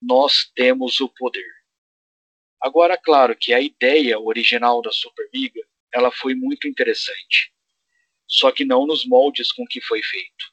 nós 0.01 0.51
temos 0.55 1.01
o 1.01 1.09
poder. 1.09 1.53
Agora, 2.61 2.97
claro 2.97 3.37
que 3.37 3.53
a 3.53 3.61
ideia 3.61 4.19
original 4.19 4.81
da 4.81 4.91
Superliga 4.91 5.61
ela 5.93 6.11
foi 6.11 6.35
muito 6.35 6.67
interessante 6.67 7.54
só 8.27 8.51
que 8.51 8.65
não 8.65 8.87
nos 8.87 9.07
moldes 9.07 9.53
com 9.53 9.67
que 9.67 9.81
foi 9.81 10.03
feito. 10.03 10.53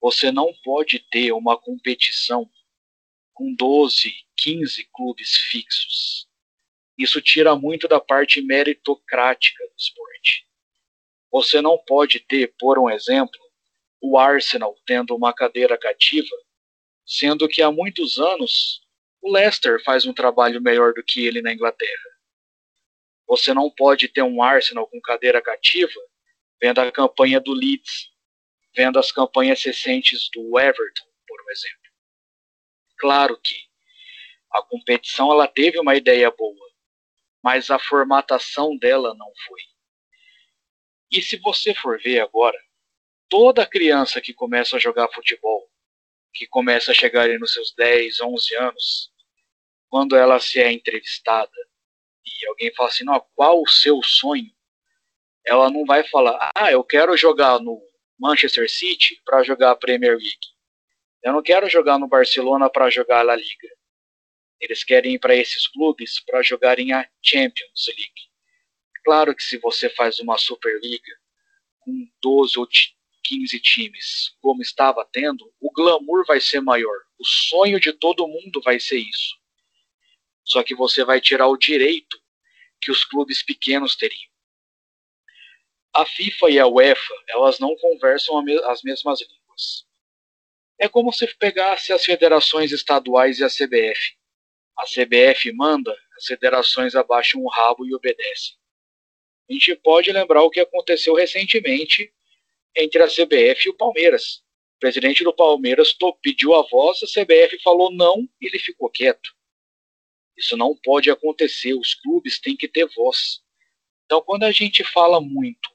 Você 0.00 0.30
não 0.30 0.52
pode 0.62 0.98
ter 0.98 1.32
uma 1.32 1.58
competição 1.58 2.48
com 3.32 3.54
12, 3.54 4.14
15 4.36 4.88
clubes 4.92 5.36
fixos. 5.36 6.28
Isso 6.96 7.20
tira 7.20 7.56
muito 7.56 7.88
da 7.88 7.98
parte 7.98 8.40
meritocrática 8.40 9.64
do 9.66 9.74
esporte. 9.76 10.46
Você 11.32 11.60
não 11.60 11.76
pode 11.76 12.20
ter, 12.20 12.54
por 12.58 12.78
um 12.78 12.88
exemplo, 12.88 13.40
o 14.00 14.18
Arsenal 14.18 14.76
tendo 14.86 15.16
uma 15.16 15.32
cadeira 15.32 15.76
cativa, 15.76 16.36
sendo 17.04 17.48
que 17.48 17.62
há 17.62 17.72
muitos 17.72 18.18
anos 18.18 18.82
o 19.20 19.32
Leicester 19.32 19.82
faz 19.82 20.04
um 20.04 20.12
trabalho 20.12 20.60
melhor 20.60 20.92
do 20.92 21.02
que 21.02 21.26
ele 21.26 21.40
na 21.42 21.52
Inglaterra. 21.52 22.10
Você 23.26 23.54
não 23.54 23.70
pode 23.70 24.06
ter 24.06 24.22
um 24.22 24.42
Arsenal 24.42 24.86
com 24.86 25.00
cadeira 25.00 25.40
cativa 25.40 25.98
vendo 26.60 26.80
a 26.80 26.90
campanha 26.90 27.40
do 27.40 27.52
Leeds, 27.52 28.10
vendo 28.74 28.98
as 28.98 29.12
campanhas 29.12 29.62
recentes 29.62 30.28
do 30.32 30.58
Everton, 30.58 31.06
por 31.26 31.40
um 31.42 31.50
exemplo. 31.50 31.78
Claro 32.98 33.38
que 33.40 33.56
a 34.52 34.62
competição 34.62 35.32
ela 35.32 35.46
teve 35.46 35.78
uma 35.78 35.96
ideia 35.96 36.30
boa, 36.30 36.70
mas 37.42 37.70
a 37.70 37.78
formatação 37.78 38.76
dela 38.76 39.14
não 39.14 39.30
foi. 39.46 39.60
E 41.10 41.20
se 41.22 41.36
você 41.36 41.74
for 41.74 42.00
ver 42.00 42.20
agora, 42.20 42.58
toda 43.28 43.66
criança 43.66 44.20
que 44.20 44.32
começa 44.32 44.76
a 44.76 44.80
jogar 44.80 45.12
futebol, 45.12 45.68
que 46.32 46.46
começa 46.46 46.90
a 46.90 46.94
chegar 46.94 47.28
nos 47.38 47.52
seus 47.52 47.72
10, 47.74 48.20
11 48.20 48.56
anos, 48.56 49.12
quando 49.88 50.16
ela 50.16 50.40
se 50.40 50.60
é 50.60 50.72
entrevistada 50.72 51.52
e 52.26 52.46
alguém 52.46 52.74
fala 52.74 52.88
assim, 52.88 53.04
qual 53.34 53.62
o 53.62 53.68
seu 53.68 54.02
sonho? 54.02 54.50
Ela 55.46 55.70
não 55.70 55.84
vai 55.84 56.04
falar, 56.08 56.52
ah, 56.54 56.72
eu 56.72 56.82
quero 56.82 57.16
jogar 57.16 57.60
no 57.60 57.80
Manchester 58.18 58.70
City 58.70 59.20
para 59.24 59.42
jogar 59.42 59.72
a 59.72 59.76
Premier 59.76 60.16
League. 60.16 60.54
Eu 61.22 61.32
não 61.32 61.42
quero 61.42 61.68
jogar 61.68 61.98
no 61.98 62.08
Barcelona 62.08 62.70
para 62.70 62.90
jogar 62.90 63.20
a 63.20 63.22
La 63.22 63.36
Liga. 63.36 63.68
Eles 64.60 64.84
querem 64.84 65.14
ir 65.14 65.18
para 65.18 65.34
esses 65.34 65.66
clubes 65.66 66.20
para 66.20 66.42
jogarem 66.42 66.92
a 66.92 67.08
Champions 67.22 67.86
League. 67.88 68.30
Claro 69.04 69.34
que 69.34 69.42
se 69.42 69.58
você 69.58 69.90
faz 69.90 70.18
uma 70.20 70.38
Superliga 70.38 71.12
com 71.80 72.08
12 72.22 72.58
ou 72.58 72.66
15 73.22 73.60
times, 73.60 74.36
como 74.40 74.62
estava 74.62 75.06
tendo, 75.12 75.52
o 75.60 75.70
glamour 75.72 76.24
vai 76.26 76.40
ser 76.40 76.60
maior. 76.60 76.96
O 77.18 77.24
sonho 77.24 77.78
de 77.78 77.92
todo 77.92 78.28
mundo 78.28 78.60
vai 78.62 78.80
ser 78.80 78.98
isso. 78.98 79.34
Só 80.44 80.62
que 80.62 80.74
você 80.74 81.04
vai 81.04 81.20
tirar 81.20 81.48
o 81.48 81.56
direito 81.56 82.18
que 82.80 82.90
os 82.90 83.04
clubes 83.04 83.42
pequenos 83.42 83.96
teriam. 83.96 84.33
A 85.96 86.04
FIFA 86.04 86.50
e 86.50 86.58
a 86.58 86.66
UEFA, 86.66 87.14
elas 87.28 87.60
não 87.60 87.76
conversam 87.76 88.42
as 88.64 88.82
mesmas 88.82 89.20
línguas. 89.20 89.86
É 90.76 90.88
como 90.88 91.12
se 91.12 91.24
pegasse 91.36 91.92
as 91.92 92.04
federações 92.04 92.72
estaduais 92.72 93.38
e 93.38 93.44
a 93.44 93.48
CBF. 93.48 94.16
A 94.76 94.82
CBF 94.86 95.52
manda, 95.52 95.96
as 96.16 96.26
federações 96.26 96.96
abaixam 96.96 97.40
o 97.40 97.48
rabo 97.48 97.86
e 97.86 97.94
obedecem. 97.94 98.56
A 99.48 99.52
gente 99.52 99.76
pode 99.76 100.10
lembrar 100.10 100.42
o 100.42 100.50
que 100.50 100.58
aconteceu 100.58 101.14
recentemente 101.14 102.12
entre 102.74 103.00
a 103.00 103.06
CBF 103.06 103.68
e 103.68 103.70
o 103.70 103.76
Palmeiras. 103.76 104.42
O 104.76 104.80
presidente 104.80 105.22
do 105.22 105.32
Palmeiras 105.32 105.96
pediu 106.20 106.56
a 106.56 106.62
voz, 106.62 107.04
a 107.04 107.06
CBF 107.06 107.62
falou 107.62 107.92
não 107.92 108.28
e 108.40 108.48
ele 108.48 108.58
ficou 108.58 108.90
quieto. 108.90 109.30
Isso 110.36 110.56
não 110.56 110.74
pode 110.74 111.08
acontecer, 111.08 111.74
os 111.74 111.94
clubes 111.94 112.40
têm 112.40 112.56
que 112.56 112.66
ter 112.66 112.88
voz. 112.96 113.40
Então, 114.04 114.20
quando 114.20 114.42
a 114.42 114.50
gente 114.50 114.82
fala 114.82 115.20
muito 115.20 115.73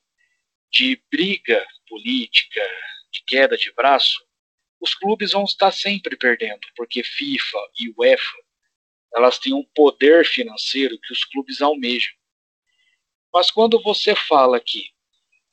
de 0.72 1.02
briga 1.12 1.66
política, 1.88 2.62
de 3.12 3.24
queda 3.24 3.58
de 3.58 3.72
braço, 3.74 4.24
os 4.80 4.94
clubes 4.94 5.32
vão 5.32 5.44
estar 5.44 5.72
sempre 5.72 6.16
perdendo, 6.16 6.66
porque 6.76 7.04
FIFA 7.04 7.58
e 7.80 7.94
UEFA 7.98 8.38
elas 9.14 9.40
têm 9.40 9.54
um 9.54 9.64
poder 9.76 10.26
financeiro 10.26 11.00
que 11.00 11.12
os 11.12 11.24
clubes 11.24 11.62
almejam. 11.62 12.14
Mas 13.34 13.52
quando 13.52 13.82
você 13.82 14.16
fala 14.16 14.60
que, 14.60 14.92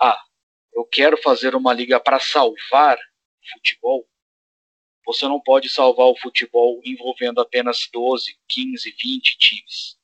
ah, 0.01 0.23
eu 0.75 0.85
quero 0.85 1.17
fazer 1.23 1.55
uma 1.55 1.73
liga 1.73 1.99
para 1.99 2.21
salvar 2.21 2.99
o 2.99 3.51
futebol, 3.55 4.09
você 5.05 5.27
não 5.27 5.41
pode 5.41 5.69
salvar 5.69 6.07
o 6.07 6.17
futebol 6.17 6.81
envolvendo 6.85 7.41
apenas 7.41 7.89
12, 7.93 8.39
15, 8.49 8.91
20 8.91 9.39
times. 9.39 9.99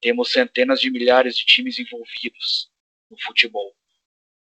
Temos 0.00 0.32
centenas 0.32 0.80
de 0.80 0.90
milhares 0.90 1.36
de 1.36 1.44
times 1.44 1.78
envolvidos 1.78 2.70
no 3.10 3.20
futebol. 3.20 3.74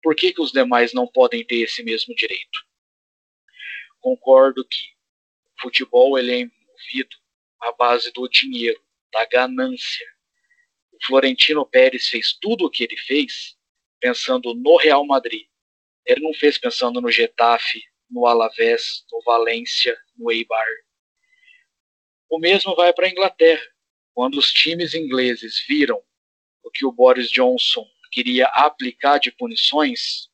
Por 0.03 0.15
que, 0.15 0.33
que 0.33 0.41
os 0.41 0.53
demais 0.53 0.93
não 0.93 1.07
podem 1.07 1.45
ter 1.45 1.57
esse 1.57 1.83
mesmo 1.83 2.15
direito? 2.15 2.65
Concordo 4.01 4.65
que 4.65 4.95
o 5.59 5.63
futebol 5.63 6.19
ele 6.19 6.33
é 6.33 6.39
envolvido 6.41 7.17
à 7.61 7.73
base 7.73 8.11
do 8.13 8.27
dinheiro, 8.29 8.83
da 9.13 9.27
ganância. 9.27 10.07
O 10.93 11.07
Florentino 11.07 11.67
Pérez 11.67 12.09
fez 12.09 12.33
tudo 12.33 12.65
o 12.65 12.71
que 12.71 12.85
ele 12.85 12.97
fez 12.97 13.57
pensando 14.01 14.55
no 14.55 14.77
Real 14.77 15.05
Madrid. 15.07 15.47
Ele 16.07 16.23
não 16.23 16.33
fez 16.33 16.57
pensando 16.57 17.01
no 17.01 17.11
Getafe, 17.11 17.83
no 18.09 18.27
Alavés, 18.27 19.05
no 19.13 19.23
Valência, 19.23 19.97
no 20.17 20.33
Eibar. 20.33 20.67
O 22.29 22.39
mesmo 22.39 22.75
vai 22.75 22.93
para 22.93 23.07
a 23.07 23.11
Inglaterra. 23.11 23.63
Quando 24.15 24.39
os 24.39 24.53
times 24.53 24.95
ingleses 24.95 25.65
viram 25.69 26.03
o 26.63 26.71
que 26.71 26.85
o 26.85 26.93
Boris 26.93 27.31
Johnson 27.31 27.87
queria 28.11 28.47
aplicar 28.47 29.19
de 29.19 29.31
punições, 29.31 30.29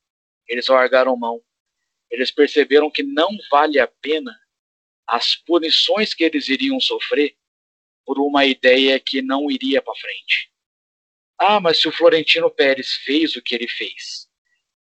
eles 0.49 0.67
largaram 0.69 1.17
mão. 1.17 1.43
Eles 2.11 2.31
perceberam 2.31 2.91
que 2.91 3.03
não 3.03 3.37
vale 3.51 3.79
a 3.79 3.87
pena 3.87 4.35
as 5.07 5.37
punições 5.37 6.15
que 6.15 6.25
eles 6.25 6.49
iriam 6.49 6.81
sofrer 6.81 7.37
por 8.05 8.19
uma 8.19 8.45
ideia 8.45 8.99
que 8.99 9.21
não 9.23 9.51
iria 9.51 9.83
para 9.83 9.95
frente. 9.95 10.51
Ah, 11.39 11.61
mas 11.61 11.79
se 11.79 11.89
o 11.89 11.93
Florentino 11.93 12.51
Pérez 12.51 12.93
fez 12.93 13.37
o 13.37 13.43
que 13.43 13.55
ele 13.55 13.69
fez 13.69 14.29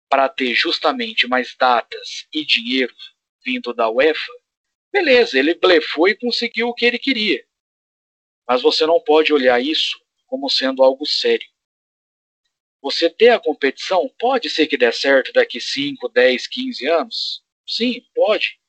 para 0.09 0.29
ter 0.29 0.53
justamente 0.53 1.27
mais 1.27 1.55
datas 1.55 2.27
e 2.33 2.45
dinheiro 2.45 2.93
vindo 3.43 3.73
da 3.73 3.89
UEFA, 3.89 4.31
beleza, 4.91 5.37
ele 5.39 5.55
blefou 5.55 6.07
e 6.07 6.15
conseguiu 6.15 6.69
o 6.69 6.73
que 6.73 6.85
ele 6.85 6.99
queria. 6.99 7.43
Mas 8.47 8.61
você 8.61 8.85
não 8.85 8.99
pode 9.01 9.33
olhar 9.33 9.59
isso 9.59 9.99
como 10.27 10.49
sendo 10.49 10.83
algo 10.83 11.05
sério. 11.05 11.47
Você 12.85 13.09
ter 13.09 13.29
a 13.29 13.39
competição 13.39 14.07
pode 14.19 14.47
ser 14.47 14.67
que 14.67 14.77
dê 14.77 14.91
certo 14.91 15.33
daqui 15.33 15.59
5, 15.59 16.07
10, 16.07 16.45
15 16.45 16.87
anos? 16.87 17.43
Sim, 17.65 18.05
pode. 18.13 18.59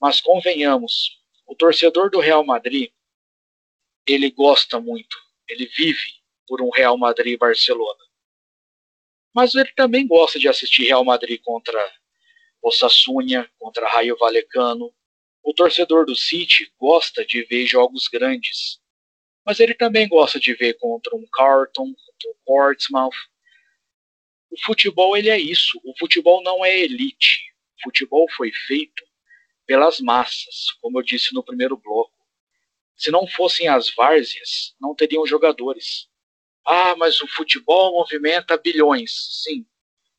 Mas 0.00 0.20
convenhamos, 0.20 1.20
o 1.44 1.56
torcedor 1.56 2.08
do 2.08 2.20
Real 2.20 2.44
Madrid, 2.44 2.92
ele 4.06 4.30
gosta 4.30 4.78
muito, 4.78 5.16
ele 5.48 5.66
vive 5.66 6.20
por 6.46 6.62
um 6.62 6.70
Real 6.70 6.96
Madrid 6.96 7.32
e 7.32 7.36
Barcelona. 7.36 7.98
Mas 9.34 9.56
ele 9.56 9.72
também 9.72 10.06
gosta 10.06 10.38
de 10.38 10.46
assistir 10.46 10.84
Real 10.84 11.04
Madrid 11.04 11.40
contra 11.42 11.92
Osasuna, 12.62 13.50
contra 13.58 13.88
Raio 13.88 14.16
Vallecano. 14.18 14.94
O 15.42 15.52
torcedor 15.52 16.06
do 16.06 16.14
City 16.14 16.72
gosta 16.78 17.26
de 17.26 17.42
ver 17.42 17.66
jogos 17.66 18.06
grandes 18.06 18.79
mas 19.44 19.60
ele 19.60 19.74
também 19.74 20.08
gosta 20.08 20.38
de 20.38 20.54
ver 20.54 20.74
contra 20.74 21.14
um 21.16 21.26
Carlton, 21.32 21.86
contra 21.86 22.30
um 22.30 22.34
Portsmouth. 22.44 23.16
O 24.50 24.60
futebol 24.60 25.16
ele 25.16 25.30
é 25.30 25.38
isso. 25.38 25.80
O 25.84 25.96
futebol 25.98 26.42
não 26.42 26.64
é 26.64 26.78
elite. 26.78 27.40
O 27.78 27.82
futebol 27.84 28.26
foi 28.36 28.52
feito 28.52 29.04
pelas 29.66 30.00
massas, 30.00 30.72
como 30.80 30.98
eu 30.98 31.02
disse 31.02 31.32
no 31.32 31.44
primeiro 31.44 31.76
bloco. 31.76 32.12
Se 32.96 33.10
não 33.10 33.26
fossem 33.26 33.68
as 33.68 33.88
várzeas, 33.94 34.74
não 34.80 34.94
teriam 34.94 35.26
jogadores. 35.26 36.08
Ah, 36.66 36.94
mas 36.96 37.20
o 37.20 37.26
futebol 37.26 37.92
movimenta 37.92 38.58
bilhões. 38.58 39.42
Sim, 39.42 39.64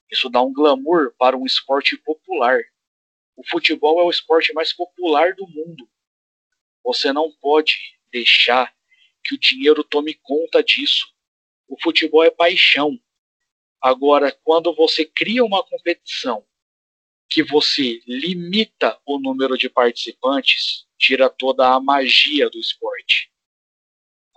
isso 0.09 0.29
dá 0.29 0.41
um 0.41 0.51
glamour 0.51 1.13
para 1.17 1.37
um 1.37 1.45
esporte 1.45 1.95
popular. 1.97 2.59
O 3.35 3.47
futebol 3.47 3.99
é 3.99 4.03
o 4.03 4.09
esporte 4.09 4.53
mais 4.53 4.73
popular 4.73 5.33
do 5.35 5.47
mundo. 5.47 5.87
Você 6.83 7.13
não 7.13 7.31
pode 7.31 7.77
deixar 8.11 8.73
que 9.23 9.35
o 9.35 9.37
dinheiro 9.37 9.83
tome 9.83 10.13
conta 10.15 10.63
disso. 10.63 11.13
O 11.67 11.79
futebol 11.81 12.23
é 12.23 12.31
paixão. 12.31 12.99
Agora, 13.79 14.31
quando 14.43 14.73
você 14.73 15.05
cria 15.05 15.43
uma 15.43 15.63
competição 15.63 16.45
que 17.29 17.41
você 17.41 18.01
limita 18.05 18.99
o 19.05 19.17
número 19.17 19.57
de 19.57 19.69
participantes, 19.69 20.85
tira 20.97 21.29
toda 21.29 21.73
a 21.73 21.79
magia 21.79 22.49
do 22.49 22.59
esporte. 22.59 23.31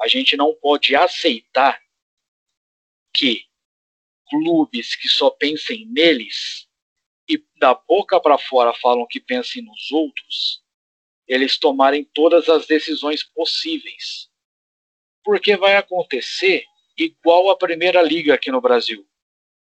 A 0.01 0.07
gente 0.07 0.37
não 0.37 0.55
pode 0.55 0.95
aceitar 0.95 1.83
que 3.13 3.47
clubes 4.29 4.95
que 4.95 5.09
só 5.09 5.31
pensem 5.31 5.87
neles 5.87 6.69
e 7.29 7.43
da 7.57 7.75
boca 7.75 8.21
para 8.21 8.39
fora 8.39 8.73
falam 8.75 9.07
que 9.07 9.21
pensem 9.21 9.63
nos 9.63 9.91
outros, 9.91 10.63
eles 11.27 11.59
tomarem 11.59 12.05
todas 12.05 12.49
as 12.49 12.67
decisões 12.67 13.23
possíveis 13.23 14.31
porque 15.25 15.57
vai 15.57 15.77
acontecer 15.77 16.65
igual 16.97 17.51
a 17.51 17.57
primeira 17.57 18.03
liga 18.03 18.35
aqui 18.35 18.51
no 18.51 18.61
Brasil. 18.61 19.09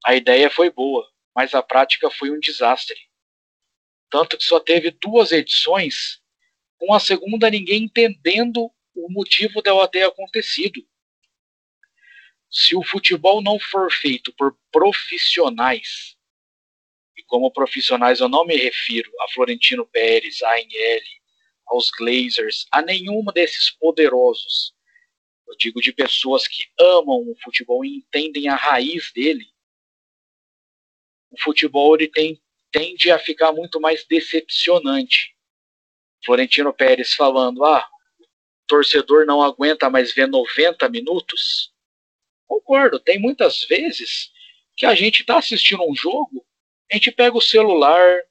A 0.05 0.15
ideia 0.15 0.49
foi 0.49 0.69
boa, 0.69 1.09
mas 1.35 1.53
a 1.53 1.63
prática 1.63 2.09
foi 2.09 2.31
um 2.31 2.39
desastre. 2.39 2.97
Tanto 4.09 4.37
que 4.37 4.43
só 4.43 4.59
teve 4.59 4.91
duas 4.91 5.31
edições, 5.31 6.21
com 6.77 6.93
a 6.93 6.99
segunda 6.99 7.49
ninguém 7.49 7.83
entendendo 7.83 8.71
o 8.95 9.11
motivo 9.11 9.61
dela 9.61 9.87
ter 9.87 10.03
acontecido. 10.03 10.85
Se 12.49 12.75
o 12.75 12.83
futebol 12.83 13.41
não 13.41 13.59
for 13.59 13.91
feito 13.91 14.33
por 14.33 14.57
profissionais, 14.71 16.15
e 17.17 17.23
como 17.23 17.51
profissionais 17.51 18.21
eu 18.21 18.29
não 18.29 18.45
me 18.45 18.55
refiro 18.55 19.11
a 19.21 19.27
Florentino 19.29 19.85
Pérez, 19.85 20.41
a 20.41 20.53
ANL, 20.53 21.03
aos 21.67 21.91
Glazers, 21.91 22.65
a 22.71 22.81
nenhuma 22.81 23.31
desses 23.31 23.69
poderosos 23.69 24.73
eu 25.49 25.55
digo 25.57 25.81
de 25.81 25.91
pessoas 25.91 26.47
que 26.47 26.65
amam 26.79 27.27
o 27.27 27.35
futebol 27.43 27.83
e 27.83 27.97
entendem 27.97 28.47
a 28.47 28.55
raiz 28.55 29.11
dele, 29.11 29.47
o 31.31 31.41
futebol 31.41 31.95
ele 31.95 32.07
tem, 32.07 32.39
tende 32.71 33.09
a 33.09 33.17
ficar 33.17 33.51
muito 33.51 33.81
mais 33.81 34.05
decepcionante. 34.05 35.35
Florentino 36.23 36.71
Pérez 36.71 37.15
falando, 37.15 37.65
ah, 37.65 37.87
o 38.19 38.25
torcedor 38.67 39.25
não 39.25 39.41
aguenta 39.41 39.89
mais 39.89 40.13
ver 40.13 40.27
90 40.27 40.87
minutos. 40.89 41.73
Concordo, 42.47 42.99
tem 42.99 43.19
muitas 43.19 43.63
vezes 43.63 44.31
que 44.77 44.85
a 44.85 44.93
gente 44.93 45.21
está 45.21 45.39
assistindo 45.39 45.83
um 45.83 45.95
jogo, 45.95 46.45
a 46.91 46.95
gente 46.95 47.11
pega 47.11 47.35
o 47.35 47.41
celular, 47.41 48.21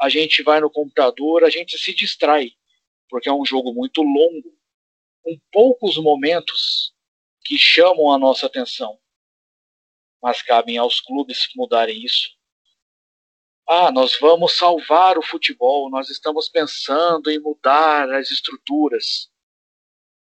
a 0.00 0.08
gente 0.08 0.42
vai 0.42 0.58
no 0.58 0.70
computador, 0.70 1.44
a 1.44 1.50
gente 1.50 1.78
se 1.78 1.94
distrai, 1.94 2.52
porque 3.10 3.28
é 3.28 3.32
um 3.32 3.44
jogo 3.44 3.74
muito 3.74 4.02
longo 4.02 4.61
com 5.22 5.38
poucos 5.50 5.96
momentos 5.96 6.92
que 7.44 7.56
chamam 7.56 8.12
a 8.12 8.18
nossa 8.18 8.46
atenção. 8.46 8.98
Mas 10.22 10.42
cabem 10.42 10.78
aos 10.78 11.00
clubes 11.00 11.48
mudarem 11.56 12.04
isso. 12.04 12.30
Ah, 13.66 13.90
nós 13.90 14.18
vamos 14.18 14.56
salvar 14.56 15.16
o 15.16 15.22
futebol, 15.22 15.88
nós 15.88 16.10
estamos 16.10 16.48
pensando 16.48 17.30
em 17.30 17.38
mudar 17.38 18.10
as 18.12 18.30
estruturas. 18.30 19.30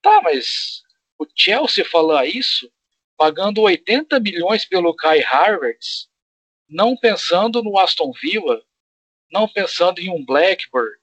Tá, 0.01 0.21
mas 0.21 0.83
o 1.17 1.25
Chelsea 1.35 1.83
falar 1.83 2.25
isso, 2.25 2.71
pagando 3.17 3.61
80 3.61 4.19
milhões 4.19 4.65
pelo 4.65 4.95
Kai 4.95 5.23
Havertz, 5.23 6.09
não 6.67 6.95
pensando 6.95 7.63
no 7.63 7.77
Aston 7.77 8.11
Villa, 8.21 8.63
não 9.31 9.47
pensando 9.47 9.99
em 9.99 10.09
um 10.09 10.23
Blackburn, 10.23 10.95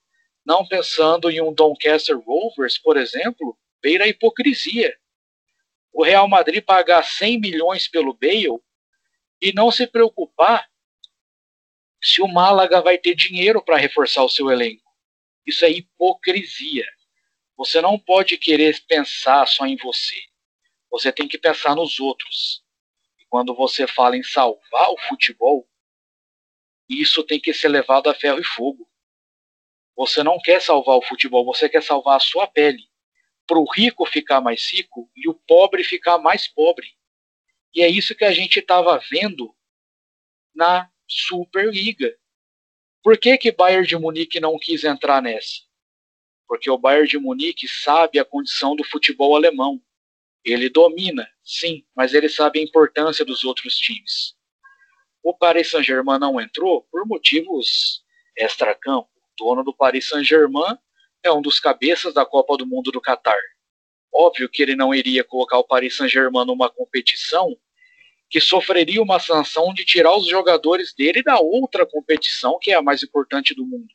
não 0.44 0.66
pensando 0.66 1.30
em 1.30 1.40
um 1.40 1.52
Doncaster 1.52 2.18
Rovers, 2.18 2.78
por 2.78 2.96
exemplo, 2.96 3.58
beira 3.86 4.02
a 4.02 4.08
hipocrisia. 4.08 4.98
o 5.92 6.02
Real 6.02 6.26
Madrid 6.26 6.60
pagar 6.60 7.04
100 7.04 7.40
milhões 7.40 7.86
pelo 7.86 8.12
Bale 8.12 8.60
e 9.40 9.52
não 9.52 9.70
se 9.70 9.86
preocupar 9.86 10.68
se 12.02 12.20
o 12.20 12.26
Málaga 12.26 12.82
vai 12.82 12.98
ter 12.98 13.14
dinheiro 13.14 13.62
para 13.62 13.76
reforçar 13.76 14.24
o 14.24 14.28
seu 14.28 14.50
elenco. 14.50 14.82
Isso 15.46 15.64
é 15.64 15.70
hipocrisia. 15.70 16.84
Você 17.56 17.80
não 17.80 17.96
pode 17.96 18.36
querer 18.36 18.76
pensar 18.88 19.46
só 19.46 19.64
em 19.64 19.76
você. 19.76 20.20
Você 20.90 21.12
tem 21.12 21.28
que 21.28 21.38
pensar 21.38 21.76
nos 21.76 22.00
outros. 22.00 22.64
E 23.20 23.24
quando 23.28 23.54
você 23.54 23.86
fala 23.86 24.16
em 24.16 24.22
salvar 24.24 24.90
o 24.90 24.98
futebol, 25.08 25.64
isso 26.88 27.22
tem 27.22 27.38
que 27.38 27.54
ser 27.54 27.68
levado 27.68 28.10
a 28.10 28.14
ferro 28.14 28.40
e 28.40 28.44
fogo. 28.44 28.90
Você 29.96 30.24
não 30.24 30.40
quer 30.40 30.60
salvar 30.60 30.96
o 30.96 31.02
futebol, 31.02 31.44
você 31.44 31.68
quer 31.68 31.84
salvar 31.84 32.16
a 32.16 32.20
sua 32.20 32.48
pele. 32.48 32.84
Para 33.46 33.58
o 33.58 33.70
rico 33.70 34.04
ficar 34.04 34.40
mais 34.40 34.68
rico 34.72 35.10
e 35.14 35.28
o 35.28 35.34
pobre 35.34 35.84
ficar 35.84 36.18
mais 36.18 36.48
pobre. 36.48 36.96
E 37.74 37.82
é 37.82 37.88
isso 37.88 38.14
que 38.14 38.24
a 38.24 38.32
gente 38.32 38.58
estava 38.58 38.98
vendo 39.10 39.54
na 40.54 40.90
Superliga. 41.06 42.16
Por 43.02 43.18
que 43.18 43.38
que 43.38 43.52
Bayern 43.52 43.86
de 43.86 43.96
Munique 43.96 44.40
não 44.40 44.58
quis 44.58 44.82
entrar 44.82 45.22
nessa? 45.22 45.62
Porque 46.48 46.70
o 46.70 46.78
Bayern 46.78 47.08
de 47.08 47.18
Munique 47.18 47.68
sabe 47.68 48.18
a 48.18 48.24
condição 48.24 48.74
do 48.74 48.82
futebol 48.82 49.36
alemão. 49.36 49.80
Ele 50.44 50.68
domina, 50.68 51.28
sim, 51.44 51.84
mas 51.94 52.14
ele 52.14 52.28
sabe 52.28 52.58
a 52.58 52.62
importância 52.62 53.24
dos 53.24 53.44
outros 53.44 53.76
times. 53.76 54.34
O 55.22 55.34
Paris 55.34 55.70
Saint-Germain 55.70 56.18
não 56.18 56.40
entrou 56.40 56.82
por 56.90 57.06
motivos 57.06 58.04
extracampo. 58.36 59.10
O 59.14 59.36
dono 59.36 59.64
do 59.64 59.74
Paris 59.74 60.08
Saint-Germain 60.08 60.78
é 61.26 61.32
um 61.32 61.42
dos 61.42 61.60
cabeças 61.60 62.14
da 62.14 62.24
Copa 62.24 62.56
do 62.56 62.66
Mundo 62.66 62.90
do 62.90 63.00
Catar. 63.00 63.40
Óbvio 64.12 64.48
que 64.48 64.62
ele 64.62 64.74
não 64.74 64.94
iria 64.94 65.22
colocar 65.22 65.58
o 65.58 65.64
Paris 65.64 65.96
Saint-Germain 65.96 66.46
numa 66.46 66.70
competição 66.70 67.56
que 68.28 68.40
sofreria 68.40 69.02
uma 69.02 69.20
sanção 69.20 69.72
de 69.72 69.84
tirar 69.84 70.16
os 70.16 70.26
jogadores 70.26 70.94
dele 70.94 71.22
da 71.22 71.38
outra 71.38 71.86
competição, 71.86 72.58
que 72.60 72.72
é 72.72 72.74
a 72.74 72.82
mais 72.82 73.02
importante 73.02 73.54
do 73.54 73.64
mundo. 73.64 73.94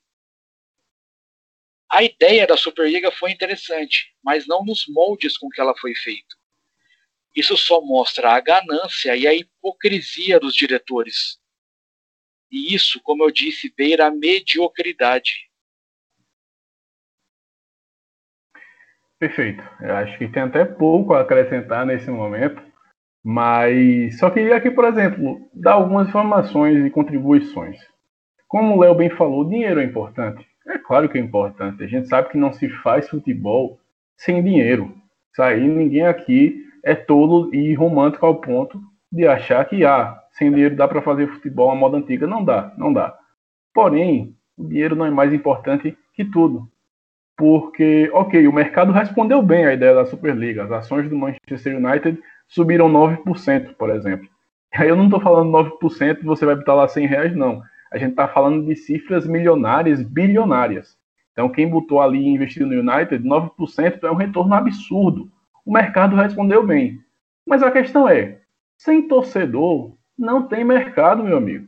A 1.89 2.03
ideia 2.03 2.47
da 2.47 2.55
Superliga 2.55 3.11
foi 3.11 3.31
interessante, 3.31 4.15
mas 4.23 4.47
não 4.47 4.63
nos 4.63 4.85
moldes 4.87 5.37
com 5.37 5.49
que 5.49 5.59
ela 5.59 5.75
foi 5.75 5.93
feita. 5.93 6.35
Isso 7.35 7.57
só 7.57 7.81
mostra 7.81 8.31
a 8.31 8.39
ganância 8.39 9.15
e 9.15 9.27
a 9.27 9.33
hipocrisia 9.33 10.39
dos 10.39 10.53
diretores. 10.53 11.37
E 12.49 12.73
isso, 12.73 13.01
como 13.01 13.23
eu 13.23 13.31
disse, 13.31 13.73
beira 13.75 14.07
a 14.07 14.11
mediocridade. 14.11 15.50
Perfeito. 19.21 19.63
Eu 19.79 19.95
acho 19.97 20.17
que 20.17 20.27
tem 20.27 20.41
até 20.41 20.65
pouco 20.65 21.13
a 21.13 21.21
acrescentar 21.21 21.85
nesse 21.85 22.09
momento. 22.09 22.59
Mas 23.23 24.17
só 24.17 24.31
queria 24.31 24.55
aqui, 24.55 24.71
por 24.71 24.83
exemplo, 24.83 25.39
dar 25.53 25.73
algumas 25.73 26.07
informações 26.07 26.83
e 26.83 26.89
contribuições. 26.89 27.77
Como 28.47 28.75
o 28.75 28.79
Léo 28.79 28.95
bem 28.95 29.11
falou, 29.11 29.47
dinheiro 29.47 29.79
é 29.79 29.83
importante. 29.83 30.43
É 30.67 30.79
claro 30.79 31.07
que 31.07 31.19
é 31.19 31.21
importante. 31.21 31.83
A 31.83 31.87
gente 31.87 32.07
sabe 32.07 32.29
que 32.29 32.37
não 32.37 32.51
se 32.51 32.67
faz 32.81 33.07
futebol 33.09 33.77
sem 34.17 34.43
dinheiro. 34.43 34.91
Isso 35.31 35.43
aí 35.43 35.67
ninguém 35.67 36.07
aqui 36.07 36.55
é 36.83 36.95
tolo 36.95 37.53
e 37.53 37.75
romântico 37.75 38.25
ao 38.25 38.41
ponto 38.41 38.81
de 39.11 39.27
achar 39.27 39.63
que 39.65 39.85
ah, 39.85 40.19
sem 40.31 40.49
dinheiro 40.49 40.75
dá 40.75 40.87
para 40.87 41.03
fazer 41.03 41.27
futebol 41.27 41.69
à 41.69 41.75
moda 41.75 41.97
antiga. 41.97 42.25
Não 42.25 42.43
dá, 42.43 42.73
não 42.75 42.91
dá. 42.91 43.15
Porém, 43.71 44.35
o 44.57 44.67
dinheiro 44.67 44.95
não 44.95 45.05
é 45.05 45.11
mais 45.11 45.31
importante 45.31 45.95
que 46.15 46.25
tudo. 46.25 46.70
Porque, 47.41 48.07
ok, 48.13 48.47
o 48.47 48.53
mercado 48.53 48.91
respondeu 48.91 49.41
bem 49.41 49.65
à 49.65 49.73
ideia 49.73 49.95
da 49.95 50.05
Superliga. 50.05 50.63
As 50.63 50.71
ações 50.71 51.09
do 51.09 51.17
Manchester 51.17 51.75
United 51.75 52.21
subiram 52.47 52.87
9%, 52.87 53.73
por 53.73 53.89
exemplo. 53.89 54.29
Aí 54.75 54.87
eu 54.87 54.95
não 54.95 55.05
estou 55.05 55.19
falando 55.19 55.49
9%, 55.51 56.23
você 56.23 56.45
vai 56.45 56.55
botar 56.55 56.75
lá 56.75 56.87
100 56.87 57.07
reais, 57.07 57.35
não. 57.35 57.63
A 57.91 57.97
gente 57.97 58.11
está 58.11 58.27
falando 58.27 58.63
de 58.63 58.75
cifras 58.75 59.25
milionárias, 59.25 60.03
bilionárias. 60.03 60.95
Então, 61.31 61.49
quem 61.49 61.67
botou 61.67 61.99
ali 61.99 62.19
e 62.19 62.29
investiu 62.29 62.67
no 62.67 62.75
United, 62.75 63.27
9% 63.27 64.03
é 64.03 64.11
um 64.11 64.15
retorno 64.15 64.53
absurdo. 64.53 65.27
O 65.65 65.73
mercado 65.73 66.15
respondeu 66.15 66.63
bem. 66.63 66.99
Mas 67.43 67.63
a 67.63 67.71
questão 67.71 68.07
é, 68.07 68.37
sem 68.77 69.07
torcedor, 69.07 69.95
não 70.15 70.43
tem 70.43 70.63
mercado, 70.63 71.23
meu 71.23 71.37
amigo. 71.37 71.65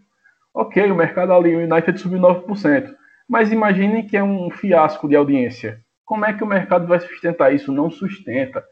Ok, 0.53 0.91
o 0.91 0.95
mercado 0.95 1.33
ali, 1.33 1.55
o 1.55 1.61
United 1.61 1.97
subiu 1.97 2.19
9%. 2.19 2.93
Mas 3.27 3.51
imagine 3.51 4.03
que 4.03 4.17
é 4.17 4.23
um 4.23 4.49
fiasco 4.49 5.07
de 5.07 5.15
audiência. 5.15 5.79
Como 6.05 6.25
é 6.25 6.33
que 6.33 6.43
o 6.43 6.47
mercado 6.47 6.87
vai 6.87 6.99
sustentar 6.99 7.53
isso? 7.53 7.71
Não 7.71 7.89
sustenta. 7.89 8.63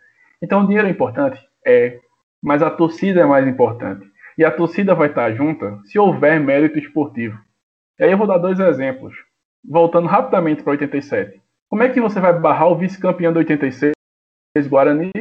Então, 0.42 0.62
o 0.62 0.68
dinheiro 0.68 0.88
é 0.88 0.92
importante? 0.92 1.40
É, 1.66 2.00
mas 2.42 2.62
a 2.62 2.70
torcida 2.70 3.22
é 3.22 3.26
mais 3.26 3.48
importante. 3.48 4.06
E 4.38 4.44
a 4.44 4.52
torcida 4.52 4.96
vai 4.96 5.10
estar 5.10 5.32
junta 5.34 5.80
se 5.86 6.00
houver 6.00 6.40
mérito 6.40 6.80
esportivo. 6.80 7.38
E 8.00 8.04
aí 8.04 8.12
eu 8.12 8.18
vou 8.18 8.28
dar 8.28 8.38
dois 8.38 8.60
exemplos. 8.60 9.14
Voltando 9.64 10.08
rapidamente 10.08 10.64
para 10.64 10.72
87. 10.72 11.40
Como 11.70 11.84
é 11.84 11.90
que 11.90 12.02
você 12.02 12.20
vai 12.20 12.38
barrar 12.38 12.68
o 12.68 12.76
vice-campeão 12.76 13.32
de 13.32 13.38
86, 13.40 13.94
Guarani, 14.68 15.12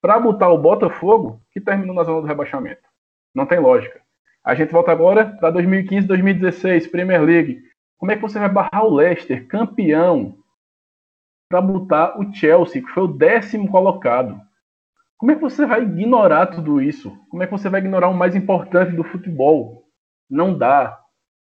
para 0.00 0.18
botar 0.18 0.48
o 0.48 0.58
Botafogo, 0.58 1.40
que 1.52 1.60
terminou 1.60 1.94
na 1.94 2.02
zona 2.02 2.22
do 2.22 2.26
rebaixamento? 2.26 2.82
Não 3.34 3.46
tem 3.46 3.60
lógica. 3.60 4.00
A 4.44 4.54
gente 4.54 4.72
volta 4.72 4.90
agora 4.90 5.26
para 5.26 5.50
2015, 5.50 6.06
2016, 6.08 6.88
Premier 6.88 7.22
League. 7.22 7.62
Como 8.02 8.10
é 8.10 8.16
que 8.16 8.22
você 8.22 8.36
vai 8.36 8.48
barrar 8.48 8.84
o 8.84 8.92
Leicester, 8.96 9.46
campeão, 9.46 10.34
para 11.48 11.60
botar 11.60 12.18
o 12.18 12.34
Chelsea, 12.34 12.82
que 12.82 12.90
foi 12.90 13.04
o 13.04 13.06
décimo 13.06 13.70
colocado? 13.70 14.40
Como 15.16 15.30
é 15.30 15.36
que 15.36 15.40
você 15.40 15.64
vai 15.64 15.82
ignorar 15.82 16.46
tudo 16.46 16.82
isso? 16.82 17.16
Como 17.30 17.44
é 17.44 17.46
que 17.46 17.52
você 17.52 17.68
vai 17.68 17.78
ignorar 17.80 18.08
o 18.08 18.14
mais 18.14 18.34
importante 18.34 18.90
do 18.96 19.04
futebol? 19.04 19.84
Não 20.28 20.58
dá. 20.58 20.98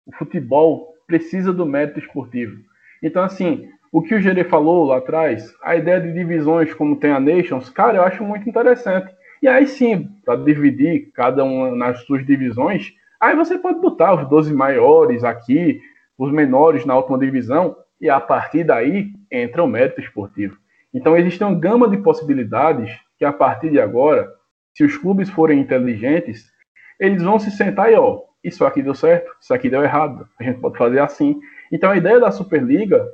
O 0.06 0.14
futebol 0.16 0.94
precisa 1.08 1.52
do 1.52 1.66
mérito 1.66 1.98
esportivo. 1.98 2.56
Então, 3.02 3.24
assim, 3.24 3.68
o 3.92 4.04
que 4.04 4.14
o 4.14 4.22
Gerê 4.22 4.44
falou 4.44 4.86
lá 4.86 4.98
atrás, 4.98 5.52
a 5.64 5.76
ideia 5.76 6.00
de 6.00 6.14
divisões 6.14 6.72
como 6.72 6.98
tem 6.98 7.10
a 7.10 7.20
Nations, 7.20 7.68
cara, 7.68 7.98
eu 7.98 8.04
acho 8.04 8.24
muito 8.24 8.48
interessante. 8.48 9.12
E 9.42 9.48
aí 9.48 9.66
sim, 9.66 10.08
para 10.24 10.36
dividir 10.36 11.12
cada 11.16 11.44
uma 11.44 11.76
nas 11.76 12.04
suas 12.04 12.24
divisões, 12.24 12.94
aí 13.20 13.36
você 13.36 13.58
pode 13.58 13.80
botar 13.82 14.14
os 14.14 14.30
12 14.30 14.54
maiores 14.54 15.24
aqui, 15.24 15.82
os 16.24 16.32
menores 16.32 16.86
na 16.86 16.96
última 16.96 17.18
divisão, 17.18 17.76
e 18.00 18.10
a 18.10 18.20
partir 18.20 18.64
daí 18.64 19.14
entra 19.32 19.64
o 19.64 19.68
mérito 19.68 20.02
esportivo. 20.02 20.58
Então 20.94 21.18
existe 21.18 21.44
uma 21.44 21.56
gama 21.56 21.90
de 21.90 21.98
possibilidades 21.98 22.92
que 23.18 23.26
a 23.26 23.34
partir 23.34 23.70
de 23.70 23.80
agora, 23.80 24.32
se 24.74 24.84
os 24.84 24.98
clubes 24.98 25.30
forem 25.30 25.60
inteligentes, 25.60 26.52
eles 27.00 27.24
vão 27.24 27.40
se 27.40 27.52
sentar 27.52 27.92
e, 27.92 27.96
ó, 27.96 28.22
isso 28.44 28.66
aqui 28.66 28.82
deu 28.82 28.94
certo, 28.94 29.32
isso 29.42 29.54
aqui 29.54 29.70
deu 29.70 29.84
errado, 29.84 30.28
a 30.40 30.44
gente 30.44 30.60
pode 30.60 30.78
fazer 30.78 31.00
assim. 31.00 31.40
Então 31.72 31.90
a 31.90 31.98
ideia 31.98 32.20
da 32.20 32.32
Superliga, 32.32 33.06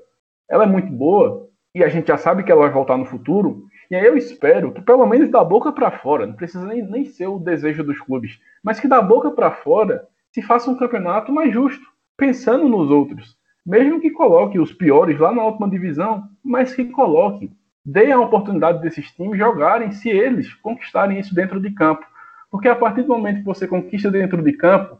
ela 0.49 0.63
é 0.63 0.67
muito 0.67 0.91
boa 0.91 1.47
e 1.73 1.83
a 1.83 1.87
gente 1.87 2.07
já 2.07 2.17
sabe 2.17 2.43
que 2.43 2.51
ela 2.51 2.61
vai 2.61 2.71
voltar 2.71 2.97
no 2.97 3.05
futuro. 3.05 3.63
E 3.89 3.95
aí 3.95 4.05
eu 4.05 4.17
espero 4.17 4.71
que 4.71 4.81
pelo 4.81 5.05
menos 5.05 5.29
da 5.29 5.43
boca 5.43 5.71
para 5.71 5.91
fora, 5.91 6.27
não 6.27 6.35
precisa 6.35 6.65
nem, 6.65 6.81
nem 6.83 7.05
ser 7.05 7.27
o 7.27 7.39
desejo 7.39 7.83
dos 7.83 7.99
clubes, 7.99 8.39
mas 8.63 8.79
que 8.79 8.87
da 8.87 9.01
boca 9.01 9.31
para 9.31 9.51
fora 9.51 10.07
se 10.31 10.41
faça 10.41 10.69
um 10.69 10.77
campeonato 10.77 11.31
mais 11.31 11.51
justo, 11.51 11.85
pensando 12.19 12.69
nos 12.69 12.91
outros. 12.91 13.35
Mesmo 13.65 13.99
que 13.99 14.11
coloque 14.11 14.59
os 14.59 14.71
piores 14.71 15.19
lá 15.19 15.31
na 15.33 15.43
última 15.43 15.69
divisão, 15.69 16.23
mas 16.43 16.75
que 16.75 16.85
coloque 16.85 17.51
Dê 17.91 18.11
a 18.11 18.19
oportunidade 18.19 18.81
desses 18.81 19.09
times 19.13 19.37
jogarem 19.37 19.91
se 19.91 20.09
eles 20.09 20.53
conquistarem 20.53 21.17
isso 21.19 21.33
dentro 21.33 21.59
de 21.59 21.71
campo. 21.71 22.05
Porque 22.51 22.67
a 22.67 22.75
partir 22.75 23.01
do 23.01 23.07
momento 23.07 23.39
que 23.39 23.45
você 23.45 23.67
conquista 23.67 24.11
dentro 24.11 24.43
de 24.43 24.53
campo, 24.53 24.99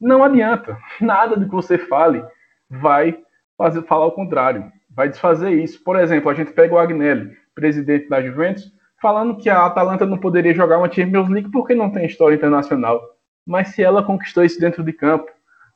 não 0.00 0.24
adianta. 0.24 0.78
Nada 1.00 1.36
do 1.36 1.44
que 1.44 1.54
você 1.54 1.76
fale 1.76 2.24
vai 2.70 3.18
fazer, 3.58 3.82
falar 3.82 4.06
o 4.06 4.12
contrário. 4.12 4.72
Vai 4.88 5.10
desfazer 5.10 5.50
isso. 5.50 5.84
Por 5.84 5.96
exemplo, 5.98 6.30
a 6.30 6.34
gente 6.34 6.52
pega 6.52 6.74
o 6.74 6.78
Agnelli, 6.78 7.36
presidente 7.54 8.08
da 8.08 8.22
Juventus, 8.22 8.72
falando 9.02 9.36
que 9.36 9.50
a 9.50 9.66
Atalanta 9.66 10.06
não 10.06 10.16
poderia 10.16 10.54
jogar 10.54 10.78
uma 10.78 10.90
Champions 10.90 11.28
League 11.28 11.50
porque 11.50 11.74
não 11.74 11.90
tem 11.90 12.06
história 12.06 12.36
internacional. 12.36 13.02
Mas 13.46 13.68
se 13.68 13.82
ela 13.82 14.02
conquistou 14.02 14.44
isso 14.44 14.58
dentro 14.58 14.82
de 14.82 14.94
campo, 14.94 15.30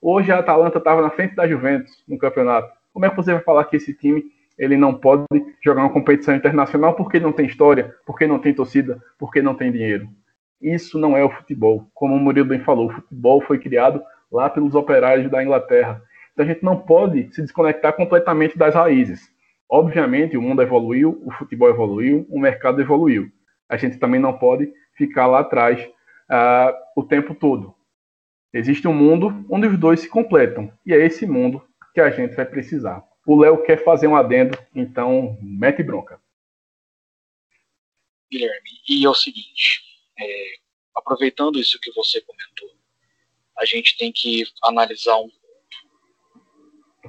hoje 0.04 0.30
a 0.30 0.38
Atalanta 0.38 0.76
estava 0.76 1.00
na 1.00 1.08
frente 1.08 1.34
da 1.34 1.48
Juventus 1.48 2.04
no 2.06 2.18
campeonato. 2.18 2.70
Como 2.92 3.06
é 3.06 3.10
que 3.10 3.16
você 3.16 3.32
vai 3.32 3.42
falar 3.42 3.64
que 3.64 3.76
esse 3.76 3.94
time 3.94 4.22
ele 4.58 4.76
não 4.76 4.94
pode 4.94 5.24
jogar 5.64 5.82
uma 5.82 5.92
competição 5.92 6.34
internacional 6.34 6.94
porque 6.94 7.18
não 7.18 7.32
tem 7.32 7.46
história, 7.46 7.92
porque 8.06 8.26
não 8.26 8.38
tem 8.38 8.54
torcida, 8.54 9.02
porque 9.18 9.40
não 9.40 9.54
tem 9.54 9.72
dinheiro. 9.72 10.08
Isso 10.60 10.98
não 10.98 11.16
é 11.16 11.24
o 11.24 11.30
futebol. 11.30 11.88
Como 11.94 12.14
o 12.14 12.20
Murilo 12.20 12.48
bem 12.48 12.60
falou, 12.60 12.88
o 12.88 12.92
futebol 12.92 13.40
foi 13.40 13.58
criado 13.58 14.02
lá 14.30 14.48
pelos 14.48 14.74
operários 14.74 15.30
da 15.30 15.42
Inglaterra. 15.42 16.00
Então 16.32 16.44
a 16.44 16.48
gente 16.48 16.62
não 16.62 16.76
pode 16.76 17.34
se 17.34 17.42
desconectar 17.42 17.94
completamente 17.94 18.56
das 18.56 18.74
raízes. 18.74 19.32
Obviamente, 19.68 20.36
o 20.36 20.42
mundo 20.42 20.62
evoluiu, 20.62 21.20
o 21.24 21.32
futebol 21.32 21.68
evoluiu, 21.68 22.26
o 22.30 22.38
mercado 22.38 22.80
evoluiu. 22.80 23.28
A 23.68 23.76
gente 23.76 23.98
também 23.98 24.20
não 24.20 24.32
pode 24.34 24.70
ficar 24.94 25.26
lá 25.26 25.40
atrás 25.40 25.80
uh, 26.30 26.72
o 26.96 27.02
tempo 27.02 27.34
todo. 27.34 27.74
Existe 28.54 28.86
um 28.86 28.94
mundo 28.94 29.44
onde 29.50 29.66
os 29.66 29.76
dois 29.76 29.98
se 29.98 30.08
completam, 30.08 30.72
e 30.86 30.94
é 30.94 31.04
esse 31.04 31.26
mundo 31.26 31.60
que 31.92 32.00
a 32.00 32.08
gente 32.08 32.36
vai 32.36 32.46
precisar. 32.46 33.02
O 33.26 33.34
Léo 33.34 33.64
quer 33.64 33.82
fazer 33.82 34.06
um 34.06 34.14
adendo, 34.14 34.56
então 34.72 35.36
mete 35.42 35.82
bronca. 35.82 36.22
Guilherme, 38.30 38.70
e 38.88 39.04
é 39.04 39.08
o 39.08 39.14
seguinte: 39.14 39.82
é, 40.16 40.54
aproveitando 40.94 41.58
isso 41.58 41.80
que 41.80 41.90
você 41.94 42.20
comentou, 42.20 42.70
a 43.58 43.64
gente 43.64 43.98
tem 43.98 44.12
que 44.12 44.44
analisar 44.62 45.16
um. 45.16 45.28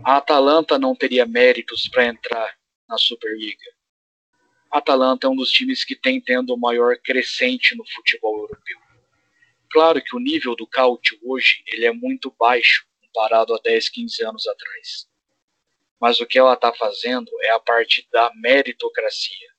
A 0.04 0.18
Atalanta 0.18 0.80
não 0.80 0.96
teria 0.96 1.28
méritos 1.28 1.88
para 1.88 2.08
entrar 2.08 2.58
na 2.90 2.98
Superliga. 2.98 3.72
A 4.72 4.80
Atalanta 4.80 5.28
é 5.28 5.30
um 5.30 5.36
dos 5.36 5.52
times 5.52 5.84
que 5.84 5.96
tem 5.96 6.20
tendo 6.20 6.56
o 6.56 6.60
maior 6.60 6.98
crescente 6.98 7.76
no 7.78 7.86
futebol 7.86 8.36
europeu. 8.40 8.85
Claro 9.76 10.02
que 10.02 10.16
o 10.16 10.20
nível 10.20 10.56
do 10.56 10.66
Caute 10.66 11.20
hoje 11.22 11.62
ele 11.68 11.86
é 11.86 11.92
muito 11.92 12.34
baixo 12.40 12.88
comparado 13.02 13.54
a 13.54 13.58
10, 13.58 13.90
15 13.90 14.24
anos 14.24 14.48
atrás. 14.48 15.06
Mas 16.00 16.22
o 16.22 16.26
que 16.26 16.40
ela 16.40 16.54
está 16.54 16.74
fazendo 16.74 17.30
é 17.42 17.50
a 17.50 17.60
parte 17.60 18.08
da 18.10 18.32
meritocracia. 18.36 19.50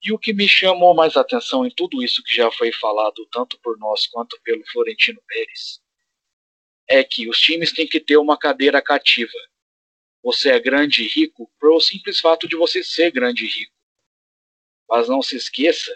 E 0.00 0.12
o 0.12 0.18
que 0.20 0.32
me 0.32 0.48
chamou 0.48 0.94
mais 0.94 1.16
atenção 1.16 1.66
em 1.66 1.70
tudo 1.74 2.00
isso 2.00 2.22
que 2.22 2.32
já 2.32 2.48
foi 2.52 2.70
falado, 2.70 3.26
tanto 3.26 3.58
por 3.58 3.76
nós 3.76 4.06
quanto 4.06 4.40
pelo 4.44 4.64
Florentino 4.70 5.20
Pérez, 5.26 5.82
é 6.88 7.02
que 7.02 7.28
os 7.28 7.40
times 7.40 7.72
têm 7.72 7.88
que 7.88 7.98
ter 7.98 8.18
uma 8.18 8.38
cadeira 8.38 8.80
cativa. 8.80 9.36
Você 10.22 10.50
é 10.50 10.60
grande 10.60 11.02
e 11.02 11.08
rico 11.08 11.50
por 11.58 11.72
o 11.72 11.80
simples 11.80 12.20
fato 12.20 12.46
de 12.46 12.54
você 12.54 12.84
ser 12.84 13.10
grande 13.10 13.46
e 13.46 13.48
rico. 13.48 13.74
Mas 14.88 15.08
não 15.08 15.20
se 15.20 15.34
esqueça 15.34 15.92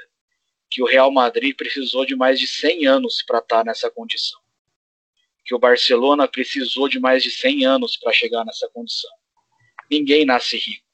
que 0.71 0.83
o 0.83 0.87
Real 0.87 1.11
Madrid 1.11 1.55
precisou 1.57 2.05
de 2.05 2.17
mais 2.17 2.39
de 2.39 2.47
100 2.47 2.87
anos 2.87 3.23
para 3.27 3.39
estar 3.39 3.59
tá 3.59 3.65
nessa 3.65 3.91
condição. 3.91 4.41
Que 5.45 5.55
o 5.55 5.59
Barcelona 5.59 6.27
precisou 6.27 6.89
de 6.89 6.99
mais 6.99 7.23
de 7.23 7.31
100 7.31 7.67
anos 7.67 7.97
para 7.97 8.13
chegar 8.13 8.45
nessa 8.45 8.69
condição. 8.69 9.11
Ninguém 9.91 10.25
nasce 10.25 10.57
rico. 10.57 10.85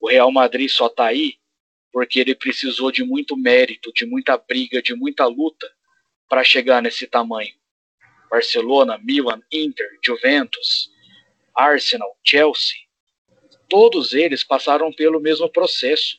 O 0.00 0.08
Real 0.08 0.30
Madrid 0.30 0.68
só 0.68 0.86
está 0.86 1.06
aí 1.06 1.38
porque 1.92 2.18
ele 2.18 2.34
precisou 2.34 2.90
de 2.90 3.04
muito 3.04 3.36
mérito, 3.36 3.92
de 3.92 4.04
muita 4.04 4.36
briga, 4.36 4.82
de 4.82 4.94
muita 4.94 5.26
luta 5.26 5.70
para 6.28 6.42
chegar 6.42 6.82
nesse 6.82 7.06
tamanho. 7.06 7.54
Barcelona, 8.28 8.98
Milan, 8.98 9.40
Inter, 9.52 9.86
Juventus, 10.04 10.90
Arsenal, 11.54 12.18
Chelsea, 12.24 12.78
todos 13.68 14.12
eles 14.12 14.42
passaram 14.42 14.92
pelo 14.92 15.20
mesmo 15.20 15.48
processo. 15.48 16.18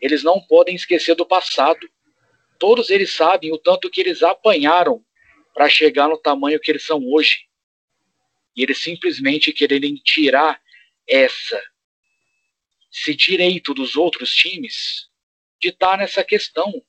Eles 0.00 0.24
não 0.24 0.40
podem 0.40 0.74
esquecer 0.74 1.14
do 1.14 1.24
passado. 1.24 1.88
Todos 2.58 2.90
eles 2.90 3.12
sabem 3.12 3.52
o 3.52 3.58
tanto 3.58 3.90
que 3.90 4.00
eles 4.00 4.22
apanharam 4.22 5.04
para 5.54 5.68
chegar 5.68 6.08
no 6.08 6.18
tamanho 6.18 6.60
que 6.60 6.70
eles 6.70 6.84
são 6.84 7.02
hoje. 7.12 7.46
E 8.56 8.62
eles 8.62 8.78
simplesmente 8.78 9.52
quererem 9.52 9.94
tirar 9.96 10.60
essa 11.06 11.62
esse 12.92 13.14
direito 13.14 13.74
dos 13.74 13.94
outros 13.94 14.34
times 14.34 15.08
de 15.60 15.68
estar 15.68 15.92
tá 15.92 15.96
nessa 15.98 16.24
questão. 16.24 16.82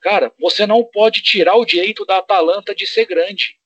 Cara, 0.00 0.32
você 0.40 0.66
não 0.66 0.82
pode 0.82 1.22
tirar 1.22 1.56
o 1.56 1.64
direito 1.64 2.06
da 2.06 2.18
Atalanta 2.18 2.74
de 2.74 2.86
ser 2.86 3.04
grande. 3.04 3.58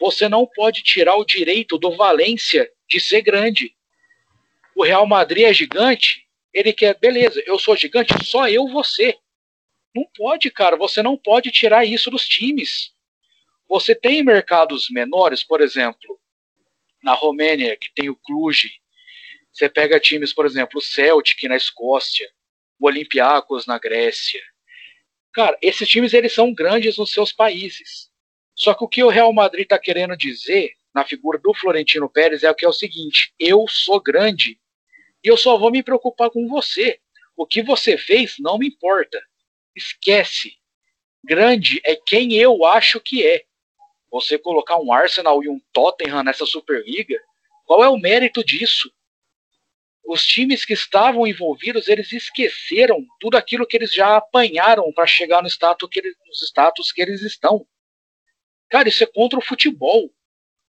Você 0.00 0.28
não 0.28 0.46
pode 0.46 0.82
tirar 0.82 1.16
o 1.16 1.24
direito 1.24 1.76
do 1.76 1.94
Valência 1.96 2.70
de 2.88 2.98
ser 2.98 3.20
grande. 3.20 3.74
O 4.74 4.84
Real 4.84 5.06
Madrid 5.06 5.44
é 5.44 5.52
gigante, 5.52 6.26
ele 6.52 6.72
quer, 6.72 6.98
beleza, 6.98 7.42
eu 7.46 7.58
sou 7.58 7.76
gigante, 7.76 8.14
só 8.24 8.48
eu 8.48 8.66
você. 8.68 9.16
Não 9.94 10.04
pode, 10.16 10.50
cara, 10.50 10.76
você 10.76 11.02
não 11.02 11.16
pode 11.16 11.50
tirar 11.50 11.84
isso 11.84 12.10
dos 12.10 12.26
times. 12.26 12.92
Você 13.68 13.94
tem 13.94 14.22
mercados 14.22 14.88
menores, 14.90 15.42
por 15.42 15.60
exemplo, 15.60 16.18
na 17.02 17.12
Romênia, 17.12 17.76
que 17.76 17.90
tem 17.94 18.08
o 18.08 18.16
Cluj, 18.16 18.68
você 19.58 19.68
pega 19.68 19.98
times, 19.98 20.32
por 20.32 20.46
exemplo, 20.46 20.78
o 20.78 20.80
Celtic 20.80 21.42
na 21.48 21.56
Escócia, 21.56 22.30
o 22.78 22.86
Olympiacos 22.86 23.66
na 23.66 23.76
Grécia. 23.76 24.40
Cara, 25.32 25.58
esses 25.60 25.88
times 25.88 26.14
eles 26.14 26.32
são 26.32 26.54
grandes 26.54 26.96
nos 26.96 27.10
seus 27.10 27.32
países. 27.32 28.08
Só 28.54 28.72
que 28.72 28.84
o 28.84 28.88
que 28.88 29.02
o 29.02 29.08
Real 29.08 29.32
Madrid 29.32 29.64
está 29.64 29.78
querendo 29.78 30.16
dizer 30.16 30.72
na 30.94 31.04
figura 31.04 31.38
do 31.38 31.52
Florentino 31.54 32.08
Pérez 32.08 32.44
é 32.44 32.50
o 32.50 32.54
que 32.54 32.64
é 32.64 32.68
o 32.68 32.72
seguinte: 32.72 33.34
eu 33.38 33.66
sou 33.68 34.00
grande 34.00 34.60
e 35.24 35.28
eu 35.28 35.36
só 35.36 35.58
vou 35.58 35.72
me 35.72 35.82
preocupar 35.82 36.30
com 36.30 36.46
você. 36.48 37.00
O 37.36 37.44
que 37.44 37.60
você 37.60 37.98
fez 37.98 38.36
não 38.38 38.58
me 38.58 38.68
importa. 38.68 39.20
Esquece. 39.78 40.56
Grande 41.24 41.80
é 41.84 41.96
quem 41.96 42.34
eu 42.34 42.64
acho 42.64 43.00
que 43.00 43.26
é. 43.26 43.44
Você 44.10 44.38
colocar 44.38 44.78
um 44.78 44.92
Arsenal 44.92 45.42
e 45.42 45.48
um 45.48 45.60
Tottenham 45.72 46.22
nessa 46.22 46.44
Superliga, 46.44 47.18
qual 47.64 47.84
é 47.84 47.88
o 47.88 47.98
mérito 47.98 48.44
disso? 48.44 48.90
os 50.08 50.26
times 50.26 50.64
que 50.64 50.72
estavam 50.72 51.26
envolvidos, 51.26 51.86
eles 51.86 52.10
esqueceram 52.12 53.06
tudo 53.20 53.36
aquilo 53.36 53.66
que 53.66 53.76
eles 53.76 53.92
já 53.92 54.16
apanharam 54.16 54.90
para 54.90 55.06
chegar 55.06 55.42
no 55.42 55.48
status 55.48 55.86
que 55.90 55.98
eles, 55.98 56.16
nos 56.26 56.40
status 56.40 56.90
que 56.90 57.02
eles 57.02 57.20
estão. 57.20 57.66
Cara, 58.70 58.88
isso 58.88 59.04
é 59.04 59.06
contra 59.06 59.38
o 59.38 59.44
futebol. 59.44 60.10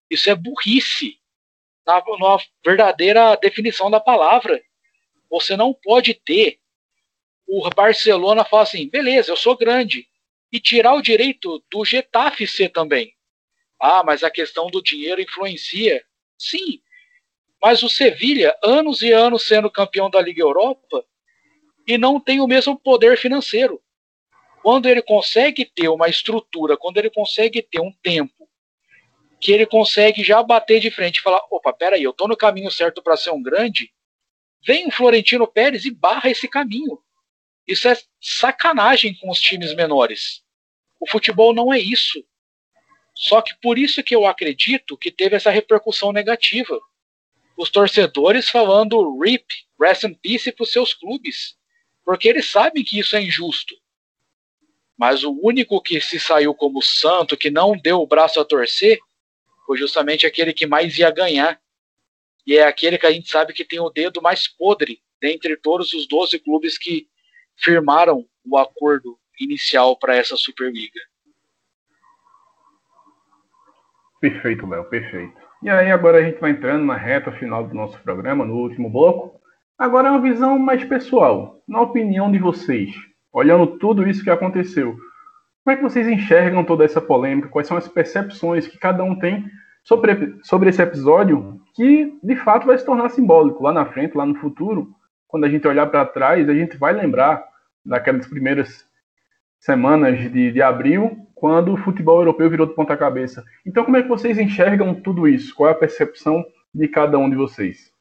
Isso 0.10 0.30
é 0.30 0.36
burrice. 0.36 1.22
Na, 1.88 2.04
na 2.20 2.38
verdadeira 2.66 3.38
definição 3.38 3.90
da 3.90 4.02
palavra. 4.02 4.62
Você 5.30 5.56
não 5.56 5.74
pode 5.74 6.14
ter 6.14 6.59
o 7.50 7.68
Barcelona 7.72 8.46
falar 8.46 8.64
assim, 8.64 8.88
beleza, 8.88 9.32
eu 9.32 9.36
sou 9.36 9.58
grande. 9.58 10.08
E 10.52 10.60
tirar 10.60 10.94
o 10.94 11.02
direito 11.02 11.64
do 11.70 11.84
Getafe 11.84 12.46
ser 12.46 12.70
também. 12.70 13.14
Ah, 13.80 14.04
mas 14.04 14.24
a 14.24 14.30
questão 14.30 14.68
do 14.68 14.82
dinheiro 14.82 15.22
influencia. 15.22 16.04
Sim, 16.38 16.82
mas 17.62 17.84
o 17.84 17.90
Sevilha, 17.90 18.56
anos 18.64 19.02
e 19.02 19.12
anos 19.12 19.44
sendo 19.44 19.70
campeão 19.70 20.10
da 20.10 20.22
Liga 20.22 20.42
Europa, 20.42 21.04
e 21.86 21.98
não 21.98 22.20
tem 22.20 22.40
o 22.40 22.48
mesmo 22.48 22.80
poder 22.80 23.18
financeiro. 23.18 23.82
Quando 24.62 24.88
ele 24.88 25.02
consegue 25.02 25.66
ter 25.66 25.90
uma 25.90 26.08
estrutura, 26.08 26.78
quando 26.78 26.98
ele 26.98 27.10
consegue 27.10 27.62
ter 27.62 27.80
um 27.80 27.92
tempo, 28.04 28.48
que 29.40 29.52
ele 29.52 29.66
consegue 29.66 30.24
já 30.24 30.44
bater 30.44 30.80
de 30.80 30.92
frente 30.92 31.18
e 31.18 31.22
falar: 31.22 31.42
opa, 31.50 31.74
peraí, 31.74 32.04
eu 32.04 32.12
estou 32.12 32.28
no 32.28 32.38
caminho 32.38 32.70
certo 32.70 33.02
para 33.02 33.18
ser 33.18 33.32
um 33.32 33.42
grande, 33.42 33.92
vem 34.66 34.88
o 34.88 34.92
Florentino 34.92 35.48
Pérez 35.48 35.86
e 35.86 35.92
barra 35.92 36.30
esse 36.30 36.48
caminho. 36.48 37.02
Isso 37.70 37.88
é 37.88 37.96
sacanagem 38.20 39.14
com 39.14 39.30
os 39.30 39.40
times 39.40 39.76
menores. 39.76 40.44
O 41.00 41.10
futebol 41.10 41.54
não 41.54 41.72
é 41.72 41.80
isso. 41.80 42.22
Só 43.14 43.42
que 43.42 43.54
por 43.62 43.78
isso 43.78 44.02
que 44.02 44.16
eu 44.16 44.26
acredito 44.26 44.98
que 44.98 45.12
teve 45.12 45.36
essa 45.36 45.52
repercussão 45.52 46.12
negativa 46.12 46.80
os 47.60 47.70
torcedores 47.70 48.50
falando 48.50 49.20
RIP, 49.20 49.46
Rest 49.80 50.06
in 50.06 50.14
Peace 50.14 50.50
para 50.50 50.64
os 50.64 50.72
seus 50.72 50.94
clubes, 50.94 51.58
porque 52.06 52.30
eles 52.30 52.50
sabem 52.50 52.86
que 52.86 52.98
isso 52.98 53.18
é 53.18 53.22
injusto. 53.22 53.76
Mas 54.98 55.26
o 55.26 55.32
único 55.32 55.82
que 55.82 56.00
se 56.00 56.18
saiu 56.20 56.56
como 56.56 56.82
santo, 56.82 57.36
que 57.36 57.52
não 57.52 57.78
deu 57.78 58.00
o 58.00 58.08
braço 58.08 58.40
a 58.40 58.46
torcer, 58.46 58.98
foi 59.66 59.78
justamente 59.78 60.26
aquele 60.26 60.54
que 60.54 60.66
mais 60.66 60.98
ia 60.98 61.12
ganhar. 61.12 61.62
E 62.48 62.58
é 62.58 62.64
aquele 62.64 62.98
que 62.98 63.06
a 63.06 63.12
gente 63.12 63.30
sabe 63.30 63.54
que 63.54 63.66
tem 63.66 63.80
o 63.80 63.90
dedo 63.90 64.22
mais 64.22 64.48
podre 64.48 65.04
dentre 65.22 65.58
todos 65.58 65.94
os 65.94 66.08
12 66.08 66.40
clubes 66.40 66.78
que 66.78 67.10
firmaram 67.60 68.26
o 68.46 68.58
acordo 68.58 69.18
inicial 69.40 69.98
para 69.98 70.16
essa 70.16 70.36
Superliga. 70.36 71.00
Perfeito, 74.20 74.68
Léo, 74.68 74.84
perfeito. 74.86 75.34
E 75.62 75.70
aí 75.70 75.92
agora 75.92 76.18
a 76.18 76.22
gente 76.22 76.40
vai 76.40 76.52
entrando 76.52 76.86
na 76.86 76.96
reta 76.96 77.32
final 77.32 77.66
do 77.68 77.74
nosso 77.74 78.00
programa, 78.02 78.46
no 78.46 78.56
último 78.56 78.90
bloco. 78.90 79.40
Agora 79.78 80.10
é 80.10 80.12
uma 80.12 80.22
visão 80.22 80.60
mais 80.60 80.84
pessoal, 80.84 81.62
na 81.68 81.82
opinião 81.82 82.32
de 82.32 82.38
vocês, 82.38 82.94
olhando 83.32 83.78
tudo 83.78 84.08
isso 84.08 84.24
que 84.24 84.30
aconteceu. 84.30 84.98
Como 85.64 85.74
é 85.74 85.76
que 85.78 85.84
vocês 85.84 86.08
enxergam 86.08 86.64
toda 86.64 86.84
essa 86.84 87.00
polêmica? 87.00 87.50
Quais 87.50 87.68
são 87.68 87.78
as 87.78 87.88
percepções 87.88 88.68
que 88.68 88.78
cada 88.78 89.04
um 89.04 89.18
tem 89.18 89.50
sobre, 89.84 90.38
sobre 90.44 90.70
esse 90.70 90.82
episódio, 90.82 91.62
que 91.76 92.18
de 92.22 92.36
fato 92.38 92.68
vai 92.68 92.78
se 92.78 92.86
tornar 92.86 93.10
simbólico 93.10 93.64
lá 93.64 93.72
na 93.72 93.86
frente, 93.86 94.18
lá 94.18 94.26
no 94.26 94.36
futuro, 94.36 94.94
quando 95.30 95.46
a 95.46 95.50
gente 95.50 95.68
olhar 95.68 95.86
para 95.86 96.06
trás, 96.06 96.50
a 96.50 96.54
gente 96.54 96.76
vai 96.76 96.92
lembrar 96.92 97.48
daquelas 97.86 98.28
primeiras 98.28 98.86
semanas 99.60 100.20
de, 100.32 100.52
de 100.52 100.62
abril, 100.62 101.28
quando 101.36 101.74
o 101.74 101.78
futebol 101.78 102.20
europeu 102.20 102.50
virou 102.50 102.66
de 102.66 102.74
ponta 102.74 102.98
cabeça. 102.98 103.46
Então, 103.66 103.86
como 103.86 103.96
é 103.96 104.02
que 104.02 104.10
vocês 104.10 104.40
enxergam 104.40 105.00
tudo 105.00 105.28
isso? 105.28 105.56
Qual 105.56 105.70
é 105.70 105.72
a 105.72 105.78
percepção 105.78 106.44
de 106.74 106.88
cada 106.88 107.18
um 107.18 107.30
de 107.30 107.36
vocês? 107.36 107.94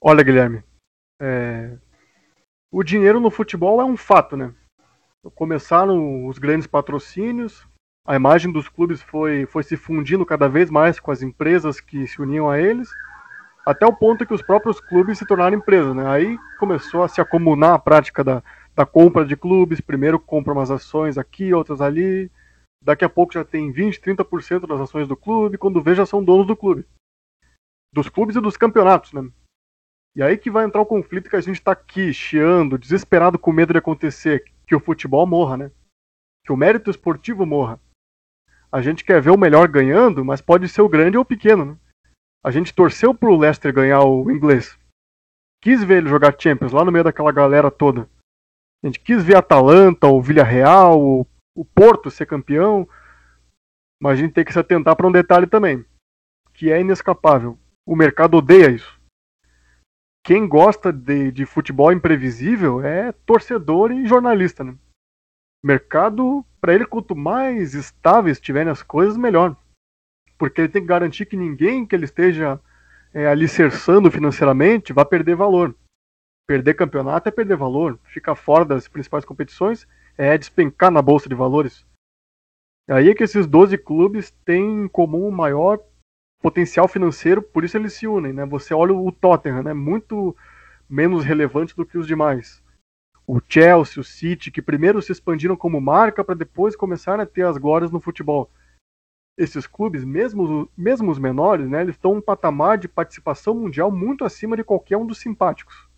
Olha, 0.00 0.24
Guilherme, 0.24 0.64
é... 1.20 1.78
o 2.72 2.82
dinheiro 2.82 3.20
no 3.20 3.30
futebol 3.30 3.80
é 3.80 3.84
um 3.84 3.96
fato, 3.96 4.36
né? 4.36 4.52
Começaram 5.34 6.26
os 6.26 6.38
grandes 6.38 6.66
patrocínios, 6.66 7.64
a 8.04 8.16
imagem 8.16 8.50
dos 8.50 8.68
clubes 8.68 9.00
foi, 9.00 9.46
foi 9.46 9.62
se 9.62 9.76
fundindo 9.76 10.26
cada 10.26 10.48
vez 10.48 10.70
mais 10.70 10.98
com 10.98 11.12
as 11.12 11.22
empresas 11.22 11.80
que 11.80 12.06
se 12.06 12.20
uniam 12.20 12.50
a 12.50 12.58
eles, 12.58 12.90
até 13.64 13.86
o 13.86 13.92
ponto 13.92 14.26
que 14.26 14.34
os 14.34 14.42
próprios 14.42 14.80
clubes 14.80 15.18
se 15.18 15.26
tornaram 15.26 15.56
empresas, 15.56 15.94
né? 15.94 16.06
Aí 16.08 16.38
começou 16.58 17.02
a 17.02 17.08
se 17.08 17.20
acumular 17.20 17.74
a 17.74 17.78
prática 17.78 18.24
da, 18.24 18.42
da 18.74 18.86
compra 18.86 19.24
de 19.24 19.36
clubes, 19.36 19.80
primeiro 19.80 20.18
compra 20.18 20.52
umas 20.52 20.70
ações 20.70 21.18
aqui, 21.18 21.52
outras 21.52 21.80
ali, 21.80 22.30
daqui 22.82 23.04
a 23.04 23.08
pouco 23.08 23.32
já 23.32 23.44
tem 23.44 23.70
20, 23.70 24.00
30% 24.00 24.66
das 24.66 24.80
ações 24.80 25.06
do 25.06 25.16
clube, 25.16 25.58
quando 25.58 25.82
vê 25.82 25.94
já 25.94 26.06
são 26.06 26.24
donos 26.24 26.46
do 26.46 26.56
clube. 26.56 26.86
Dos 27.92 28.08
clubes 28.08 28.36
e 28.36 28.40
dos 28.40 28.56
campeonatos, 28.56 29.12
né? 29.12 29.28
E 30.16 30.22
aí 30.22 30.36
que 30.36 30.50
vai 30.50 30.64
entrar 30.64 30.80
o 30.80 30.86
conflito 30.86 31.30
que 31.30 31.36
a 31.36 31.40
gente 31.40 31.56
está 31.56 31.72
aqui, 31.72 32.12
chiando, 32.12 32.78
desesperado 32.78 33.38
com 33.38 33.52
medo 33.52 33.72
de 33.72 33.78
acontecer, 33.78 34.44
que 34.66 34.74
o 34.74 34.80
futebol 34.80 35.26
morra, 35.26 35.56
né? 35.56 35.70
Que 36.44 36.52
o 36.52 36.56
mérito 36.56 36.90
esportivo 36.90 37.44
morra. 37.46 37.80
A 38.72 38.80
gente 38.80 39.04
quer 39.04 39.20
ver 39.20 39.30
o 39.30 39.38
melhor 39.38 39.68
ganhando, 39.68 40.24
mas 40.24 40.40
pode 40.40 40.68
ser 40.68 40.82
o 40.82 40.88
grande 40.88 41.16
ou 41.16 41.22
o 41.22 41.26
pequeno, 41.26 41.64
né? 41.64 41.76
A 42.42 42.50
gente 42.50 42.74
torceu 42.74 43.14
pro 43.14 43.36
Leicester 43.36 43.72
ganhar 43.72 44.02
o 44.02 44.30
inglês. 44.30 44.78
Quis 45.62 45.84
ver 45.84 45.98
ele 45.98 46.08
jogar 46.08 46.34
Champions 46.38 46.72
lá 46.72 46.84
no 46.84 46.90
meio 46.90 47.04
daquela 47.04 47.30
galera 47.30 47.70
toda. 47.70 48.08
A 48.82 48.86
gente 48.86 48.98
quis 48.98 49.22
ver 49.22 49.36
Atalanta, 49.36 50.06
o 50.06 50.22
Villarreal, 50.22 50.98
o, 50.98 51.26
o 51.54 51.64
Porto 51.64 52.10
ser 52.10 52.26
campeão. 52.26 52.88
Mas 54.02 54.12
a 54.12 54.22
gente 54.22 54.32
tem 54.32 54.44
que 54.44 54.52
se 54.52 54.58
atentar 54.58 54.96
para 54.96 55.06
um 55.06 55.12
detalhe 55.12 55.46
também, 55.46 55.84
que 56.54 56.72
é 56.72 56.80
inescapável. 56.80 57.58
O 57.86 57.94
mercado 57.94 58.38
odeia 58.38 58.70
isso. 58.70 58.98
Quem 60.24 60.48
gosta 60.48 60.90
de, 60.90 61.30
de 61.30 61.44
futebol 61.44 61.92
imprevisível 61.92 62.80
é 62.80 63.12
torcedor 63.12 63.92
e 63.92 64.06
jornalista. 64.06 64.64
Né? 64.64 64.74
Mercado, 65.62 66.44
para 66.60 66.74
ele, 66.74 66.86
quanto 66.86 67.14
mais 67.14 67.74
estáveis 67.74 68.38
estiverem 68.38 68.70
as 68.72 68.82
coisas, 68.82 69.18
melhor. 69.18 69.54
Porque 70.40 70.62
ele 70.62 70.68
tem 70.70 70.80
que 70.80 70.88
garantir 70.88 71.26
que 71.26 71.36
ninguém 71.36 71.84
que 71.84 71.94
ele 71.94 72.06
esteja 72.06 72.58
é, 73.12 73.26
alicerçando 73.26 74.10
financeiramente 74.10 74.90
vai 74.90 75.04
perder 75.04 75.36
valor. 75.36 75.76
Perder 76.48 76.72
campeonato 76.72 77.28
é 77.28 77.30
perder 77.30 77.58
valor. 77.58 77.98
Ficar 78.04 78.34
fora 78.34 78.64
das 78.64 78.88
principais 78.88 79.22
competições 79.22 79.86
é 80.16 80.38
despencar 80.38 80.90
na 80.90 81.02
bolsa 81.02 81.28
de 81.28 81.34
valores. 81.34 81.86
Aí 82.88 83.10
é 83.10 83.14
que 83.14 83.22
esses 83.22 83.46
12 83.46 83.76
clubes 83.76 84.30
têm 84.42 84.84
em 84.84 84.88
comum 84.88 85.28
o 85.28 85.32
maior 85.32 85.78
potencial 86.40 86.88
financeiro, 86.88 87.42
por 87.42 87.62
isso 87.62 87.76
eles 87.76 87.92
se 87.92 88.06
unem, 88.06 88.32
né? 88.32 88.46
Você 88.46 88.72
olha 88.72 88.94
o 88.94 89.12
Tottenham, 89.12 89.62
né? 89.62 89.74
Muito 89.74 90.34
menos 90.88 91.22
relevante 91.22 91.76
do 91.76 91.84
que 91.84 91.98
os 91.98 92.06
demais. 92.06 92.62
O 93.26 93.42
Chelsea, 93.46 94.00
o 94.00 94.04
City, 94.04 94.50
que 94.50 94.62
primeiro 94.62 95.02
se 95.02 95.12
expandiram 95.12 95.54
como 95.54 95.82
marca 95.82 96.24
para 96.24 96.34
depois 96.34 96.74
começarem 96.74 97.22
a 97.22 97.26
ter 97.26 97.42
as 97.42 97.58
glórias 97.58 97.90
no 97.90 98.00
futebol. 98.00 98.50
Esses 99.40 99.66
clubes, 99.66 100.04
mesmo, 100.04 100.70
mesmo 100.76 101.10
os 101.10 101.18
menores, 101.18 101.66
né, 101.66 101.80
eles 101.80 101.94
estão 101.94 102.12
um 102.12 102.20
patamar 102.20 102.76
de 102.76 102.86
participação 102.86 103.54
mundial 103.54 103.90
muito 103.90 104.22
acima 104.22 104.54
de 104.54 104.62
qualquer 104.62 104.98
um 104.98 105.06
dos 105.06 105.16
simpáticos. 105.16 105.88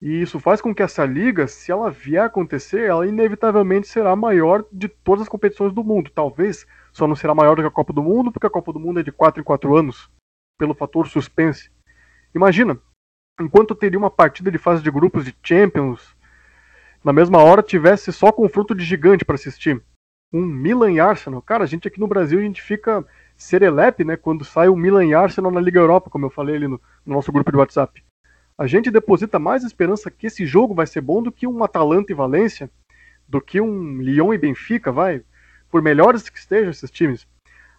E 0.00 0.22
isso 0.22 0.40
faz 0.40 0.62
com 0.62 0.74
que 0.74 0.82
essa 0.82 1.04
liga, 1.04 1.46
se 1.46 1.70
ela 1.70 1.90
vier 1.90 2.22
a 2.22 2.24
acontecer, 2.24 2.88
ela 2.88 3.06
inevitavelmente 3.06 3.86
será 3.86 4.12
a 4.12 4.16
maior 4.16 4.64
de 4.72 4.88
todas 4.88 5.24
as 5.24 5.28
competições 5.28 5.70
do 5.74 5.84
mundo. 5.84 6.10
Talvez 6.14 6.66
só 6.90 7.06
não 7.06 7.14
será 7.14 7.34
maior 7.34 7.54
do 7.54 7.60
que 7.60 7.68
a 7.68 7.70
Copa 7.70 7.92
do 7.92 8.02
Mundo, 8.02 8.32
porque 8.32 8.46
a 8.46 8.50
Copa 8.50 8.72
do 8.72 8.80
Mundo 8.80 9.00
é 9.00 9.02
de 9.02 9.12
4 9.12 9.42
em 9.42 9.44
4 9.44 9.76
anos, 9.76 10.10
pelo 10.56 10.72
fator 10.72 11.06
suspense. 11.06 11.70
Imagina, 12.34 12.80
enquanto 13.38 13.74
teria 13.74 13.98
uma 13.98 14.10
partida 14.10 14.50
de 14.50 14.56
fase 14.56 14.82
de 14.82 14.90
grupos 14.90 15.22
de 15.22 15.36
Champions, 15.42 16.16
na 17.04 17.12
mesma 17.12 17.42
hora 17.42 17.62
tivesse 17.62 18.10
só 18.10 18.32
confronto 18.32 18.74
de 18.74 18.84
gigante 18.84 19.22
para 19.22 19.34
assistir. 19.34 19.84
Um 20.32 20.44
Milan 20.44 20.92
e 20.92 21.00
Arsenal. 21.00 21.40
Cara, 21.40 21.64
a 21.64 21.66
gente 21.66 21.88
aqui 21.88 21.98
no 21.98 22.06
Brasil, 22.06 22.38
a 22.38 22.42
gente 22.42 22.62
fica 22.62 23.04
serelepe, 23.36 24.04
né, 24.04 24.16
quando 24.16 24.44
sai 24.44 24.68
o 24.68 24.76
Milan 24.76 25.06
e 25.06 25.14
Arsenal 25.14 25.50
na 25.50 25.60
Liga 25.60 25.78
Europa, 25.78 26.10
como 26.10 26.26
eu 26.26 26.30
falei 26.30 26.56
ali 26.56 26.68
no, 26.68 26.80
no 27.06 27.14
nosso 27.14 27.30
grupo 27.32 27.50
de 27.50 27.56
WhatsApp 27.56 28.02
a 28.58 28.66
gente 28.66 28.90
deposita 28.90 29.38
mais 29.38 29.62
esperança 29.62 30.10
que 30.10 30.26
esse 30.26 30.44
jogo 30.44 30.74
vai 30.74 30.86
ser 30.86 31.00
bom 31.00 31.22
do 31.22 31.30
que 31.30 31.46
um 31.46 31.62
Atalanta 31.62 32.10
e 32.10 32.14
Valência, 32.14 32.68
do 33.28 33.40
que 33.40 33.60
um 33.60 34.02
Lyon 34.02 34.34
e 34.34 34.38
Benfica, 34.38 34.90
vai. 34.90 35.22
Por 35.70 35.80
melhores 35.80 36.28
que 36.28 36.38
estejam 36.38 36.70
esses 36.70 36.90
times. 36.90 37.26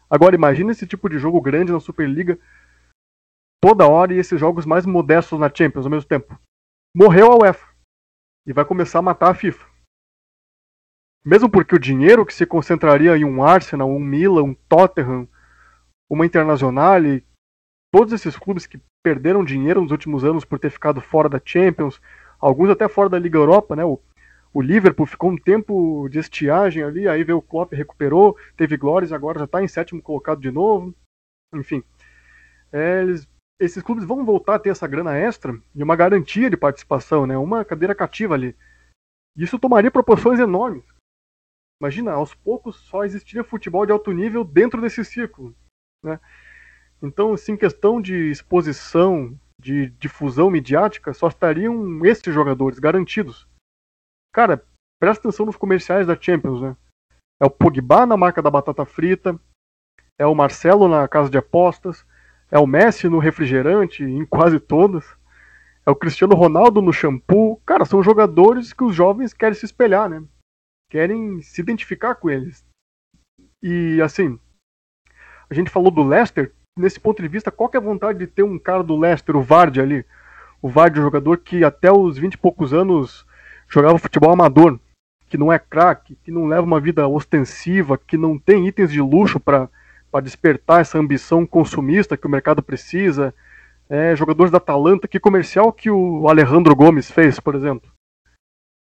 Agora 0.09 0.35
imagine 0.35 0.71
esse 0.71 0.87
tipo 0.87 1.09
de 1.09 1.19
jogo 1.19 1.41
grande 1.41 1.73
na 1.73 1.81
Superliga 1.81 2.39
toda 3.61 3.87
hora 3.87 4.13
e 4.13 4.17
esses 4.17 4.39
jogos 4.39 4.65
mais 4.65 4.85
modestos 4.85 5.37
na 5.37 5.53
Champions 5.53 5.85
ao 5.85 5.91
mesmo 5.91 6.07
tempo. 6.07 6.39
Morreu 6.95 7.33
a 7.33 7.37
UEFA 7.37 7.67
e 8.47 8.53
vai 8.53 8.63
começar 8.63 8.99
a 8.99 9.01
matar 9.01 9.31
a 9.31 9.35
FIFA. 9.35 9.68
Mesmo 11.26 11.49
porque 11.49 11.76
o 11.76 11.80
dinheiro 11.80 12.26
que 12.26 12.34
se 12.34 12.45
concentraria 12.45 13.17
em 13.17 13.26
um 13.26 13.43
Arsenal, 13.43 13.89
um 13.89 13.99
Milan, 13.99 14.43
um 14.43 14.53
Tottenham, 14.53 15.28
uma 16.09 16.26
Internacional, 16.26 17.01
todos 17.93 18.13
esses 18.13 18.38
clubes 18.38 18.65
que 18.65 18.80
perderam 19.03 19.43
dinheiro 19.43 19.82
nos 19.82 19.91
últimos 19.91 20.24
anos 20.24 20.45
por 20.45 20.59
ter 20.59 20.70
ficado 20.70 21.01
fora 21.01 21.30
da 21.30 21.41
Champions, 21.43 22.01
alguns 22.39 22.70
até 22.70 22.88
fora 22.88 23.09
da 23.09 23.20
Liga 23.20 23.38
Europa, 23.38 23.76
né? 23.76 23.84
O, 23.84 23.99
o 24.53 24.61
Liverpool 24.61 25.05
ficou 25.05 25.32
um 25.32 25.38
tempo 25.38 26.07
de 26.09 26.20
estiagem 26.20 26.84
ali, 26.84 27.07
aí 27.07 27.24
veio 27.24 27.38
o 27.38 27.41
Klopp 27.41 27.74
recuperou, 27.74 28.36
teve 28.57 28.78
glórias, 28.78 29.13
agora 29.13 29.39
já 29.39 29.45
está 29.45 29.63
em 29.63 29.67
sétimo 29.67 30.01
colocado 30.01 30.41
de 30.41 30.51
novo. 30.51 30.93
Enfim, 31.53 31.84
é, 32.72 33.01
eles, 33.01 33.28
esses 33.59 33.84
clubes 33.84 34.05
vão 34.05 34.26
voltar 34.26 34.55
a 34.55 34.59
ter 34.59 34.70
essa 34.70 34.88
grana 34.88 35.17
extra 35.17 35.57
e 35.76 35.84
uma 35.84 35.95
garantia 35.95 36.49
de 36.49 36.57
participação, 36.57 37.28
né? 37.28 37.38
Uma 37.38 37.65
cadeira 37.65 37.93
cativa 37.93 38.34
ali. 38.34 38.55
Isso 39.36 39.59
tomaria 39.59 39.91
proporções 39.91 40.39
enormes. 40.39 40.84
Imagina, 41.82 42.11
aos 42.11 42.34
poucos 42.34 42.75
só 42.75 43.05
existiria 43.05 43.43
futebol 43.43 43.86
de 43.86 43.91
alto 43.91 44.11
nível 44.11 44.43
dentro 44.43 44.82
desse 44.82 45.03
círculo, 45.05 45.55
né? 46.03 46.19
Então, 47.01 47.34
assim, 47.34 47.55
questão 47.55 48.01
de 48.01 48.30
exposição, 48.30 49.38
de 49.59 49.89
difusão 49.91 50.49
midiática, 50.49 51.13
só 51.13 51.30
estariam 51.30 52.05
esses 52.05 52.34
jogadores 52.34 52.80
garantidos. 52.80 53.47
Cara, 54.34 54.61
presta 54.99 55.27
atenção 55.27 55.45
nos 55.45 55.55
comerciais 55.55 56.05
da 56.05 56.19
Champions, 56.19 56.61
né? 56.61 56.75
É 57.41 57.45
o 57.45 57.49
Pogba 57.49 58.05
na 58.05 58.17
marca 58.17 58.41
da 58.41 58.51
batata 58.51 58.86
frita, 58.86 59.39
é 60.17 60.25
o 60.25 60.36
Marcelo 60.36 60.89
na 60.89 61.07
casa 61.07 61.30
de 61.30 61.38
apostas, 61.38 62.05
é 62.51 62.59
o 62.59 62.67
Messi 62.67 63.07
no 63.07 63.19
refrigerante, 63.19 64.03
em 64.03 64.25
quase 64.25 64.59
todas, 64.59 65.05
é 65.86 65.91
o 65.91 65.95
Cristiano 65.95 66.36
Ronaldo 66.36 66.82
no 66.82 66.91
shampoo. 66.91 67.61
Cara, 67.65 67.86
são 67.86 68.03
jogadores 68.03 68.73
que 68.73 68.84
os 68.84 68.93
jovens 68.93 69.34
querem 69.34 69.55
se 69.55 69.65
espelhar, 69.65 70.09
né? 70.09 70.21
Querem 70.89 71.41
se 71.41 71.61
identificar 71.61 72.15
com 72.15 72.29
eles. 72.29 72.65
E 73.61 74.01
assim, 74.01 74.39
a 75.49 75.53
gente 75.53 75.69
falou 75.69 75.91
do 75.91 76.03
Leicester, 76.03 76.51
nesse 76.77 76.99
ponto 76.99 77.21
de 77.21 77.27
vista, 77.27 77.51
qual 77.51 77.69
que 77.69 77.77
é 77.77 77.79
a 77.79 77.83
vontade 77.83 78.19
de 78.19 78.27
ter 78.27 78.43
um 78.43 78.57
cara 78.57 78.83
do 78.83 78.97
Leicester, 78.97 79.35
o 79.35 79.41
Vardy 79.41 79.81
ali? 79.81 80.05
O 80.61 80.69
Vardy, 80.69 80.99
um 80.99 81.03
jogador 81.03 81.37
que 81.37 81.63
até 81.63 81.91
os 81.91 82.17
20 82.17 82.33
e 82.33 82.37
poucos 82.37 82.73
anos 82.73 83.25
jogava 83.67 83.97
futebol 83.97 84.31
amador, 84.31 84.79
que 85.27 85.37
não 85.37 85.51
é 85.53 85.59
craque, 85.59 86.15
que 86.23 86.31
não 86.31 86.47
leva 86.47 86.63
uma 86.63 86.79
vida 86.79 87.07
ostensiva, 87.07 87.97
que 87.97 88.17
não 88.17 88.37
tem 88.37 88.67
itens 88.67 88.91
de 88.91 89.01
luxo 89.01 89.39
para 89.39 89.69
despertar 90.23 90.81
essa 90.81 90.97
ambição 90.97 91.45
consumista 91.45 92.17
que 92.17 92.25
o 92.25 92.29
mercado 92.29 92.63
precisa. 92.63 93.33
É, 93.89 94.15
jogadores 94.15 94.51
da 94.51 94.57
Atalanta, 94.57 95.07
que 95.07 95.19
comercial 95.19 95.71
que 95.73 95.89
o 95.89 96.27
Alejandro 96.27 96.75
Gomes 96.75 97.09
fez, 97.09 97.39
por 97.39 97.55
exemplo. 97.55 97.89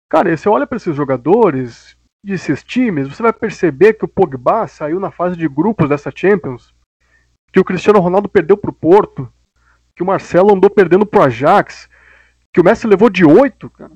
Cara, 0.10 0.36
você 0.36 0.48
olha 0.48 0.68
para 0.68 0.78
esses 0.78 0.96
jogadores, 0.96 1.98
desses 2.24 2.64
times, 2.64 3.08
você 3.08 3.24
vai 3.24 3.34
perceber 3.34 3.94
que 3.94 4.06
o 4.06 4.08
Pogba 4.08 4.68
saiu 4.68 5.00
na 5.00 5.12
fase 5.12 5.36
de 5.36 5.48
grupos 5.48 5.90
dessa 5.90 6.12
Champions 6.14 6.74
que 7.56 7.60
o 7.62 7.64
Cristiano 7.64 8.02
Ronaldo 8.02 8.28
perdeu 8.28 8.58
para 8.58 8.70
o 8.70 8.74
Porto, 8.74 9.32
que 9.96 10.04
o 10.04 10.06
Marcelo 10.06 10.54
andou 10.54 10.70
perdendo 10.70 11.06
para 11.06 11.22
o 11.22 11.24
Ajax, 11.24 11.90
que 12.54 12.60
o 12.60 12.64
Messi 12.66 12.86
levou 12.86 13.10
de 13.10 13.24
8, 13.24 13.70
cara. 13.70 13.94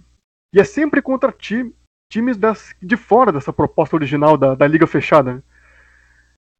E 0.56 0.62
é 0.62 0.64
sempre 0.64 1.02
contra 1.02 1.30
time, 1.30 1.76
times 2.10 2.38
das, 2.38 2.74
de 2.82 2.96
fora 2.96 3.34
dessa 3.34 3.52
proposta 3.52 3.98
original 3.98 4.38
da, 4.38 4.56
da 4.56 4.66
Liga 4.66 4.88
Fechada. 4.88 5.34
Né? 5.34 5.44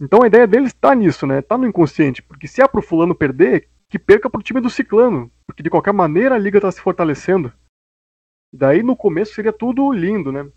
Então 0.02 0.24
a 0.24 0.28
ideia 0.28 0.46
deles 0.46 0.74
está 0.74 0.94
nisso, 0.94 1.26
né? 1.26 1.42
Tá 1.42 1.58
no 1.58 1.66
inconsciente. 1.66 2.22
Porque 2.22 2.50
se 2.50 2.62
é 2.62 2.68
pro 2.68 2.82
fulano 2.82 3.16
perder, 3.16 3.70
que 3.90 3.98
perca 3.98 4.30
pro 4.30 4.44
time 4.44 4.60
do 4.60 4.70
ciclano. 4.70 5.32
Porque 5.48 5.64
de 5.64 5.70
qualquer 5.70 5.94
maneira 5.94 6.36
a 6.36 6.38
liga 6.38 6.58
está 6.58 6.70
se 6.70 6.82
fortalecendo. 6.82 7.50
Daí 8.54 8.82
no 8.84 8.96
começo 8.96 9.34
seria 9.34 9.54
tudo 9.54 9.92
lindo, 9.92 10.32
né? 10.32 10.50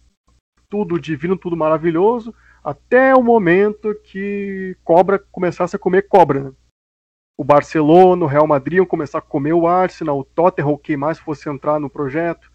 Tudo 0.68 0.98
divino, 0.98 1.36
tudo 1.36 1.56
maravilhoso 1.56 2.34
até 2.62 3.14
o 3.14 3.22
momento 3.22 3.94
que 4.04 4.76
cobra 4.84 5.18
começasse 5.18 5.74
a 5.74 5.78
comer 5.78 6.02
cobra. 6.02 6.44
Né? 6.44 6.52
O 7.36 7.44
Barcelona, 7.44 8.24
o 8.24 8.28
Real 8.28 8.46
Madrid 8.46 8.76
iam 8.76 8.86
começar 8.86 9.18
a 9.18 9.22
comer 9.22 9.52
o 9.52 9.66
Arsenal, 9.66 10.18
o 10.18 10.24
Tottenham, 10.24 10.78
quem 10.78 10.96
mais 10.96 11.18
fosse 11.18 11.48
entrar 11.48 11.80
no 11.80 11.90
projeto. 11.90 12.50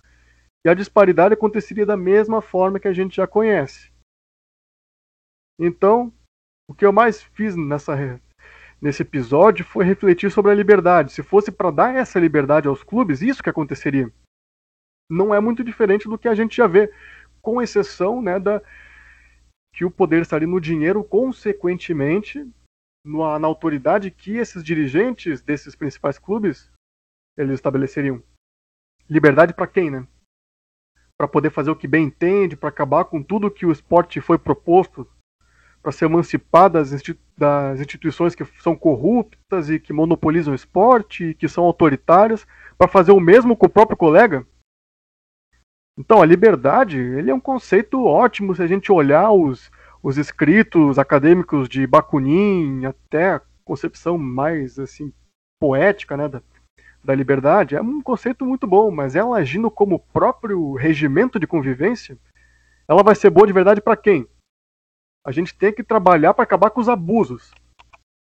E 0.65 0.69
a 0.69 0.73
disparidade 0.73 1.33
aconteceria 1.33 1.85
da 1.85 1.97
mesma 1.97 2.41
forma 2.41 2.79
que 2.79 2.87
a 2.87 2.93
gente 2.93 3.17
já 3.17 3.27
conhece. 3.27 3.91
Então, 5.59 6.13
o 6.69 6.73
que 6.73 6.85
eu 6.85 6.93
mais 6.93 7.21
fiz 7.21 7.55
nessa, 7.55 8.21
nesse 8.81 9.01
episódio 9.01 9.65
foi 9.65 9.83
refletir 9.83 10.31
sobre 10.31 10.51
a 10.51 10.55
liberdade. 10.55 11.11
Se 11.11 11.23
fosse 11.23 11.51
para 11.51 11.71
dar 11.71 11.95
essa 11.95 12.19
liberdade 12.19 12.67
aos 12.67 12.83
clubes, 12.83 13.21
isso 13.21 13.41
que 13.43 13.49
aconteceria. 13.49 14.11
Não 15.09 15.33
é 15.33 15.39
muito 15.39 15.63
diferente 15.63 16.07
do 16.07 16.17
que 16.17 16.27
a 16.27 16.35
gente 16.35 16.55
já 16.57 16.67
vê, 16.67 16.91
com 17.41 17.61
exceção 17.61 18.21
né, 18.21 18.39
da, 18.39 18.61
que 19.73 19.85
o 19.85 19.91
poder 19.91 20.21
estaria 20.21 20.47
no 20.47 20.59
dinheiro, 20.59 21.03
consequentemente, 21.03 22.45
na, 23.05 23.39
na 23.39 23.47
autoridade 23.47 24.11
que 24.11 24.37
esses 24.37 24.63
dirigentes 24.63 25.41
desses 25.41 25.75
principais 25.75 26.17
clubes 26.17 26.69
eles 27.37 27.53
estabeleceriam. 27.53 28.21
Liberdade 29.09 29.53
para 29.53 29.67
quem, 29.67 29.91
né? 29.91 30.07
Para 31.17 31.27
poder 31.27 31.51
fazer 31.51 31.69
o 31.69 31.75
que 31.75 31.87
bem 31.87 32.05
entende, 32.05 32.57
para 32.57 32.69
acabar 32.69 33.05
com 33.05 33.23
tudo 33.23 33.51
que 33.51 33.65
o 33.65 33.71
esporte 33.71 34.19
foi 34.19 34.37
proposto, 34.37 35.07
para 35.81 35.91
se 35.91 36.03
emancipar 36.03 36.69
das, 36.69 36.91
institu 36.91 37.21
das 37.37 37.79
instituições 37.79 38.33
que 38.33 38.43
são 38.61 38.75
corruptas 38.75 39.69
e 39.69 39.79
que 39.79 39.93
monopolizam 39.93 40.51
o 40.51 40.55
esporte 40.55 41.25
e 41.25 41.33
que 41.35 41.47
são 41.47 41.63
autoritárias, 41.63 42.47
para 42.77 42.87
fazer 42.87 43.11
o 43.11 43.19
mesmo 43.19 43.55
com 43.55 43.67
o 43.67 43.69
próprio 43.69 43.95
colega? 43.95 44.45
Então, 45.97 46.21
a 46.21 46.25
liberdade, 46.25 46.99
ele 46.99 47.31
é 47.31 47.33
um 47.33 47.39
conceito 47.39 48.05
ótimo 48.05 48.53
se 48.55 48.61
a 48.61 48.67
gente 48.67 48.91
olhar 48.91 49.31
os, 49.31 49.71
os 50.03 50.17
escritos 50.17 50.99
acadêmicos 50.99 51.67
de 51.67 51.87
Bakunin, 51.87 52.85
até 52.85 53.31
a 53.33 53.41
concepção 53.65 54.17
mais 54.17 54.77
assim 54.77 55.11
poética, 55.59 56.15
né, 56.15 56.27
da, 56.27 56.41
da 57.03 57.15
liberdade, 57.15 57.75
é 57.75 57.81
um 57.81 58.01
conceito 58.01 58.45
muito 58.45 58.67
bom, 58.67 58.91
mas 58.91 59.15
ela 59.15 59.37
agindo 59.37 59.71
como 59.71 59.99
próprio 59.99 60.73
regimento 60.73 61.39
de 61.39 61.47
convivência, 61.47 62.17
ela 62.87 63.01
vai 63.01 63.15
ser 63.15 63.31
boa 63.31 63.47
de 63.47 63.53
verdade 63.53 63.81
para 63.81 63.97
quem? 63.97 64.27
A 65.25 65.31
gente 65.31 65.57
tem 65.57 65.73
que 65.73 65.83
trabalhar 65.83 66.33
para 66.33 66.43
acabar 66.43 66.69
com 66.69 66.79
os 66.79 66.87
abusos. 66.87 67.51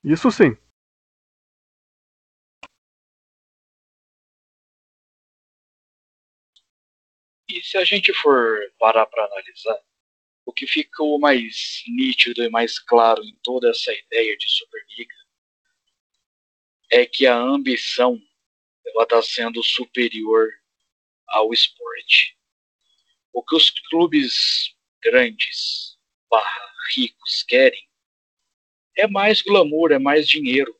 Isso 0.03 0.31
sim. 0.31 0.55
Se 7.63 7.77
a 7.77 7.83
gente 7.85 8.13
for 8.13 8.59
parar 8.77 9.05
para 9.05 9.25
analisar, 9.25 9.79
o 10.45 10.51
que 10.51 10.67
ficou 10.67 11.17
mais 11.17 11.81
nítido 11.87 12.43
e 12.43 12.49
mais 12.49 12.77
claro 12.77 13.23
em 13.23 13.35
toda 13.41 13.69
essa 13.69 13.93
ideia 13.93 14.35
de 14.37 14.49
Superliga 14.49 15.15
é 16.91 17.05
que 17.05 17.25
a 17.25 17.35
ambição 17.35 18.21
ela 18.85 19.03
está 19.03 19.21
sendo 19.21 19.63
superior 19.63 20.49
ao 21.27 21.53
esporte. 21.53 22.37
O 23.31 23.41
que 23.41 23.55
os 23.55 23.69
clubes 23.89 24.75
grandes, 25.01 25.97
barra, 26.29 26.73
ricos 26.93 27.43
querem 27.43 27.87
é 28.95 29.07
mais 29.07 29.41
glamour, 29.41 29.91
é 29.91 29.97
mais 29.97 30.27
dinheiro. 30.27 30.77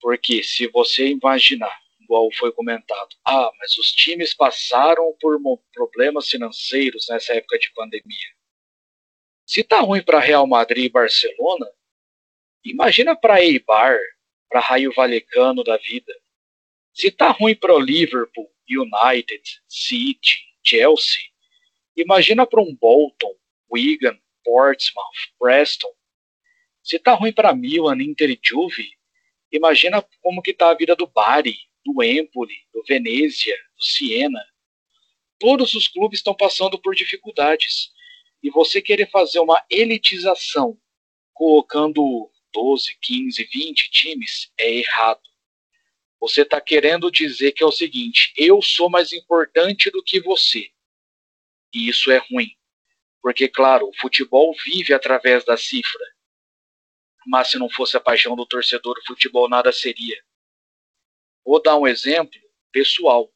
Porque 0.00 0.42
se 0.42 0.66
você 0.68 1.08
imaginar, 1.08 1.78
igual 2.06 2.30
foi 2.32 2.52
comentado, 2.52 3.08
ah, 3.24 3.50
mas 3.58 3.76
os 3.76 3.92
times 3.92 4.32
passaram 4.32 5.14
por 5.20 5.38
problemas 5.72 6.28
financeiros 6.28 7.06
nessa 7.10 7.34
época 7.34 7.58
de 7.58 7.72
pandemia. 7.74 8.28
Se 9.44 9.62
tá 9.62 9.80
ruim 9.80 10.02
para 10.02 10.20
Real 10.20 10.46
Madrid 10.46 10.86
e 10.86 10.88
Barcelona, 10.88 11.66
imagina 12.64 13.16
para 13.16 13.42
Eibar, 13.42 13.98
para 14.48 14.60
Raio 14.60 14.92
Valecano 14.92 15.62
da 15.64 15.76
vida. 15.76 16.12
Se 16.92 17.10
tá 17.10 17.30
ruim 17.30 17.54
para 17.54 17.74
o 17.74 17.78
Liverpool, 17.78 18.50
United, 18.68 19.42
City, 19.68 20.38
Chelsea, 20.64 21.30
imagina 21.96 22.46
para 22.46 22.60
um 22.60 22.74
Bolton, 22.74 23.34
Wigan, 23.70 24.18
Portsmouth, 24.44 25.32
Preston. 25.38 25.92
Se 26.82 26.98
tá 26.98 27.14
ruim 27.14 27.32
para 27.32 27.54
Milan, 27.54 28.00
Inter 28.00 28.30
e 28.30 28.40
Juve, 28.42 28.96
imagina 29.50 30.04
como 30.20 30.42
que 30.42 30.52
tá 30.52 30.70
a 30.70 30.74
vida 30.74 30.94
do 30.94 31.06
Bari, 31.06 31.56
do 31.86 32.02
Empoli, 32.02 32.56
do 32.74 32.82
Venezia, 32.86 33.56
do 33.76 33.84
Siena. 33.84 34.44
Todos 35.38 35.74
os 35.74 35.86
clubes 35.86 36.18
estão 36.18 36.34
passando 36.34 36.80
por 36.80 36.94
dificuldades. 36.94 37.92
E 38.42 38.50
você 38.50 38.82
querer 38.82 39.08
fazer 39.10 39.38
uma 39.38 39.64
elitização 39.70 40.78
colocando 41.32 42.30
12, 42.52 42.96
15, 43.00 43.48
20 43.52 43.90
times 43.90 44.52
é 44.58 44.78
errado. 44.78 45.20
Você 46.20 46.42
está 46.42 46.60
querendo 46.60 47.10
dizer 47.10 47.52
que 47.52 47.62
é 47.62 47.66
o 47.66 47.72
seguinte: 47.72 48.32
eu 48.36 48.60
sou 48.60 48.90
mais 48.90 49.12
importante 49.12 49.90
do 49.90 50.02
que 50.02 50.20
você. 50.20 50.70
E 51.72 51.88
isso 51.88 52.10
é 52.10 52.18
ruim. 52.30 52.50
Porque, 53.22 53.48
claro, 53.48 53.88
o 53.88 53.96
futebol 53.96 54.54
vive 54.64 54.94
através 54.94 55.44
da 55.44 55.56
cifra. 55.56 56.04
Mas 57.26 57.48
se 57.48 57.58
não 57.58 57.68
fosse 57.68 57.96
a 57.96 58.00
paixão 58.00 58.36
do 58.36 58.46
torcedor, 58.46 58.96
o 58.98 59.06
futebol 59.06 59.48
nada 59.48 59.72
seria. 59.72 60.16
Vou 61.46 61.62
dar 61.62 61.76
um 61.76 61.86
exemplo 61.86 62.40
pessoal. 62.72 63.32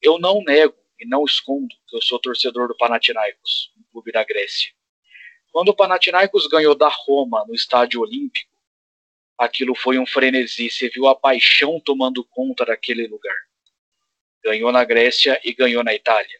Eu 0.00 0.20
não 0.20 0.40
nego 0.44 0.76
e 1.00 1.04
não 1.04 1.24
escondo 1.24 1.74
que 1.88 1.96
eu 1.96 2.00
sou 2.00 2.20
torcedor 2.20 2.68
do 2.68 2.76
Panathinaikos, 2.76 3.72
um 3.76 3.82
clube 3.90 4.12
da 4.12 4.22
Grécia. 4.22 4.72
Quando 5.50 5.70
o 5.70 5.74
Panathinaikos 5.74 6.46
ganhou 6.46 6.76
da 6.76 6.88
Roma 6.88 7.44
no 7.48 7.52
Estádio 7.52 8.02
Olímpico, 8.02 8.56
aquilo 9.36 9.74
foi 9.74 9.98
um 9.98 10.06
frenesi. 10.06 10.70
Você 10.70 10.88
viu 10.88 11.08
a 11.08 11.16
paixão 11.16 11.80
tomando 11.80 12.24
conta 12.24 12.64
daquele 12.64 13.08
lugar. 13.08 13.36
Ganhou 14.44 14.70
na 14.70 14.84
Grécia 14.84 15.40
e 15.42 15.52
ganhou 15.52 15.82
na 15.82 15.92
Itália. 15.92 16.38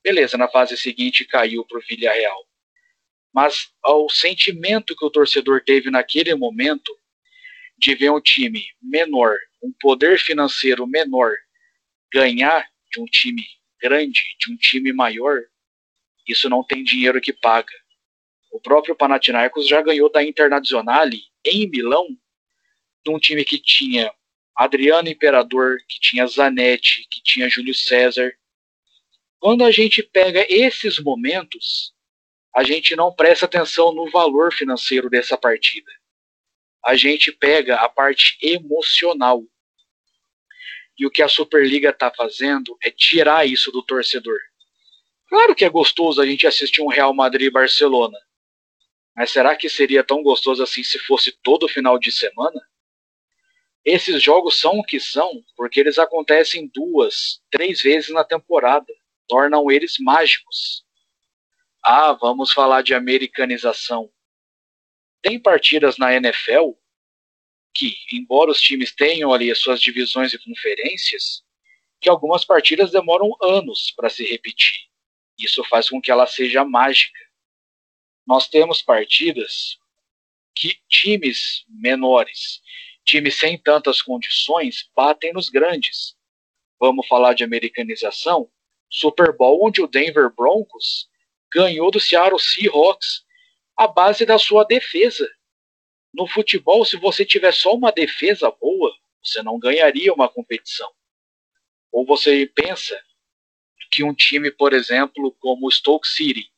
Beleza, 0.00 0.38
na 0.38 0.46
fase 0.46 0.76
seguinte 0.76 1.24
caiu 1.24 1.64
para 1.64 1.78
o 1.78 1.82
Villarreal. 1.82 2.46
Mas 3.32 3.72
o 3.84 4.08
sentimento 4.08 4.94
que 4.94 5.04
o 5.04 5.10
torcedor 5.10 5.64
teve 5.64 5.90
naquele 5.90 6.36
momento 6.36 6.96
de 7.80 7.94
ver 7.94 8.10
um 8.10 8.20
time 8.20 8.62
menor, 8.80 9.36
um 9.62 9.72
poder 9.80 10.18
financeiro 10.18 10.86
menor, 10.86 11.34
ganhar 12.12 12.66
de 12.92 13.00
um 13.00 13.06
time 13.06 13.42
grande, 13.80 14.22
de 14.38 14.52
um 14.52 14.56
time 14.56 14.92
maior, 14.92 15.40
isso 16.28 16.48
não 16.50 16.62
tem 16.62 16.84
dinheiro 16.84 17.20
que 17.20 17.32
paga. 17.32 17.72
O 18.52 18.60
próprio 18.60 18.94
Panathinaikos 18.94 19.66
já 19.66 19.80
ganhou 19.80 20.12
da 20.12 20.22
Internazionale 20.22 21.22
em 21.44 21.68
Milão, 21.68 22.06
de 23.02 23.10
um 23.10 23.18
time 23.18 23.44
que 23.44 23.58
tinha 23.58 24.12
Adriano 24.54 25.08
Imperador, 25.08 25.78
que 25.88 25.98
tinha 26.00 26.26
Zanetti, 26.26 27.06
que 27.10 27.22
tinha 27.22 27.48
Júlio 27.48 27.74
César. 27.74 28.30
Quando 29.38 29.64
a 29.64 29.70
gente 29.70 30.02
pega 30.02 30.44
esses 30.50 30.98
momentos, 30.98 31.94
a 32.54 32.62
gente 32.62 32.94
não 32.94 33.14
presta 33.14 33.46
atenção 33.46 33.94
no 33.94 34.10
valor 34.10 34.52
financeiro 34.52 35.08
dessa 35.08 35.38
partida. 35.38 35.90
A 36.84 36.96
gente 36.96 37.30
pega 37.30 37.76
a 37.76 37.88
parte 37.88 38.38
emocional. 38.42 39.42
E 40.98 41.06
o 41.06 41.10
que 41.10 41.22
a 41.22 41.28
Superliga 41.28 41.90
está 41.90 42.10
fazendo 42.10 42.76
é 42.82 42.90
tirar 42.90 43.46
isso 43.46 43.70
do 43.70 43.82
torcedor. 43.82 44.38
Claro 45.28 45.54
que 45.54 45.64
é 45.64 45.68
gostoso 45.68 46.20
a 46.20 46.26
gente 46.26 46.46
assistir 46.46 46.82
um 46.82 46.88
Real 46.88 47.14
Madrid 47.14 47.46
e 47.46 47.50
Barcelona. 47.50 48.18
Mas 49.16 49.30
será 49.30 49.54
que 49.54 49.68
seria 49.68 50.02
tão 50.02 50.22
gostoso 50.22 50.62
assim 50.62 50.82
se 50.82 50.98
fosse 50.98 51.32
todo 51.42 51.68
final 51.68 51.98
de 51.98 52.10
semana? 52.10 52.60
Esses 53.84 54.22
jogos 54.22 54.58
são 54.58 54.78
o 54.78 54.84
que 54.84 55.00
são 55.00 55.42
porque 55.56 55.80
eles 55.80 55.98
acontecem 55.98 56.70
duas, 56.74 57.40
três 57.50 57.80
vezes 57.80 58.10
na 58.10 58.24
temporada. 58.24 58.92
Tornam 59.26 59.70
eles 59.70 59.96
mágicos. 59.98 60.84
Ah, 61.82 62.12
vamos 62.12 62.52
falar 62.52 62.82
de 62.82 62.92
americanização. 62.92 64.10
Tem 65.22 65.38
partidas 65.38 65.98
na 65.98 66.14
NFL 66.14 66.72
que, 67.74 67.94
embora 68.12 68.50
os 68.50 68.60
times 68.60 68.94
tenham 68.94 69.32
ali 69.32 69.50
as 69.50 69.58
suas 69.58 69.80
divisões 69.80 70.32
e 70.32 70.38
conferências, 70.38 71.42
que 72.00 72.08
algumas 72.08 72.44
partidas 72.44 72.90
demoram 72.90 73.36
anos 73.42 73.92
para 73.96 74.10
se 74.10 74.24
repetir. 74.24 74.88
Isso 75.38 75.62
faz 75.64 75.88
com 75.88 76.00
que 76.00 76.10
ela 76.10 76.26
seja 76.26 76.64
mágica 76.64 77.30
nós 78.30 78.46
temos 78.46 78.80
partidas 78.80 79.76
que 80.54 80.78
times 80.88 81.64
menores, 81.68 82.60
times 83.04 83.34
sem 83.36 83.58
tantas 83.58 84.00
condições, 84.00 84.88
batem 84.94 85.32
nos 85.32 85.48
grandes. 85.48 86.16
Vamos 86.78 87.08
falar 87.08 87.34
de 87.34 87.42
americanização? 87.42 88.48
Super 88.88 89.36
Bowl, 89.36 89.66
onde 89.66 89.82
o 89.82 89.88
Denver 89.88 90.32
Broncos 90.32 91.08
ganhou 91.52 91.90
do 91.90 91.98
Seattle 91.98 92.38
Seahawks 92.38 93.24
a 93.80 93.88
base 93.88 94.26
da 94.26 94.38
sua 94.38 94.62
defesa. 94.62 95.26
No 96.12 96.26
futebol, 96.26 96.84
se 96.84 96.98
você 96.98 97.24
tiver 97.24 97.50
só 97.50 97.74
uma 97.74 97.90
defesa 97.90 98.50
boa, 98.60 98.94
você 99.24 99.42
não 99.42 99.58
ganharia 99.58 100.12
uma 100.12 100.28
competição. 100.28 100.92
Ou 101.90 102.04
você 102.04 102.46
pensa 102.54 103.02
que 103.90 104.04
um 104.04 104.12
time, 104.12 104.50
por 104.50 104.74
exemplo, 104.74 105.34
como 105.40 105.66
o 105.66 105.70
Stoke 105.70 106.06
City, 106.06 106.52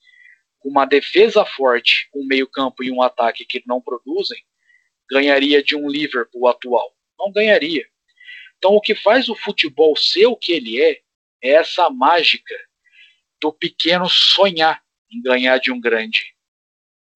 uma 0.64 0.85
defesa 0.85 1.45
forte, 1.45 2.09
um 2.12 2.27
meio-campo 2.27 2.83
e 2.83 2.91
um 2.91 3.01
ataque 3.01 3.45
que 3.45 3.62
não 3.66 3.81
produzem, 3.81 4.43
ganharia 5.09 5.62
de 5.62 5.77
um 5.77 5.89
Liverpool 5.89 6.49
atual. 6.49 6.93
Não 7.16 7.31
ganharia. 7.31 7.87
Então, 8.59 8.75
o 8.75 8.81
que 8.81 8.97
faz 8.97 9.29
o 9.29 9.37
futebol 9.37 9.95
ser 9.95 10.27
o 10.27 10.37
que 10.37 10.51
ele 10.51 10.83
é, 10.83 11.01
é 11.41 11.51
essa 11.51 11.89
mágica 11.89 12.55
do 13.41 13.53
pequeno 13.53 14.09
sonhar 14.09 14.83
em 15.09 15.23
ganhar 15.23 15.59
de 15.59 15.70
um 15.70 15.81
grande. 15.81 16.32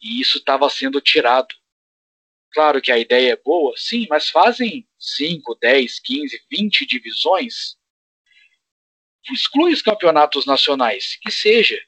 E 0.00 0.20
isso 0.20 0.38
estava 0.38 0.68
sendo 0.68 1.00
tirado. 1.00 1.54
Claro 2.52 2.80
que 2.80 2.92
a 2.92 2.98
ideia 2.98 3.32
é 3.32 3.36
boa, 3.36 3.74
sim, 3.76 4.06
mas 4.08 4.30
fazem 4.30 4.88
5, 4.98 5.56
10, 5.60 6.00
15, 6.00 6.44
20 6.50 6.86
divisões. 6.86 7.76
Exclui 9.30 9.72
os 9.72 9.82
campeonatos 9.82 10.46
nacionais, 10.46 11.16
que 11.20 11.30
seja 11.30 11.78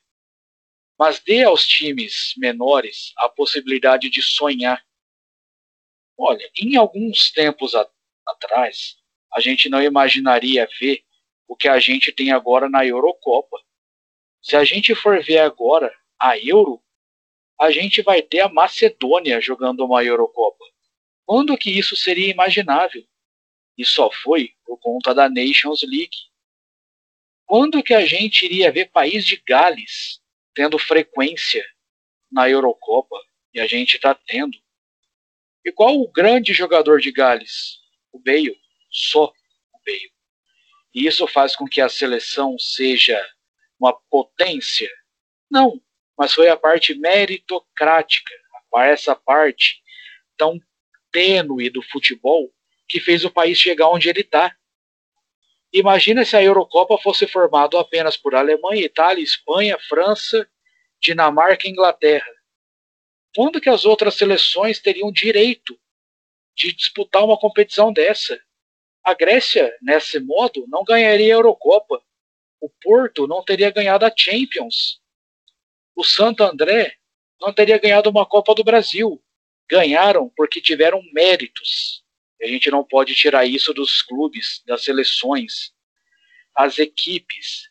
mas 0.99 1.21
dê 1.21 1.45
aos 1.45 1.65
times 1.65 2.35
menores 2.37 3.13
a 3.17 3.29
possibilidade 3.29 4.11
de 4.11 4.21
sonhar. 4.21 4.85
Olha, 6.17 6.51
em 6.61 6.77
alguns 6.77 7.31
tempos 7.31 7.77
a, 7.77 7.89
atrás, 8.27 8.97
a 9.33 9.41
gente 9.41 9.69
não 9.69 9.81
imaginaria 9.81 10.69
ver 10.81 11.05
o 11.47 11.55
que 11.55 11.69
a 11.69 11.79
gente 11.79 12.11
tem 12.11 12.33
agora 12.33 12.69
na 12.69 12.85
Eurocopa. 12.85 13.57
Se 14.43 14.57
a 14.57 14.65
gente 14.65 14.95
for 14.95 15.23
ver 15.23 15.39
agora 15.39 15.95
a 16.19 16.37
Euro, 16.37 16.83
a 17.61 17.71
gente 17.71 18.03
vai 18.03 18.23
ter 18.23 18.41
a 18.41 18.49
Macedônia 18.49 19.41
jogando 19.41 19.85
uma 19.85 20.05
Eurocopa. 20.05 20.65
Quando 21.27 21.59
que 21.59 21.71
isso 21.71 21.97
seria 21.97 22.31
imaginável? 22.31 23.05
E 23.77 23.85
só 23.85 24.11
foi 24.11 24.55
por 24.65 24.79
conta 24.79 25.15
da 25.15 25.29
Nations 25.29 25.83
League. 25.83 26.17
Quando 27.45 27.83
que 27.83 27.95
a 27.95 28.05
gente 28.05 28.45
iria 28.45 28.71
ver 28.71 28.91
país 28.91 29.27
de 29.27 29.37
Gales 29.37 30.21
tendo 30.55 30.79
frequência 30.79 31.65
na 32.31 32.49
Eurocopa? 32.49 33.17
E 33.53 33.61
a 33.61 33.67
gente 33.67 33.97
está 33.97 34.15
tendo. 34.15 34.57
E 35.65 35.73
qual 35.73 36.01
o 36.01 36.11
grande 36.11 36.53
jogador 36.53 37.01
de 37.01 37.11
Gales? 37.11 37.79
O 38.13 38.19
Bale. 38.19 38.57
Só 38.91 39.25
o 39.73 39.79
Bale. 39.85 40.13
E 40.95 41.07
isso 41.07 41.27
faz 41.27 41.57
com 41.57 41.67
que 41.67 41.81
a 41.81 41.89
seleção 41.89 42.59
seja 42.59 43.19
uma 43.79 43.93
potência? 44.11 44.91
Não, 45.51 45.81
mas 46.19 46.35
foi 46.35 46.49
a 46.49 46.57
parte 46.57 46.95
meritocrática, 46.95 48.35
essa 48.81 49.15
parte 49.15 49.81
tão 50.37 50.61
tênue 51.11 51.71
do 51.71 51.83
futebol 51.83 52.53
que 52.87 53.01
fez 53.01 53.25
o 53.25 53.31
país 53.31 53.59
chegar 53.59 53.89
onde 53.89 54.09
ele 54.09 54.21
está. 54.21 54.55
Imagina 55.73 56.25
se 56.25 56.37
a 56.37 56.43
Eurocopa 56.43 56.99
fosse 56.99 57.27
formada 57.27 57.79
apenas 57.79 58.17
por 58.17 58.35
Alemanha, 58.35 58.85
Itália, 58.85 59.23
Espanha, 59.23 59.79
França, 59.89 60.49
Dinamarca 61.01 61.67
e 61.67 61.71
Inglaterra. 61.71 62.31
Quando 63.35 63.61
que 63.61 63.69
as 63.69 63.85
outras 63.85 64.15
seleções 64.15 64.81
teriam 64.81 65.13
direito 65.13 65.79
de 66.57 66.73
disputar 66.73 67.25
uma 67.25 67.39
competição 67.39 67.93
dessa? 67.93 68.41
A 69.05 69.15
Grécia, 69.15 69.75
nesse 69.81 70.19
modo, 70.19 70.67
não 70.69 70.83
ganharia 70.85 71.35
a 71.35 71.39
Eurocopa. 71.39 72.03
O 72.61 72.69
Porto 72.83 73.27
não 73.27 73.45
teria 73.45 73.71
ganhado 73.71 74.05
a 74.05 74.13
Champions. 74.17 75.01
O 75.99 76.05
Santo 76.05 76.45
André 76.45 76.95
não 77.41 77.53
teria 77.53 77.77
ganhado 77.77 78.09
uma 78.09 78.25
Copa 78.25 78.55
do 78.55 78.63
Brasil. 78.63 79.21
Ganharam 79.69 80.33
porque 80.37 80.61
tiveram 80.61 81.03
méritos. 81.13 82.05
A 82.41 82.47
gente 82.47 82.71
não 82.71 82.85
pode 82.85 83.17
tirar 83.17 83.45
isso 83.47 83.75
dos 83.75 84.01
clubes, 84.01 84.63
das 84.65 84.85
seleções, 84.85 85.75
as 86.55 86.79
equipes. 86.79 87.69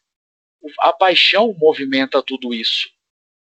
A 0.81 0.91
paixão 0.91 1.55
movimenta 1.57 2.21
tudo 2.21 2.53
isso. 2.53 2.89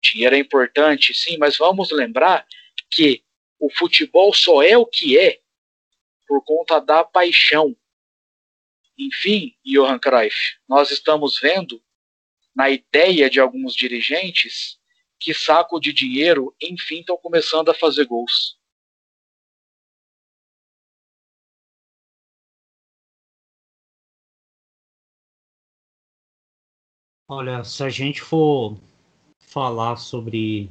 Dinheiro 0.04 0.36
é 0.36 0.38
importante, 0.38 1.16
sim, 1.16 1.40
mas 1.40 1.58
vamos 1.58 1.90
lembrar 1.90 2.46
que 2.92 3.24
o 3.60 3.72
futebol 3.72 4.32
só 4.36 4.62
é 4.62 4.78
o 4.78 4.86
que 4.86 5.18
é 5.18 5.40
por 6.28 6.46
conta 6.46 6.80
da 6.80 7.04
paixão. 7.04 7.76
Enfim, 8.96 9.58
Johan 9.66 9.98
Cruyff, 9.98 10.60
nós 10.68 10.92
estamos 10.92 11.40
vendo 11.40 11.84
na 12.60 12.70
ideia 12.70 13.30
de 13.30 13.40
alguns 13.40 13.74
dirigentes 13.74 14.78
que 15.18 15.34
saco 15.34 15.80
de 15.80 15.94
dinheiro, 15.94 16.54
enfim, 16.62 17.00
estão 17.00 17.16
começando 17.16 17.70
a 17.70 17.74
fazer 17.74 18.04
gols. 18.04 18.60
Olha, 27.30 27.64
se 27.64 27.82
a 27.82 27.88
gente 27.90 28.20
for 28.20 28.78
falar 29.40 29.96
sobre 29.96 30.70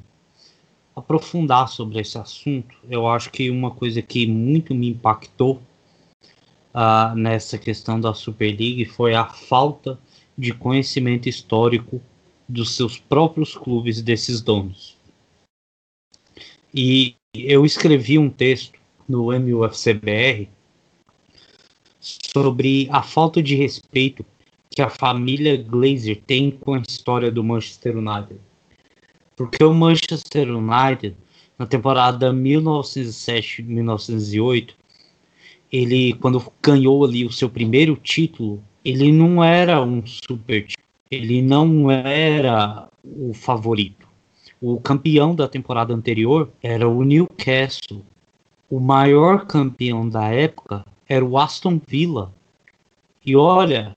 aprofundar 0.95 1.71
sobre 1.71 2.01
esse 2.01 2.19
assunto, 2.19 2.77
eu 2.91 3.07
acho 3.09 3.31
que 3.31 3.49
uma 3.49 3.75
coisa 3.75 4.03
que 4.03 4.27
muito 4.27 4.75
me 4.75 4.91
impactou 4.91 5.63
uh, 6.75 7.15
nessa 7.17 7.57
questão 7.57 7.99
da 7.99 8.13
Super 8.13 8.51
League 8.51 8.85
foi 8.85 9.15
a 9.15 9.25
falta 9.25 9.99
de 10.39 10.55
conhecimento 10.55 11.29
histórico 11.29 12.01
dos 12.49 12.77
seus 12.77 12.97
próprios 12.97 13.57
clubes 13.57 14.01
desses 14.01 14.41
donos. 14.41 14.97
E 16.73 17.17
eu 17.35 17.67
escrevi 17.67 18.17
um 18.19 18.31
texto 18.31 18.79
no 19.09 19.37
MUFCBR 19.39 20.49
sobre 22.01 22.89
a 22.91 23.03
falta 23.03 23.43
de 23.43 23.57
respeito 23.57 24.25
que 24.71 24.81
a 24.81 24.89
família 24.89 25.57
Glazer 25.57 26.23
tem 26.25 26.53
com 26.53 26.75
a 26.75 26.83
história 26.87 27.33
do 27.33 27.43
Manchester 27.43 27.97
United. 27.97 28.39
Porque 29.35 29.65
o 29.65 29.75
Manchester 29.75 30.55
United, 30.55 31.17
na 31.59 31.67
temporada 31.67 32.33
1907-1908, 32.33 34.71
ele, 35.71 36.15
quando 36.15 36.43
ganhou 36.63 37.05
ali 37.05 37.25
o 37.25 37.33
seu 37.33 37.51
primeiro 37.51 37.95
título, 37.97 38.65
ele 38.85 39.13
não 39.13 39.43
era 39.43 39.83
um 39.83 40.05
super 40.07 40.67
título. 40.67 40.87
Ele 41.11 41.43
não 41.43 41.91
era 41.91 42.89
o 43.03 43.33
favorito. 43.33 44.07
O 44.61 44.81
campeão 44.81 45.35
da 45.35 45.49
temporada 45.49 45.95
anterior 45.95 46.51
era 46.63 46.89
o 46.89 47.05
Newcastle. 47.05 48.05
O 48.69 48.79
maior 48.81 49.47
campeão 49.47 50.09
da 50.09 50.29
época 50.29 50.85
era 51.09 51.25
o 51.25 51.39
Aston 51.39 51.81
Villa. 51.87 52.35
E 53.25 53.35
olha, 53.37 53.97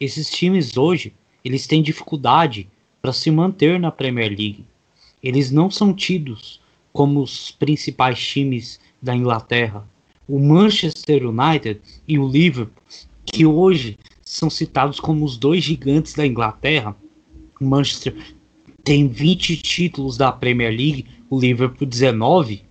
esses 0.00 0.30
times 0.30 0.76
hoje, 0.76 1.12
eles 1.44 1.66
têm 1.66 1.82
dificuldade 1.82 2.68
para 3.02 3.12
se 3.12 3.30
manter 3.30 3.78
na 3.78 3.90
Premier 3.90 4.28
League. 4.28 4.64
Eles 5.22 5.50
não 5.50 5.70
são 5.70 5.92
tidos 5.92 6.60
como 6.92 7.20
os 7.20 7.50
principais 7.50 8.24
times 8.24 8.80
da 9.02 9.14
Inglaterra. 9.14 9.86
O 10.28 10.38
Manchester 10.38 11.26
United 11.26 11.80
e 12.06 12.18
o 12.18 12.28
Liverpool, 12.28 12.82
que 13.30 13.46
hoje 13.46 13.98
são 14.22 14.50
citados 14.50 15.00
como 15.00 15.24
os 15.24 15.36
dois 15.36 15.64
gigantes 15.64 16.14
da 16.14 16.26
Inglaterra. 16.26 16.96
O 17.60 17.64
Manchester 17.64 18.14
tem 18.84 19.08
20 19.08 19.56
títulos 19.56 20.16
da 20.16 20.32
Premier 20.32 20.70
League, 20.70 21.06
o 21.28 21.38
Liverpool 21.38 21.86
19. 21.86 22.62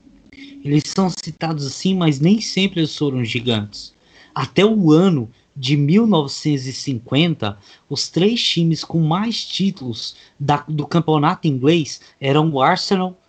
Eles 0.63 0.83
são 0.87 1.09
citados 1.09 1.65
assim, 1.65 1.95
mas 1.95 2.19
nem 2.19 2.41
sempre 2.41 2.81
eles 2.81 2.95
foram 2.95 3.23
gigantes. 3.23 3.93
Até 4.33 4.65
o 4.65 4.91
ano 4.91 5.29
de 5.55 5.75
1950, 5.75 7.57
os 7.89 8.09
três 8.09 8.43
times 8.43 8.83
com 8.83 8.99
mais 8.99 9.43
títulos 9.43 10.15
da, 10.39 10.63
do 10.67 10.85
campeonato 10.85 11.47
inglês 11.47 12.01
eram 12.19 12.51
o 12.51 12.61
Arsenal, 12.61 13.19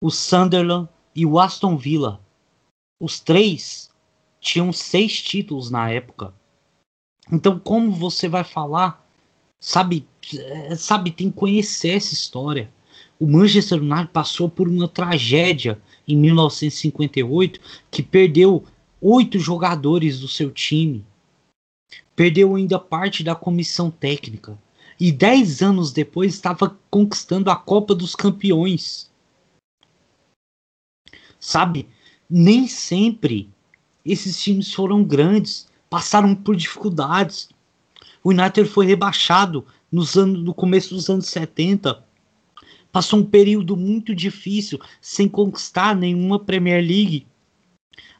o 0.00 0.10
Sunderland 0.10 0.88
e 1.14 1.26
o 1.26 1.38
Aston 1.38 1.76
Villa. 1.76 2.20
Os 3.00 3.18
três 3.18 3.90
tinham 4.40 4.72
seis 4.72 5.20
títulos 5.20 5.70
na 5.70 5.90
época. 5.90 6.32
Então, 7.32 7.58
como 7.58 7.92
você 7.92 8.28
vai 8.28 8.44
falar? 8.44 9.06
Sabe, 9.58 10.06
é, 10.34 10.74
sabe, 10.74 11.10
tem 11.10 11.30
que 11.30 11.36
conhecer 11.36 11.90
essa 11.90 12.14
história. 12.14 12.70
O 13.18 13.26
Manchester 13.26 13.80
United 13.80 14.08
passou 14.08 14.48
por 14.48 14.68
uma 14.68 14.88
tragédia 14.88 15.80
em 16.08 16.16
1958 16.16 17.60
que 17.90 18.02
perdeu 18.02 18.64
oito 19.00 19.38
jogadores 19.38 20.20
do 20.20 20.28
seu 20.28 20.50
time 20.50 21.04
perdeu 22.20 22.54
ainda 22.54 22.78
parte 22.78 23.24
da 23.24 23.34
comissão 23.34 23.90
técnica 23.90 24.58
e 25.00 25.10
dez 25.10 25.62
anos 25.62 25.90
depois 25.90 26.34
estava 26.34 26.78
conquistando 26.90 27.50
a 27.50 27.56
Copa 27.56 27.94
dos 27.94 28.14
Campeões. 28.14 29.10
Sabe, 31.38 31.88
nem 32.28 32.68
sempre 32.68 33.48
esses 34.04 34.38
times 34.38 34.70
foram 34.70 35.02
grandes, 35.02 35.66
passaram 35.90 36.34
por 36.34 36.54
dificuldades. 36.54 37.50
O 38.22 38.30
United 38.30 38.68
foi 38.68 38.86
rebaixado 38.86 39.66
nos 39.90 40.16
anos, 40.16 40.42
no 40.42 40.54
começo 40.54 40.94
dos 40.94 41.10
anos 41.10 41.26
70. 41.26 42.02
Passou 42.92 43.18
um 43.18 43.24
período 43.24 43.76
muito 43.76 44.14
difícil 44.14 44.78
sem 45.00 45.28
conquistar 45.28 45.94
nenhuma 45.94 46.38
Premier 46.38 46.80
League, 46.80 47.26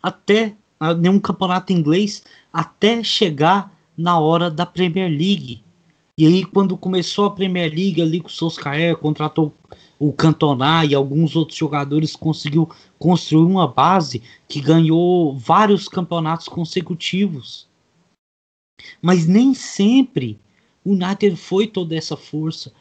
até 0.03 0.55
nenhum 0.99 1.21
campeonato 1.21 1.73
inglês, 1.73 2.25
até 2.53 3.03
chegar 3.03 3.73
na 3.97 4.19
hora 4.19 4.51
da 4.51 4.67
Premier 4.67 5.09
League. 5.09 5.63
E 6.17 6.27
aí, 6.27 6.45
quando 6.45 6.77
começou 6.77 7.27
a 7.27 7.31
Premier 7.31 7.73
League, 7.73 8.01
ali 8.01 8.21
com 8.21 8.29
o 8.29 8.31
Solskjaer, 8.31 8.97
contratou 8.97 9.55
o 10.01 10.15
Cantona 10.15 10.83
e 10.87 10.95
alguns 10.95 11.37
outros 11.37 11.59
jogadores, 11.59 12.17
conseguiu 12.17 12.71
construir 12.99 13.45
uma 13.45 13.69
base 13.69 14.23
que 14.49 14.59
ganhou 14.59 15.37
vários 15.37 15.87
campeonatos 15.89 16.49
consecutivos. 16.49 17.69
Mas 19.03 19.27
nem 19.27 19.53
sempre 19.53 20.41
o 20.83 20.93
United 20.93 21.37
foi 21.37 21.67
toda 21.67 21.95
essa 21.95 22.17
força. 22.17 22.73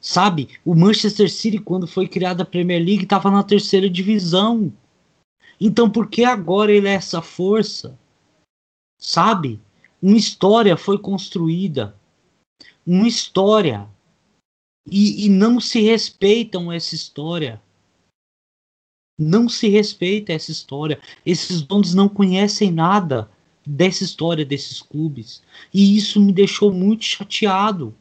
Sabe, 0.00 0.48
o 0.64 0.74
Manchester 0.74 1.28
City, 1.28 1.58
quando 1.58 1.88
foi 1.88 2.06
criada 2.06 2.44
a 2.44 2.46
Premier 2.46 2.78
League, 2.80 3.02
estava 3.02 3.28
na 3.28 3.42
terceira 3.42 3.90
divisão. 3.90 4.72
Então, 5.60 5.90
por 5.90 6.08
que 6.08 6.24
agora 6.24 6.72
ele 6.72 6.86
é 6.86 6.94
essa 6.94 7.20
força? 7.20 7.98
Sabe? 9.00 9.60
Uma 10.00 10.16
história 10.16 10.76
foi 10.76 10.96
construída. 10.96 11.96
Uma 12.86 13.08
história. 13.08 13.88
E, 14.90 15.26
e 15.26 15.28
não 15.28 15.60
se 15.60 15.80
respeitam 15.80 16.72
essa 16.72 16.94
história. 16.94 17.60
Não 19.18 19.48
se 19.48 19.68
respeita 19.68 20.32
essa 20.32 20.50
história. 20.50 21.00
Esses 21.24 21.62
donos 21.62 21.94
não 21.94 22.08
conhecem 22.08 22.70
nada 22.70 23.30
dessa 23.64 24.02
história 24.02 24.44
desses 24.44 24.80
clubes. 24.82 25.42
E 25.72 25.96
isso 25.96 26.20
me 26.20 26.32
deixou 26.32 26.72
muito 26.72 27.04
chateado. 27.04 27.94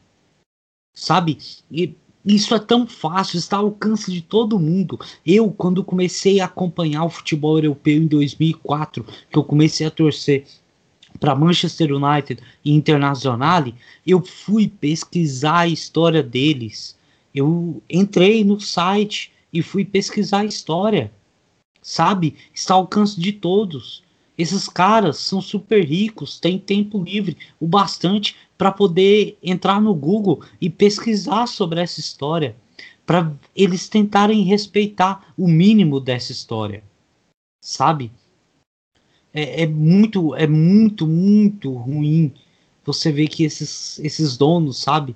Sabe? 0.93 1.37
E 1.69 1.95
isso 2.25 2.53
é 2.53 2.59
tão 2.59 2.85
fácil, 2.85 3.37
está 3.37 3.57
ao 3.57 3.65
alcance 3.65 4.11
de 4.11 4.21
todo 4.21 4.59
mundo. 4.59 4.99
Eu, 5.25 5.51
quando 5.51 5.83
comecei 5.83 6.39
a 6.39 6.45
acompanhar 6.45 7.03
o 7.03 7.09
futebol 7.09 7.57
europeu 7.57 7.97
em 7.97 8.07
2004, 8.07 9.03
que 9.29 9.37
eu 9.37 9.43
comecei 9.43 9.87
a 9.87 9.91
torcer 9.91 10.45
para 11.21 11.35
Manchester 11.35 11.93
United 11.93 12.41
e 12.65 12.73
Internacional, 12.73 13.65
eu 14.05 14.25
fui 14.25 14.67
pesquisar 14.67 15.59
a 15.59 15.67
história 15.67 16.23
deles. 16.23 16.97
Eu 17.33 17.81
entrei 17.87 18.43
no 18.43 18.59
site 18.59 19.31
e 19.53 19.61
fui 19.61 19.85
pesquisar 19.85 20.39
a 20.39 20.45
história. 20.45 21.11
Sabe? 21.79 22.35
Está 22.51 22.73
ao 22.73 22.81
alcance 22.81 23.21
de 23.21 23.31
todos. 23.31 24.03
Esses 24.35 24.67
caras 24.67 25.17
são 25.17 25.39
super 25.39 25.85
ricos, 25.85 26.39
têm 26.39 26.57
tempo 26.57 27.03
livre 27.03 27.37
o 27.59 27.67
bastante 27.67 28.35
para 28.57 28.71
poder 28.71 29.37
entrar 29.43 29.79
no 29.79 29.93
Google 29.93 30.41
e 30.59 30.71
pesquisar 30.71 31.45
sobre 31.45 31.81
essa 31.81 31.99
história, 31.99 32.55
para 33.05 33.31
eles 33.55 33.87
tentarem 33.87 34.41
respeitar 34.41 35.31
o 35.37 35.47
mínimo 35.47 35.99
dessa 35.99 36.31
história. 36.31 36.83
Sabe? 37.63 38.11
É, 39.33 39.63
é, 39.63 39.67
muito, 39.67 40.35
é 40.35 40.45
muito, 40.45 41.07
muito 41.07 41.73
ruim 41.73 42.33
você 42.83 43.11
ver 43.11 43.27
que 43.27 43.43
esses, 43.43 43.99
esses 43.99 44.37
donos, 44.37 44.79
sabe, 44.79 45.15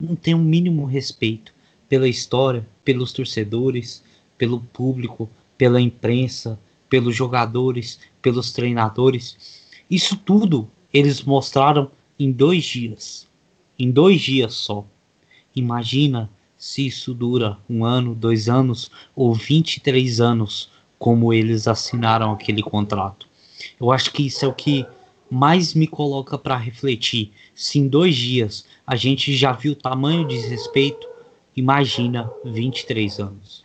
não 0.00 0.16
tem 0.16 0.34
um 0.34 0.44
mínimo 0.44 0.84
respeito 0.84 1.54
pela 1.88 2.08
história, 2.08 2.66
pelos 2.84 3.12
torcedores, 3.12 4.02
pelo 4.36 4.60
público, 4.60 5.30
pela 5.56 5.80
imprensa, 5.80 6.58
pelos 6.88 7.14
jogadores, 7.14 8.00
pelos 8.20 8.52
treinadores. 8.52 9.62
Isso 9.88 10.16
tudo 10.16 10.68
eles 10.92 11.22
mostraram 11.22 11.90
em 12.18 12.30
dois 12.30 12.64
dias. 12.64 13.26
Em 13.78 13.90
dois 13.90 14.20
dias 14.20 14.54
só. 14.54 14.86
Imagina 15.54 16.30
se 16.56 16.86
isso 16.86 17.14
dura 17.14 17.58
um 17.68 17.84
ano, 17.84 18.14
dois 18.14 18.48
anos 18.48 18.90
ou 19.16 19.34
23 19.34 20.20
anos, 20.20 20.70
como 21.02 21.32
eles 21.32 21.66
assinaram 21.66 22.30
aquele 22.30 22.62
contrato. 22.62 23.26
Eu 23.80 23.90
acho 23.90 24.12
que 24.12 24.24
isso 24.24 24.44
é 24.44 24.48
o 24.48 24.54
que 24.54 24.86
mais 25.28 25.74
me 25.74 25.88
coloca 25.88 26.38
para 26.38 26.56
refletir. 26.56 27.32
Se 27.56 27.80
em 27.80 27.88
dois 27.88 28.14
dias 28.14 28.64
a 28.86 28.94
gente 28.94 29.32
já 29.32 29.50
viu 29.50 29.72
o 29.72 29.76
tamanho 29.76 30.24
de 30.24 30.36
desrespeito, 30.36 31.04
imagina 31.56 32.30
23 32.44 33.18
anos. 33.18 33.64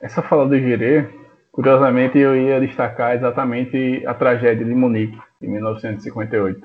Essa 0.00 0.22
fala 0.22 0.46
do 0.46 0.56
Girê, 0.56 1.08
curiosamente 1.50 2.16
eu 2.16 2.36
ia 2.36 2.60
destacar 2.60 3.16
exatamente 3.16 4.06
a 4.06 4.14
tragédia 4.14 4.64
de 4.64 4.74
Munique, 4.76 5.18
em 5.42 5.48
1958, 5.48 6.60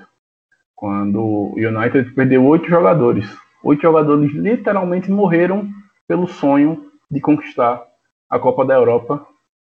quando 0.75 1.19
o 1.19 1.55
United 1.55 2.13
perdeu 2.13 2.45
oito 2.45 2.69
jogadores. 2.69 3.25
Oito 3.63 3.81
jogadores 3.81 4.31
literalmente 4.35 5.09
morreram 5.09 5.67
pelo 6.07 6.27
sonho 6.27 6.91
de 7.09 7.19
conquistar 7.19 7.89
a 8.31 8.39
Copa 8.39 8.63
da 8.63 8.73
Europa, 8.73 9.27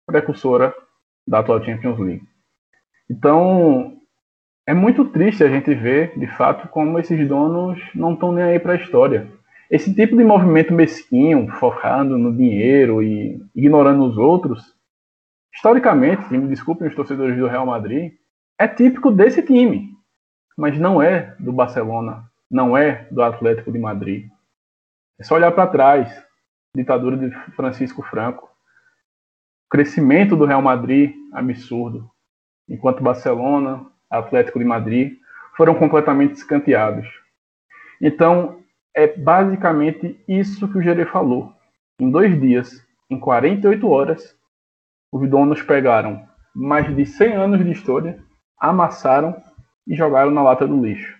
precursora 0.06 0.76
da 1.26 1.40
atual 1.40 1.64
Champions 1.64 1.98
League. 1.98 2.27
Então, 3.10 3.98
é 4.68 4.73
muito 4.73 5.06
triste 5.06 5.44
a 5.44 5.48
gente 5.48 5.73
ver, 5.73 6.19
de 6.19 6.27
fato, 6.27 6.68
como 6.68 6.99
esses 6.99 7.26
donos 7.26 7.80
não 7.95 8.14
estão 8.14 8.34
nem 8.34 8.44
aí 8.44 8.60
para 8.60 8.73
a 8.73 8.76
história. 8.76 9.31
Esse 9.72 9.95
tipo 9.95 10.18
de 10.18 10.26
movimento 10.26 10.73
mesquinho, 10.73 11.48
focado 11.53 12.18
no 12.18 12.36
dinheiro 12.36 13.02
e 13.02 13.41
ignorando 13.56 14.03
os 14.03 14.18
outros, 14.18 14.76
historicamente, 15.53 16.30
me 16.31 16.48
desculpem 16.48 16.88
os 16.88 16.95
torcedores 16.95 17.38
do 17.38 17.48
Real 17.48 17.65
Madrid, 17.65 18.11
é 18.60 18.68
típico 18.68 19.10
desse 19.10 19.41
time, 19.41 19.90
mas 20.57 20.77
não 20.77 21.02
é 21.02 21.34
do 21.40 21.53
Barcelona, 21.53 22.26
não 22.52 22.76
é 22.76 23.07
do 23.10 23.22
Atlético 23.23 23.72
de 23.72 23.80
Madrid. 23.80 24.27
É 25.18 25.23
só 25.23 25.36
olhar 25.36 25.52
para 25.52 25.68
trás, 25.68 26.23
ditadura 26.76 27.15
de 27.15 27.31
Francisco 27.56 28.03
Franco, 28.03 28.48
crescimento 29.69 30.35
do 30.35 30.45
Real 30.45 30.61
Madrid 30.61 31.13
absurdo, 31.31 32.09
enquanto 32.67 33.03
Barcelona, 33.03 33.85
Atlético 34.09 34.59
de 34.59 34.65
Madrid 34.65 35.17
foram 35.55 35.75
completamente 35.75 36.35
escanteados. 36.35 37.07
Então, 38.01 38.63
é 38.95 39.07
basicamente 39.07 40.19
isso 40.27 40.67
que 40.67 40.77
o 40.77 40.81
Gerê 40.81 41.05
falou. 41.05 41.53
Em 41.99 42.09
dois 42.09 42.39
dias, 42.39 42.85
em 43.09 43.19
48 43.19 43.87
horas, 43.87 44.35
os 45.11 45.29
donos 45.29 45.61
pegaram 45.61 46.27
mais 46.55 46.93
de 46.95 47.05
100 47.05 47.33
anos 47.33 47.63
de 47.63 47.71
história, 47.71 48.23
amassaram 48.59 49.35
e 49.87 49.95
jogaram 49.95 50.31
na 50.31 50.41
lata 50.41 50.67
do 50.67 50.81
lixo. 50.81 51.17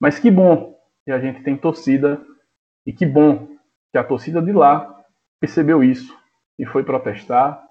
Mas 0.00 0.18
que 0.18 0.30
bom 0.30 0.76
que 1.04 1.12
a 1.12 1.18
gente 1.18 1.42
tem 1.42 1.56
torcida 1.56 2.20
e 2.86 2.92
que 2.92 3.06
bom 3.06 3.48
que 3.90 3.98
a 3.98 4.04
torcida 4.04 4.40
de 4.40 4.52
lá 4.52 5.02
percebeu 5.40 5.82
isso 5.82 6.16
e 6.58 6.66
foi 6.66 6.84
protestar, 6.84 7.62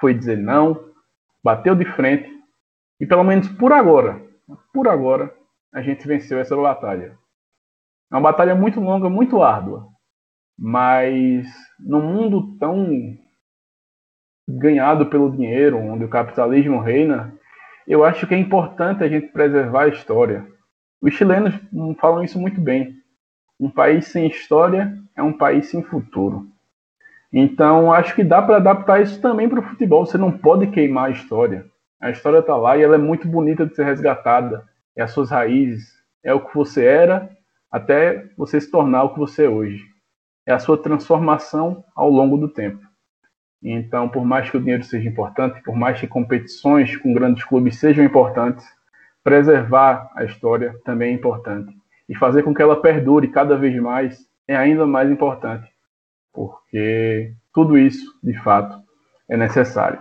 foi 0.00 0.14
dizer 0.14 0.38
não, 0.38 0.92
bateu 1.42 1.74
de 1.74 1.84
frente 1.84 2.30
e 3.00 3.06
pelo 3.06 3.24
menos 3.24 3.48
por 3.48 3.72
agora, 3.72 4.20
por 4.72 4.88
agora, 4.88 5.34
a 5.72 5.82
gente 5.82 6.06
venceu 6.06 6.38
essa 6.38 6.56
batalha. 6.56 7.16
É 8.10 8.14
uma 8.14 8.20
batalha 8.20 8.54
muito 8.54 8.80
longa, 8.80 9.08
muito 9.08 9.42
árdua. 9.42 9.86
Mas 10.58 11.46
num 11.78 12.02
mundo 12.02 12.58
tão 12.58 13.16
ganhado 14.48 15.06
pelo 15.06 15.30
dinheiro, 15.30 15.78
onde 15.78 16.04
o 16.04 16.10
capitalismo 16.10 16.80
reina, 16.80 17.32
eu 17.86 18.04
acho 18.04 18.26
que 18.26 18.34
é 18.34 18.38
importante 18.38 19.02
a 19.02 19.08
gente 19.08 19.28
preservar 19.28 19.84
a 19.84 19.88
história. 19.88 20.46
Os 21.00 21.14
chilenos 21.14 21.54
falam 21.98 22.22
isso 22.22 22.38
muito 22.38 22.60
bem. 22.60 22.94
Um 23.58 23.70
país 23.70 24.06
sem 24.06 24.26
história 24.26 24.92
é 25.16 25.22
um 25.22 25.32
país 25.32 25.70
sem 25.70 25.82
futuro. 25.82 26.46
Então, 27.32 27.92
acho 27.92 28.14
que 28.14 28.24
dá 28.24 28.42
para 28.42 28.56
adaptar 28.56 29.00
isso 29.00 29.20
também 29.20 29.48
para 29.48 29.60
o 29.60 29.62
futebol. 29.62 30.04
Você 30.04 30.18
não 30.18 30.32
pode 30.32 30.66
queimar 30.68 31.06
a 31.06 31.10
história. 31.10 31.66
A 32.00 32.10
história 32.10 32.38
está 32.38 32.56
lá 32.56 32.76
e 32.76 32.82
ela 32.82 32.96
é 32.96 32.98
muito 32.98 33.28
bonita 33.28 33.66
de 33.66 33.74
ser 33.74 33.84
resgatada. 33.84 34.64
É 34.96 35.02
as 35.02 35.12
suas 35.12 35.30
raízes, 35.30 35.92
é 36.24 36.34
o 36.34 36.40
que 36.40 36.54
você 36.54 36.84
era 36.84 37.30
até 37.70 38.26
você 38.36 38.60
se 38.60 38.70
tornar 38.70 39.04
o 39.04 39.12
que 39.14 39.18
você 39.18 39.44
é 39.44 39.48
hoje. 39.48 39.84
É 40.46 40.52
a 40.52 40.58
sua 40.58 40.76
transformação 40.76 41.84
ao 41.94 42.10
longo 42.10 42.36
do 42.36 42.48
tempo. 42.48 42.84
Então, 43.62 44.08
por 44.08 44.24
mais 44.24 44.50
que 44.50 44.56
o 44.56 44.60
dinheiro 44.60 44.82
seja 44.82 45.08
importante, 45.08 45.62
por 45.62 45.76
mais 45.76 46.00
que 46.00 46.06
competições 46.06 46.96
com 46.96 47.12
grandes 47.12 47.44
clubes 47.44 47.78
sejam 47.78 48.04
importantes, 48.04 48.66
preservar 49.22 50.10
a 50.16 50.24
história 50.24 50.74
também 50.84 51.10
é 51.12 51.14
importante. 51.14 51.72
E 52.08 52.14
fazer 52.14 52.42
com 52.42 52.54
que 52.54 52.62
ela 52.62 52.80
perdure 52.80 53.28
cada 53.28 53.56
vez 53.56 53.76
mais 53.80 54.26
é 54.48 54.56
ainda 54.56 54.86
mais 54.86 55.10
importante, 55.10 55.70
porque 56.32 57.32
tudo 57.52 57.76
isso, 57.76 58.18
de 58.22 58.34
fato, 58.42 58.78
é 59.28 59.36
necessário. 59.36 59.98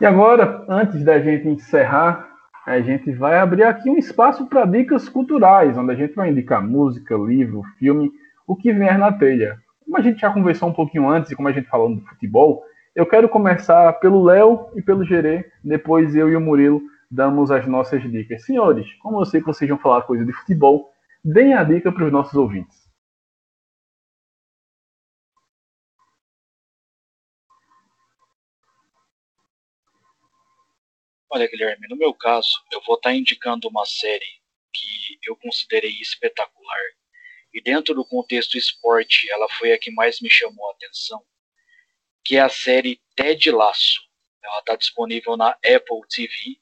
E 0.00 0.06
agora, 0.06 0.64
antes 0.68 1.04
da 1.04 1.20
gente 1.20 1.48
encerrar 1.48 2.34
a 2.66 2.80
gente 2.80 3.12
vai 3.12 3.38
abrir 3.38 3.64
aqui 3.64 3.90
um 3.90 3.98
espaço 3.98 4.46
para 4.46 4.64
dicas 4.64 5.06
culturais, 5.08 5.76
onde 5.76 5.92
a 5.92 5.94
gente 5.94 6.14
vai 6.14 6.30
indicar 6.30 6.66
música, 6.66 7.14
livro, 7.14 7.62
filme, 7.78 8.10
o 8.46 8.56
que 8.56 8.72
vier 8.72 8.98
na 8.98 9.12
telha. 9.12 9.58
Como 9.84 9.98
a 9.98 10.00
gente 10.00 10.20
já 10.20 10.30
conversou 10.32 10.70
um 10.70 10.72
pouquinho 10.72 11.08
antes 11.08 11.30
e 11.30 11.36
como 11.36 11.48
a 11.48 11.52
gente 11.52 11.68
falou 11.68 11.94
do 11.94 12.00
futebol, 12.00 12.62
eu 12.96 13.04
quero 13.04 13.28
começar 13.28 13.92
pelo 13.94 14.24
Léo 14.24 14.68
e 14.74 14.80
pelo 14.80 15.04
Gerê, 15.04 15.44
depois 15.62 16.16
eu 16.16 16.30
e 16.30 16.36
o 16.36 16.40
Murilo 16.40 16.80
damos 17.10 17.50
as 17.50 17.66
nossas 17.66 18.02
dicas. 18.10 18.44
Senhores, 18.44 18.90
como 18.94 19.20
eu 19.20 19.26
sei 19.26 19.40
que 19.40 19.46
vocês 19.46 19.68
vão 19.68 19.78
falar 19.78 20.02
coisa 20.02 20.24
de 20.24 20.32
futebol, 20.32 20.90
deem 21.22 21.52
a 21.52 21.62
dica 21.62 21.92
para 21.92 22.06
os 22.06 22.12
nossos 22.12 22.34
ouvintes. 22.34 22.83
Olha, 31.34 31.48
Guilherme, 31.48 31.88
no 31.88 31.96
meu 31.96 32.14
caso, 32.14 32.62
eu 32.70 32.80
vou 32.86 32.94
estar 32.94 33.10
tá 33.10 33.16
indicando 33.16 33.66
uma 33.66 33.84
série 33.84 34.40
que 34.72 35.18
eu 35.26 35.34
considerei 35.34 35.90
espetacular. 36.00 36.80
E 37.52 37.60
dentro 37.60 37.92
do 37.92 38.04
contexto 38.04 38.56
esporte, 38.56 39.28
ela 39.28 39.48
foi 39.48 39.72
a 39.72 39.78
que 39.78 39.90
mais 39.90 40.20
me 40.20 40.30
chamou 40.30 40.68
a 40.68 40.72
atenção, 40.74 41.20
que 42.24 42.36
é 42.36 42.40
a 42.40 42.48
série 42.48 43.00
Ted 43.16 43.50
Laço. 43.50 44.00
Ela 44.44 44.60
está 44.60 44.76
disponível 44.76 45.36
na 45.36 45.48
Apple 45.50 46.06
TV. 46.08 46.60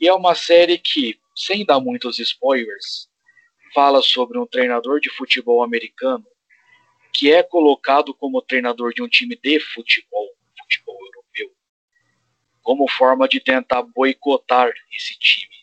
E 0.00 0.08
é 0.08 0.12
uma 0.12 0.34
série 0.34 0.76
que, 0.76 1.16
sem 1.36 1.64
dar 1.64 1.78
muitos 1.78 2.18
spoilers, 2.18 3.08
fala 3.72 4.02
sobre 4.02 4.40
um 4.40 4.46
treinador 4.46 4.98
de 4.98 5.08
futebol 5.08 5.62
americano 5.62 6.26
que 7.12 7.32
é 7.32 7.44
colocado 7.44 8.12
como 8.12 8.42
treinador 8.42 8.92
de 8.92 9.04
um 9.04 9.08
time 9.08 9.36
de 9.36 9.60
futebol, 9.60 10.34
futebol 10.58 10.96
europeu 10.96 11.23
como 12.64 12.90
forma 12.90 13.28
de 13.28 13.38
tentar 13.38 13.82
boicotar 13.82 14.72
esse 14.90 15.16
time. 15.18 15.54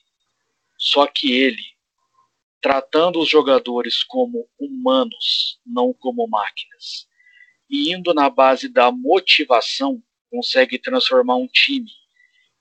Só 0.77 1.07
que 1.07 1.33
ele, 1.33 1.65
tratando 2.61 3.19
os 3.19 3.27
jogadores 3.27 4.03
como 4.03 4.47
humanos, 4.57 5.59
não 5.65 5.91
como 5.91 6.27
máquinas, 6.27 7.09
e 7.67 7.91
indo 7.91 8.13
na 8.13 8.29
base 8.29 8.69
da 8.69 8.91
motivação, 8.91 10.01
consegue 10.29 10.77
transformar 10.77 11.35
um 11.35 11.47
time 11.47 11.91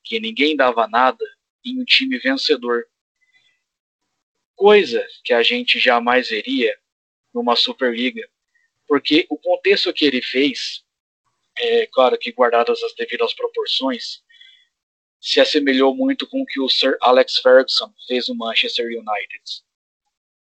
que 0.02 0.18
ninguém 0.18 0.56
dava 0.56 0.88
nada 0.88 1.24
em 1.64 1.80
um 1.80 1.84
time 1.84 2.18
vencedor. 2.18 2.86
Coisa 4.56 5.06
que 5.22 5.34
a 5.34 5.42
gente 5.42 5.78
jamais 5.78 6.30
veria 6.30 6.76
numa 7.32 7.56
Superliga, 7.56 8.26
porque 8.88 9.26
o 9.28 9.36
contexto 9.36 9.92
que 9.92 10.04
ele 10.04 10.22
fez, 10.22 10.82
é 11.56 11.86
claro 11.86 12.18
que 12.18 12.32
guardadas 12.32 12.82
as 12.82 12.94
devidas 12.94 13.34
proporções, 13.34 14.22
se 15.20 15.40
assemelhou 15.40 15.94
muito 15.94 16.26
com 16.26 16.42
o 16.42 16.47
que 16.47 16.60
o 16.60 16.68
Sir 16.68 16.97
Alex 17.01 17.36
Ferguson 17.38 17.92
fez 18.06 18.28
no 18.28 18.34
Manchester 18.34 18.86
United. 18.86 19.42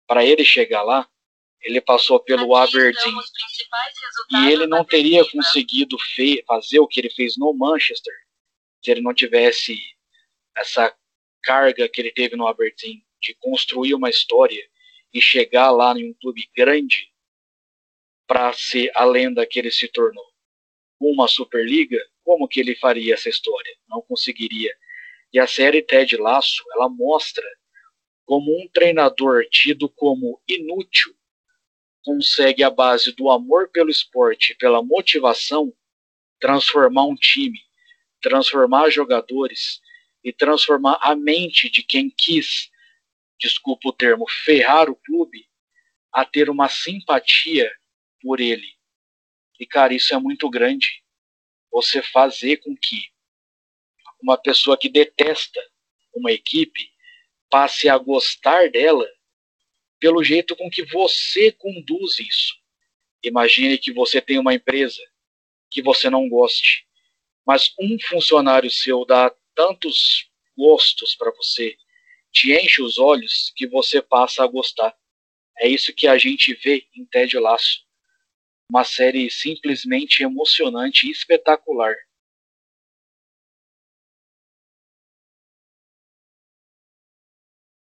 Para 0.07 0.25
ele 0.25 0.45
chegar 0.45 0.83
lá, 0.83 1.09
ele 1.61 1.81
passou 1.81 2.21
pelo 2.21 2.55
Aberdeen 2.55 3.15
e 4.31 4.53
ele 4.53 4.67
não 4.67 4.85
teria 4.85 5.29
conseguido 5.31 5.97
fazer 6.47 6.79
o 6.79 6.87
que 6.87 7.01
ele 7.01 7.11
fez 7.11 7.37
no 7.37 7.53
Manchester 7.53 8.15
se 8.83 8.91
ele 8.93 9.01
não 9.01 9.13
tivesse 9.13 9.77
essa 10.57 10.95
carga 11.43 11.89
que 11.89 12.01
ele 12.01 12.13
teve 12.13 12.37
no 12.37 12.47
Aberdeen 12.47 13.05
de 13.21 13.35
construir 13.35 13.95
uma 13.95 14.09
história 14.09 14.63
e 15.13 15.21
chegar 15.21 15.71
lá 15.71 15.99
em 15.99 16.11
um 16.11 16.15
clube 16.15 16.49
grande 16.57 17.13
para 18.27 18.53
ser 18.53 18.91
a 18.95 19.05
lenda 19.05 19.47
que 19.47 19.59
ele 19.59 19.71
se 19.71 19.89
tornou. 19.89 20.25
Uma 21.01 21.27
Superliga, 21.27 21.99
como 22.29 22.47
que 22.47 22.61
ele 22.61 22.77
faria 22.77 23.15
essa 23.15 23.31
história? 23.31 23.75
Não 23.89 24.03
conseguiria. 24.03 24.77
E 25.33 25.41
a 25.41 25.47
série 25.47 25.81
Ted 25.81 26.15
Lasso, 26.19 26.63
ela 26.75 26.87
mostra 26.87 27.43
como 28.27 28.53
um 28.53 28.69
treinador 28.69 29.47
tido 29.51 29.89
como 29.89 30.39
inútil 30.47 31.17
consegue 32.05 32.63
a 32.63 32.69
base 32.69 33.13
do 33.13 33.31
amor 33.31 33.71
pelo 33.71 33.89
esporte, 33.89 34.55
pela 34.57 34.83
motivação, 34.83 35.73
transformar 36.39 37.07
um 37.07 37.15
time, 37.15 37.59
transformar 38.21 38.91
jogadores 38.91 39.81
e 40.23 40.31
transformar 40.31 40.99
a 41.01 41.17
mente 41.17 41.71
de 41.71 41.83
quem 41.83 42.11
quis, 42.11 42.71
desculpa 43.41 43.89
o 43.89 43.93
termo, 43.93 44.27
ferrar 44.45 44.91
o 44.91 44.97
clube, 44.97 45.47
a 46.13 46.27
ter 46.27 46.51
uma 46.51 46.69
simpatia 46.69 47.71
por 48.21 48.39
ele. 48.39 48.69
E 49.59 49.67
cara, 49.67 49.95
isso 49.95 50.15
é 50.15 50.19
muito 50.19 50.49
grande. 50.51 51.03
Você 51.71 52.03
fazer 52.03 52.59
com 52.59 52.77
que 52.77 53.09
uma 54.21 54.37
pessoa 54.37 54.77
que 54.77 54.89
detesta 54.89 55.61
uma 56.15 56.33
equipe 56.33 56.91
passe 57.51 57.89
a 57.89 57.97
gostar 57.97 58.71
dela 58.71 59.07
pelo 60.01 60.23
jeito 60.23 60.57
com 60.57 60.71
que 60.71 60.85
você 60.85 61.53
conduz 61.53 62.19
isso. 62.19 62.55
Imagine 63.23 63.79
que 63.79 63.93
você 63.93 64.21
tem 64.21 64.39
uma 64.39 64.55
empresa 64.55 65.03
que 65.71 65.83
você 65.83 66.09
não 66.09 66.29
goste, 66.29 66.87
mas 67.47 67.75
um 67.79 67.99
funcionário 68.01 68.71
seu 68.71 69.05
dá 69.05 69.35
tantos 69.55 70.31
gostos 70.57 71.15
para 71.15 71.31
você, 71.33 71.77
te 72.33 72.53
enche 72.53 72.83
os 72.83 72.99
olhos 72.99 73.53
que 73.57 73.67
você 73.67 74.01
passa 74.01 74.45
a 74.45 74.47
gostar. 74.47 74.95
É 75.59 75.69
isso 75.69 75.93
que 75.93 76.07
a 76.07 76.17
gente 76.17 76.55
vê 76.55 76.87
em 76.95 77.05
Ted 77.07 77.37
Laço. 77.39 77.88
Uma 78.71 78.85
série 78.85 79.31
simplesmente 79.31 80.23
emocionante 80.23 81.09
e 81.09 81.11
espetacular. 81.11 81.95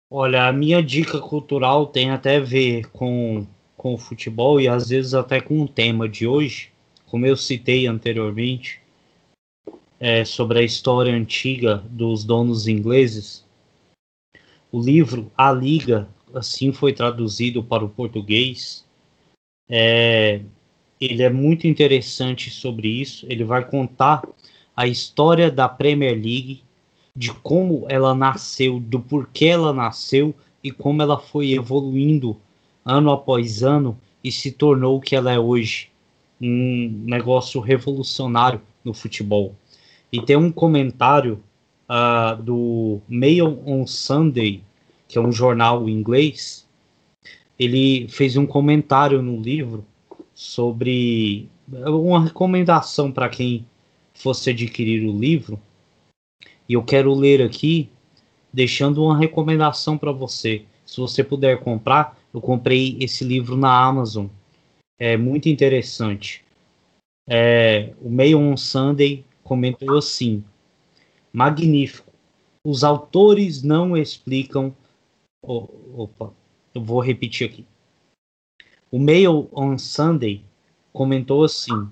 Olha, 0.09 0.47
a 0.47 0.53
minha 0.53 0.81
dica 0.81 1.19
cultural 1.19 1.87
tem 1.87 2.09
até 2.09 2.37
a 2.37 2.41
ver 2.41 2.89
com, 2.91 3.45
com 3.75 3.93
o 3.93 3.97
futebol 3.97 4.61
e 4.61 4.67
às 4.67 4.89
vezes 4.89 5.13
até 5.13 5.41
com 5.41 5.61
o 5.61 5.67
tema 5.67 6.07
de 6.07 6.25
hoje, 6.25 6.71
como 7.05 7.25
eu 7.25 7.35
citei 7.35 7.87
anteriormente, 7.87 8.81
é, 9.99 10.23
sobre 10.23 10.59
a 10.59 10.63
história 10.63 11.13
antiga 11.13 11.77
dos 11.89 12.23
donos 12.23 12.67
ingleses. 12.67 13.45
O 14.71 14.81
livro 14.81 15.29
A 15.37 15.51
Liga, 15.51 16.07
assim 16.33 16.71
foi 16.71 16.93
traduzido 16.93 17.61
para 17.61 17.83
o 17.83 17.89
português. 17.89 18.85
É, 19.69 20.41
ele 21.01 21.23
é 21.23 21.29
muito 21.29 21.65
interessante 21.65 22.51
sobre 22.51 22.87
isso. 22.87 23.25
Ele 23.27 23.43
vai 23.43 23.65
contar 23.65 24.21
a 24.75 24.87
história 24.87 25.49
da 25.49 25.67
Premier 25.67 26.13
League 26.13 26.61
de 27.15 27.33
como 27.33 27.85
ela 27.89 28.13
nasceu, 28.13 28.79
do 28.79 28.99
porquê 28.99 29.47
ela 29.47 29.73
nasceu 29.73 30.33
e 30.63 30.71
como 30.71 31.01
ela 31.01 31.17
foi 31.17 31.53
evoluindo 31.53 32.37
ano 32.85 33.11
após 33.11 33.63
ano 33.63 33.99
e 34.23 34.31
se 34.31 34.51
tornou 34.51 34.97
o 34.97 35.01
que 35.01 35.15
ela 35.15 35.31
é 35.31 35.39
hoje, 35.39 35.89
um 36.39 37.03
negócio 37.05 37.59
revolucionário 37.59 38.61
no 38.85 38.93
futebol. 38.93 39.55
E 40.11 40.21
tem 40.21 40.35
um 40.35 40.51
comentário 40.51 41.43
uh, 41.89 42.41
do 42.41 43.01
Mail 43.09 43.59
on 43.65 43.87
Sunday, 43.87 44.63
que 45.07 45.17
é 45.17 45.21
um 45.21 45.31
jornal 45.31 45.89
inglês. 45.89 46.67
Ele 47.57 48.07
fez 48.07 48.37
um 48.37 48.45
comentário 48.45 49.21
no 49.21 49.41
livro 49.41 49.85
sobre 50.41 51.47
uma 51.69 52.23
recomendação 52.23 53.11
para 53.11 53.29
quem 53.29 53.63
fosse 54.11 54.49
adquirir 54.49 55.07
o 55.07 55.15
livro 55.15 55.61
e 56.67 56.73
eu 56.73 56.81
quero 56.83 57.13
ler 57.13 57.43
aqui, 57.43 57.91
deixando 58.51 59.03
uma 59.03 59.15
recomendação 59.15 59.99
para 59.99 60.11
você. 60.11 60.65
Se 60.83 60.99
você 60.99 61.23
puder 61.23 61.59
comprar, 61.59 62.17
eu 62.33 62.41
comprei 62.41 62.97
esse 62.99 63.23
livro 63.23 63.55
na 63.55 63.71
Amazon. 63.85 64.25
É 64.99 65.15
muito 65.15 65.47
interessante. 65.47 66.43
É, 67.29 67.93
o 68.01 68.09
Mail 68.09 68.39
on 68.39 68.57
Sunday 68.57 69.23
comentou 69.43 69.95
assim: 69.95 70.43
magnífico. 71.31 72.11
Os 72.65 72.83
autores 72.83 73.61
não 73.61 73.95
explicam. 73.95 74.75
Opa, 75.43 76.33
eu 76.73 76.83
vou 76.83 76.99
repetir 76.99 77.47
aqui. 77.47 77.63
O 78.91 78.99
Mail 78.99 79.47
on 79.53 79.77
Sunday 79.77 80.41
comentou 80.91 81.45
assim: 81.45 81.87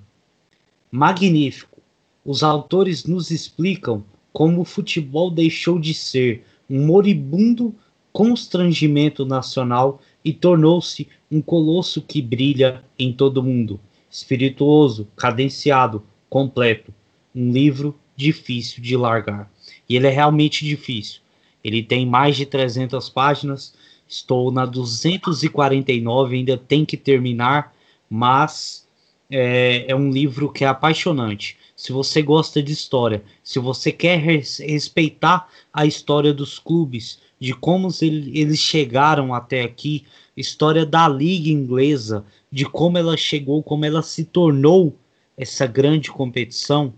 magnífico. 0.91 1.81
Os 2.25 2.43
autores 2.43 3.05
nos 3.05 3.31
explicam 3.31 4.03
como 4.33 4.61
o 4.61 4.65
futebol 4.65 5.31
deixou 5.31 5.79
de 5.79 5.93
ser 5.93 6.43
um 6.69 6.85
moribundo 6.85 7.73
constrangimento 8.11 9.25
nacional 9.25 10.01
e 10.25 10.33
tornou-se 10.33 11.07
um 11.31 11.41
colosso 11.41 12.01
que 12.01 12.21
brilha 12.21 12.83
em 12.97 13.13
todo 13.13 13.37
o 13.37 13.43
mundo, 13.43 13.79
espirituoso, 14.11 15.07
cadenciado, 15.15 16.03
completo, 16.29 16.93
um 17.33 17.49
livro 17.49 17.97
difícil 18.13 18.83
de 18.83 18.97
largar. 18.97 19.49
E 19.87 19.95
ele 19.95 20.07
é 20.07 20.11
realmente 20.11 20.65
difícil. 20.65 21.21
Ele 21.63 21.81
tem 21.81 22.05
mais 22.05 22.35
de 22.35 22.45
300 22.45 23.07
páginas, 23.09 23.73
estou 24.09 24.51
na 24.51 24.65
249, 24.65 26.35
ainda 26.35 26.57
tem 26.57 26.83
que 26.83 26.97
terminar, 26.97 27.73
mas 28.09 28.85
é, 29.29 29.85
é 29.87 29.95
um 29.95 30.11
livro 30.11 30.51
que 30.51 30.65
é 30.65 30.67
apaixonante 30.67 31.57
se 31.79 31.93
você 31.93 32.21
gosta 32.21 32.61
de 32.61 32.73
história, 32.73 33.23
se 33.41 33.57
você 33.57 33.89
quer 33.89 34.19
res 34.19 34.57
respeitar 34.57 35.47
a 35.71 35.85
história 35.85 36.33
dos 36.33 36.59
clubes, 36.59 37.21
de 37.39 37.53
como 37.53 37.87
eles 38.01 38.59
chegaram 38.59 39.33
até 39.33 39.61
aqui, 39.61 40.05
história 40.35 40.85
da 40.85 41.07
liga 41.07 41.47
inglesa, 41.47 42.25
de 42.51 42.65
como 42.65 42.97
ela 42.97 43.15
chegou, 43.15 43.63
como 43.63 43.85
ela 43.85 44.01
se 44.01 44.25
tornou 44.25 44.93
essa 45.37 45.65
grande 45.65 46.11
competição, 46.11 46.93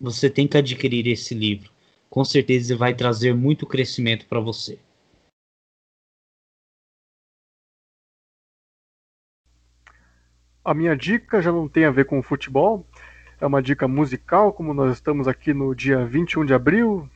você 0.00 0.30
tem 0.30 0.48
que 0.48 0.56
adquirir 0.56 1.06
esse 1.06 1.34
livro. 1.34 1.70
Com 2.08 2.24
certeza 2.24 2.74
vai 2.74 2.94
trazer 2.94 3.34
muito 3.34 3.66
crescimento 3.66 4.24
para 4.24 4.40
você. 4.40 4.78
A 10.68 10.74
minha 10.74 10.94
dica 10.94 11.40
já 11.40 11.50
não 11.50 11.66
tem 11.66 11.86
a 11.86 11.90
ver 11.90 12.04
com 12.04 12.22
futebol, 12.22 12.86
é 13.40 13.46
uma 13.46 13.62
dica 13.62 13.88
musical, 13.88 14.52
como 14.52 14.74
nós 14.74 14.92
estamos 14.92 15.26
aqui 15.26 15.54
no 15.54 15.74
dia 15.74 16.04
21 16.04 16.44
de 16.44 16.52
abril, 16.52 17.08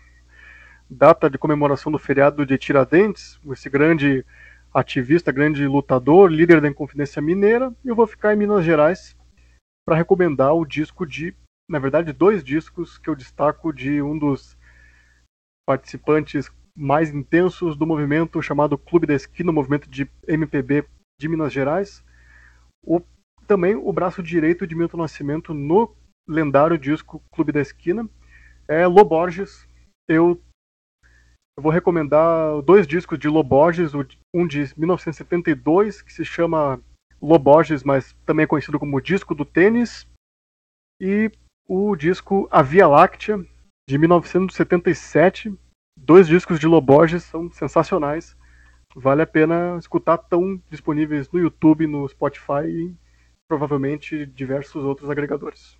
data 0.88 1.28
de 1.28 1.36
comemoração 1.36 1.92
do 1.92 1.98
feriado 1.98 2.46
de 2.46 2.56
Tiradentes, 2.56 3.38
esse 3.50 3.68
grande 3.68 4.24
ativista, 4.72 5.30
grande 5.30 5.66
lutador, 5.66 6.32
líder 6.32 6.62
da 6.62 6.68
Inconfidência 6.68 7.20
Mineira, 7.20 7.70
e 7.84 7.88
eu 7.88 7.94
vou 7.94 8.06
ficar 8.06 8.32
em 8.32 8.38
Minas 8.38 8.64
Gerais 8.64 9.14
para 9.84 9.96
recomendar 9.96 10.54
o 10.54 10.64
disco 10.64 11.06
de, 11.06 11.36
na 11.68 11.78
verdade, 11.78 12.10
dois 12.10 12.42
discos 12.42 12.96
que 12.96 13.10
eu 13.10 13.14
destaco 13.14 13.70
de 13.70 14.00
um 14.00 14.18
dos 14.18 14.56
participantes 15.68 16.50
mais 16.74 17.10
intensos 17.10 17.76
do 17.76 17.86
movimento 17.86 18.40
chamado 18.40 18.78
Clube 18.78 19.06
da 19.06 19.12
Esquina, 19.12 19.52
movimento 19.52 19.90
de 19.90 20.08
MPB 20.26 20.86
de 21.20 21.28
Minas 21.28 21.52
Gerais. 21.52 22.02
O, 22.82 22.98
também 23.46 23.74
o 23.74 23.92
braço 23.92 24.22
direito 24.22 24.66
de 24.66 24.74
Milton 24.74 24.98
Nascimento 24.98 25.52
no 25.52 25.94
lendário 26.26 26.78
disco 26.78 27.22
Clube 27.32 27.52
da 27.52 27.60
Esquina. 27.60 28.08
É 28.68 28.86
Loborges. 28.86 29.66
Eu, 30.08 30.40
eu 31.56 31.62
vou 31.62 31.72
recomendar 31.72 32.62
dois 32.62 32.86
discos 32.86 33.18
de 33.18 33.28
Loborges, 33.28 33.92
um 34.34 34.46
de 34.46 34.72
1972, 34.76 36.02
que 36.02 36.12
se 36.12 36.24
chama 36.24 36.80
Loborges, 37.20 37.84
mas 37.84 38.14
também 38.26 38.44
é 38.44 38.46
conhecido 38.46 38.78
como 38.78 39.00
Disco 39.00 39.34
do 39.34 39.44
Tênis, 39.44 40.06
e 41.00 41.30
o 41.68 41.94
disco 41.96 42.48
A 42.50 42.62
Via 42.62 42.86
Láctea, 42.86 43.44
de 43.88 43.98
1977. 43.98 45.52
Dois 45.98 46.26
discos 46.26 46.58
de 46.58 46.66
Loborges 46.66 47.24
são 47.24 47.50
sensacionais. 47.50 48.36
Vale 48.94 49.22
a 49.22 49.26
pena 49.26 49.76
escutar, 49.78 50.16
estão 50.16 50.60
disponíveis 50.68 51.30
no 51.30 51.38
YouTube, 51.38 51.86
no 51.86 52.08
Spotify 52.08 52.66
e 52.66 52.94
provavelmente 53.52 54.24
diversos 54.24 54.82
outros 54.82 55.10
agregadores. 55.10 55.76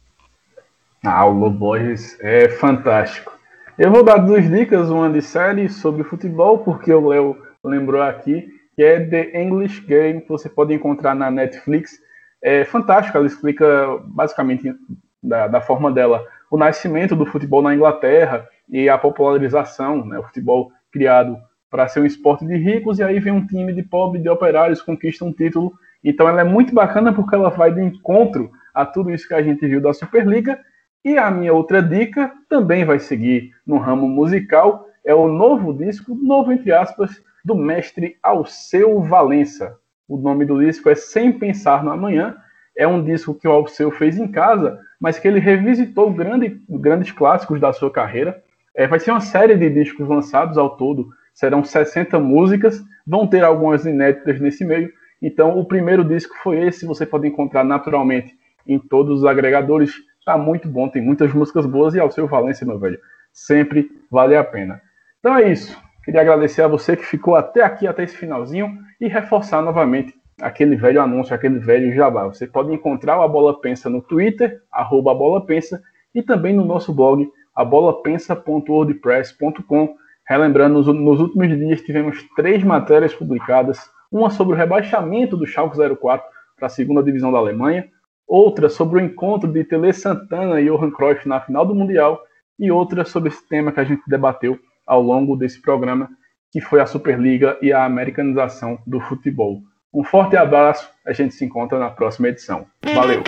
Ah, 1.03 1.25
o 1.25 1.33
Loborges 1.33 2.19
é 2.21 2.47
fantástico. 2.47 3.33
Eu 3.79 3.91
vou 3.91 4.05
dar 4.05 4.19
duas 4.19 4.47
dicas, 4.47 4.91
uma 4.91 5.09
de 5.09 5.23
série 5.23 5.71
sobre 5.71 6.05
futebol, 6.05 6.59
porque 6.59 6.93
o 6.93 7.09
Léo 7.09 7.35
lembrou 7.65 8.03
aqui, 8.03 8.47
que 8.77 8.83
é 8.83 9.01
The 9.01 9.41
English 9.43 9.81
Game, 9.87 10.21
que 10.21 10.29
você 10.29 10.51
pode 10.51 10.75
encontrar 10.75 11.15
na 11.15 11.31
Netflix. 11.31 11.99
É 12.43 12.63
fantástico, 12.67 13.17
ela 13.17 13.27
explica 13.27 13.99
basicamente 14.05 14.75
da, 15.23 15.49
da 15.49 15.63
forma 15.63 15.91
dela 15.91 16.27
o 16.51 16.59
nascimento 16.59 17.17
do 17.17 17.25
futebol 17.25 17.63
na 17.63 17.75
Inglaterra 17.75 18.47
e 18.69 18.87
a 18.87 18.99
popularização, 18.99 20.05
né, 20.05 20.19
o 20.19 20.25
futebol 20.25 20.71
criado 20.93 21.39
para 21.71 21.89
ser 21.89 22.01
um 22.01 22.07
esporte 22.07 22.45
de 22.47 22.55
ricos, 22.55 22.99
e 22.99 23.03
aí 23.03 23.19
vem 23.19 23.33
um 23.33 23.47
time 23.47 23.73
de 23.73 23.83
pobre, 23.83 24.21
de 24.21 24.29
operários, 24.29 24.83
conquista 24.83 25.25
um 25.25 25.33
título. 25.33 25.73
Então 26.05 26.29
ela 26.29 26.41
é 26.41 26.45
muito 26.45 26.75
bacana 26.75 27.13
porque 27.13 27.35
ela 27.35 27.51
vai 27.51 27.73
de 27.73 27.81
encontro 27.81 28.51
a 28.75 28.85
tudo 28.85 29.11
isso 29.11 29.29
que 29.29 29.35
a 29.35 29.43
gente 29.43 29.67
viu 29.67 29.81
da 29.81 29.93
Superliga 29.93 30.59
e 31.05 31.19
a 31.19 31.31
minha 31.31 31.53
outra 31.53 31.83
dica 31.83 32.33
também 32.49 32.85
vai 32.85 33.01
seguir 33.01 33.51
no 33.67 33.79
ramo 33.79 34.07
musical, 34.07 34.87
é 35.05 35.13
o 35.13 35.27
novo 35.27 35.75
disco, 35.75 36.15
novo 36.15 36.53
entre 36.53 36.73
aspas, 36.73 37.21
do 37.45 37.57
mestre 37.57 38.17
Alceu 38.23 39.01
Valença. 39.03 39.77
O 40.09 40.17
nome 40.17 40.45
do 40.45 40.65
disco 40.65 40.89
é 40.89 40.95
Sem 40.95 41.33
Pensar 41.33 41.83
no 41.83 41.91
Amanhã. 41.91 42.37
É 42.77 42.87
um 42.87 43.03
disco 43.03 43.35
que 43.35 43.49
o 43.49 43.51
Alceu 43.51 43.91
fez 43.91 44.17
em 44.17 44.29
casa, 44.29 44.79
mas 45.01 45.19
que 45.19 45.27
ele 45.27 45.41
revisitou 45.41 46.13
grande, 46.13 46.63
grandes 46.69 47.11
clássicos 47.11 47.61
da 47.61 47.73
sua 47.73 47.91
carreira. 47.91 48.41
É, 48.73 48.87
vai 48.87 49.01
ser 49.01 49.11
uma 49.11 49.21
série 49.21 49.57
de 49.57 49.69
discos 49.69 50.09
lançados 50.09 50.57
ao 50.57 50.77
todo, 50.77 51.09
serão 51.35 51.65
60 51.65 52.19
músicas, 52.21 52.81
vão 53.05 53.27
ter 53.27 53.43
algumas 53.43 53.85
inéditas 53.85 54.41
nesse 54.41 54.65
meio. 54.65 54.93
Então, 55.23 55.59
o 55.59 55.65
primeiro 55.65 56.05
disco 56.05 56.35
foi 56.43 56.67
esse, 56.67 56.85
você 56.85 57.07
pode 57.07 57.29
encontrar 57.29 57.65
naturalmente 57.65 58.35
em 58.67 58.79
todos 58.79 59.21
os 59.21 59.25
agregadores 59.25 59.95
Tá 60.25 60.39
muito 60.39 60.69
bom, 60.69 60.89
tem 60.89 61.03
muitas 61.03 61.35
músicas 61.35 61.67
boas 61.67 61.95
e 61.95 62.01
ao 62.01 62.09
seu 62.11 62.27
Valência, 62.29 62.67
meu 62.67 62.79
velho, 62.79 62.99
sempre 63.33 63.91
vale 64.11 64.37
a 64.37 64.45
pena. 64.45 64.81
Então 65.19 65.37
é 65.37 65.51
isso. 65.51 65.77
Queria 66.05 66.21
agradecer 66.21 66.63
a 66.63 66.69
você 66.69 66.97
que 66.97 67.05
ficou 67.05 67.35
até 67.35 67.63
aqui, 67.63 67.89
até 67.89 68.05
esse 68.05 68.17
finalzinho, 68.17 68.79
e 69.01 69.09
reforçar 69.09 69.61
novamente 69.63 70.15
aquele 70.41 70.77
velho 70.77 71.03
anúncio, 71.03 71.35
aquele 71.35 71.59
velho 71.59 71.93
jabá. 71.93 72.27
Você 72.27 72.47
pode 72.47 72.73
encontrar 72.73 73.19
o 73.19 73.23
A 73.23 73.29
Bola 73.29 73.61
Pensa 73.61 73.91
no 73.91 74.01
Twitter, 74.01 74.63
arroba 74.71 75.13
Bola 75.13 75.45
Pensa, 75.45 75.83
e 76.15 76.23
também 76.23 76.55
no 76.55 76.65
nosso 76.65 76.93
blog, 76.93 77.29
abolapensa.wordpress.com. 77.55 79.97
Relembrando, 80.25 80.95
nos 80.95 81.21
últimos 81.21 81.49
dias 81.49 81.83
tivemos 81.83 82.25
três 82.37 82.63
matérias 82.63 83.13
publicadas, 83.13 83.91
uma 84.13 84.31
sobre 84.31 84.55
o 84.55 84.57
rebaixamento 84.57 85.37
do 85.37 85.47
Schalke 85.47 85.77
04 85.77 86.25
para 86.57 86.67
a 86.67 86.71
segunda 86.71 87.03
divisão 87.03 87.33
da 87.33 87.39
Alemanha, 87.39 87.89
outra 88.29 88.69
sobre 88.69 88.99
o 88.99 89.05
encontro 89.05 89.51
de 89.51 89.65
Tele 89.65 89.93
Santana 89.93 90.61
e 90.61 90.67
Johan 90.67 90.91
Cruyff 90.91 91.27
na 91.27 91.41
final 91.41 91.67
do 91.67 91.75
Mundial, 91.75 92.23
e 92.59 92.71
outra 92.71 93.05
sobre 93.05 93.31
esse 93.31 93.49
tema 93.49 93.73
que 93.73 93.81
a 93.81 93.85
gente 93.85 94.03
debateu 94.07 94.59
ao 94.87 95.03
longo 95.03 95.35
desse 95.35 95.61
programa, 95.61 96.09
que 96.53 96.61
foi 96.61 96.81
a 96.81 96.87
Superliga 96.87 97.59
e 97.63 97.73
a 97.73 97.85
americanização 97.85 98.79
do 98.87 99.01
futebol. 99.01 99.63
Um 99.93 100.05
forte 100.05 100.37
abraço, 100.37 100.89
a 101.07 101.13
gente 101.13 101.35
se 101.35 101.45
encontra 101.45 101.79
na 101.79 101.91
próxima 101.91 102.29
edição. 102.29 102.67
Valeu! 102.95 103.23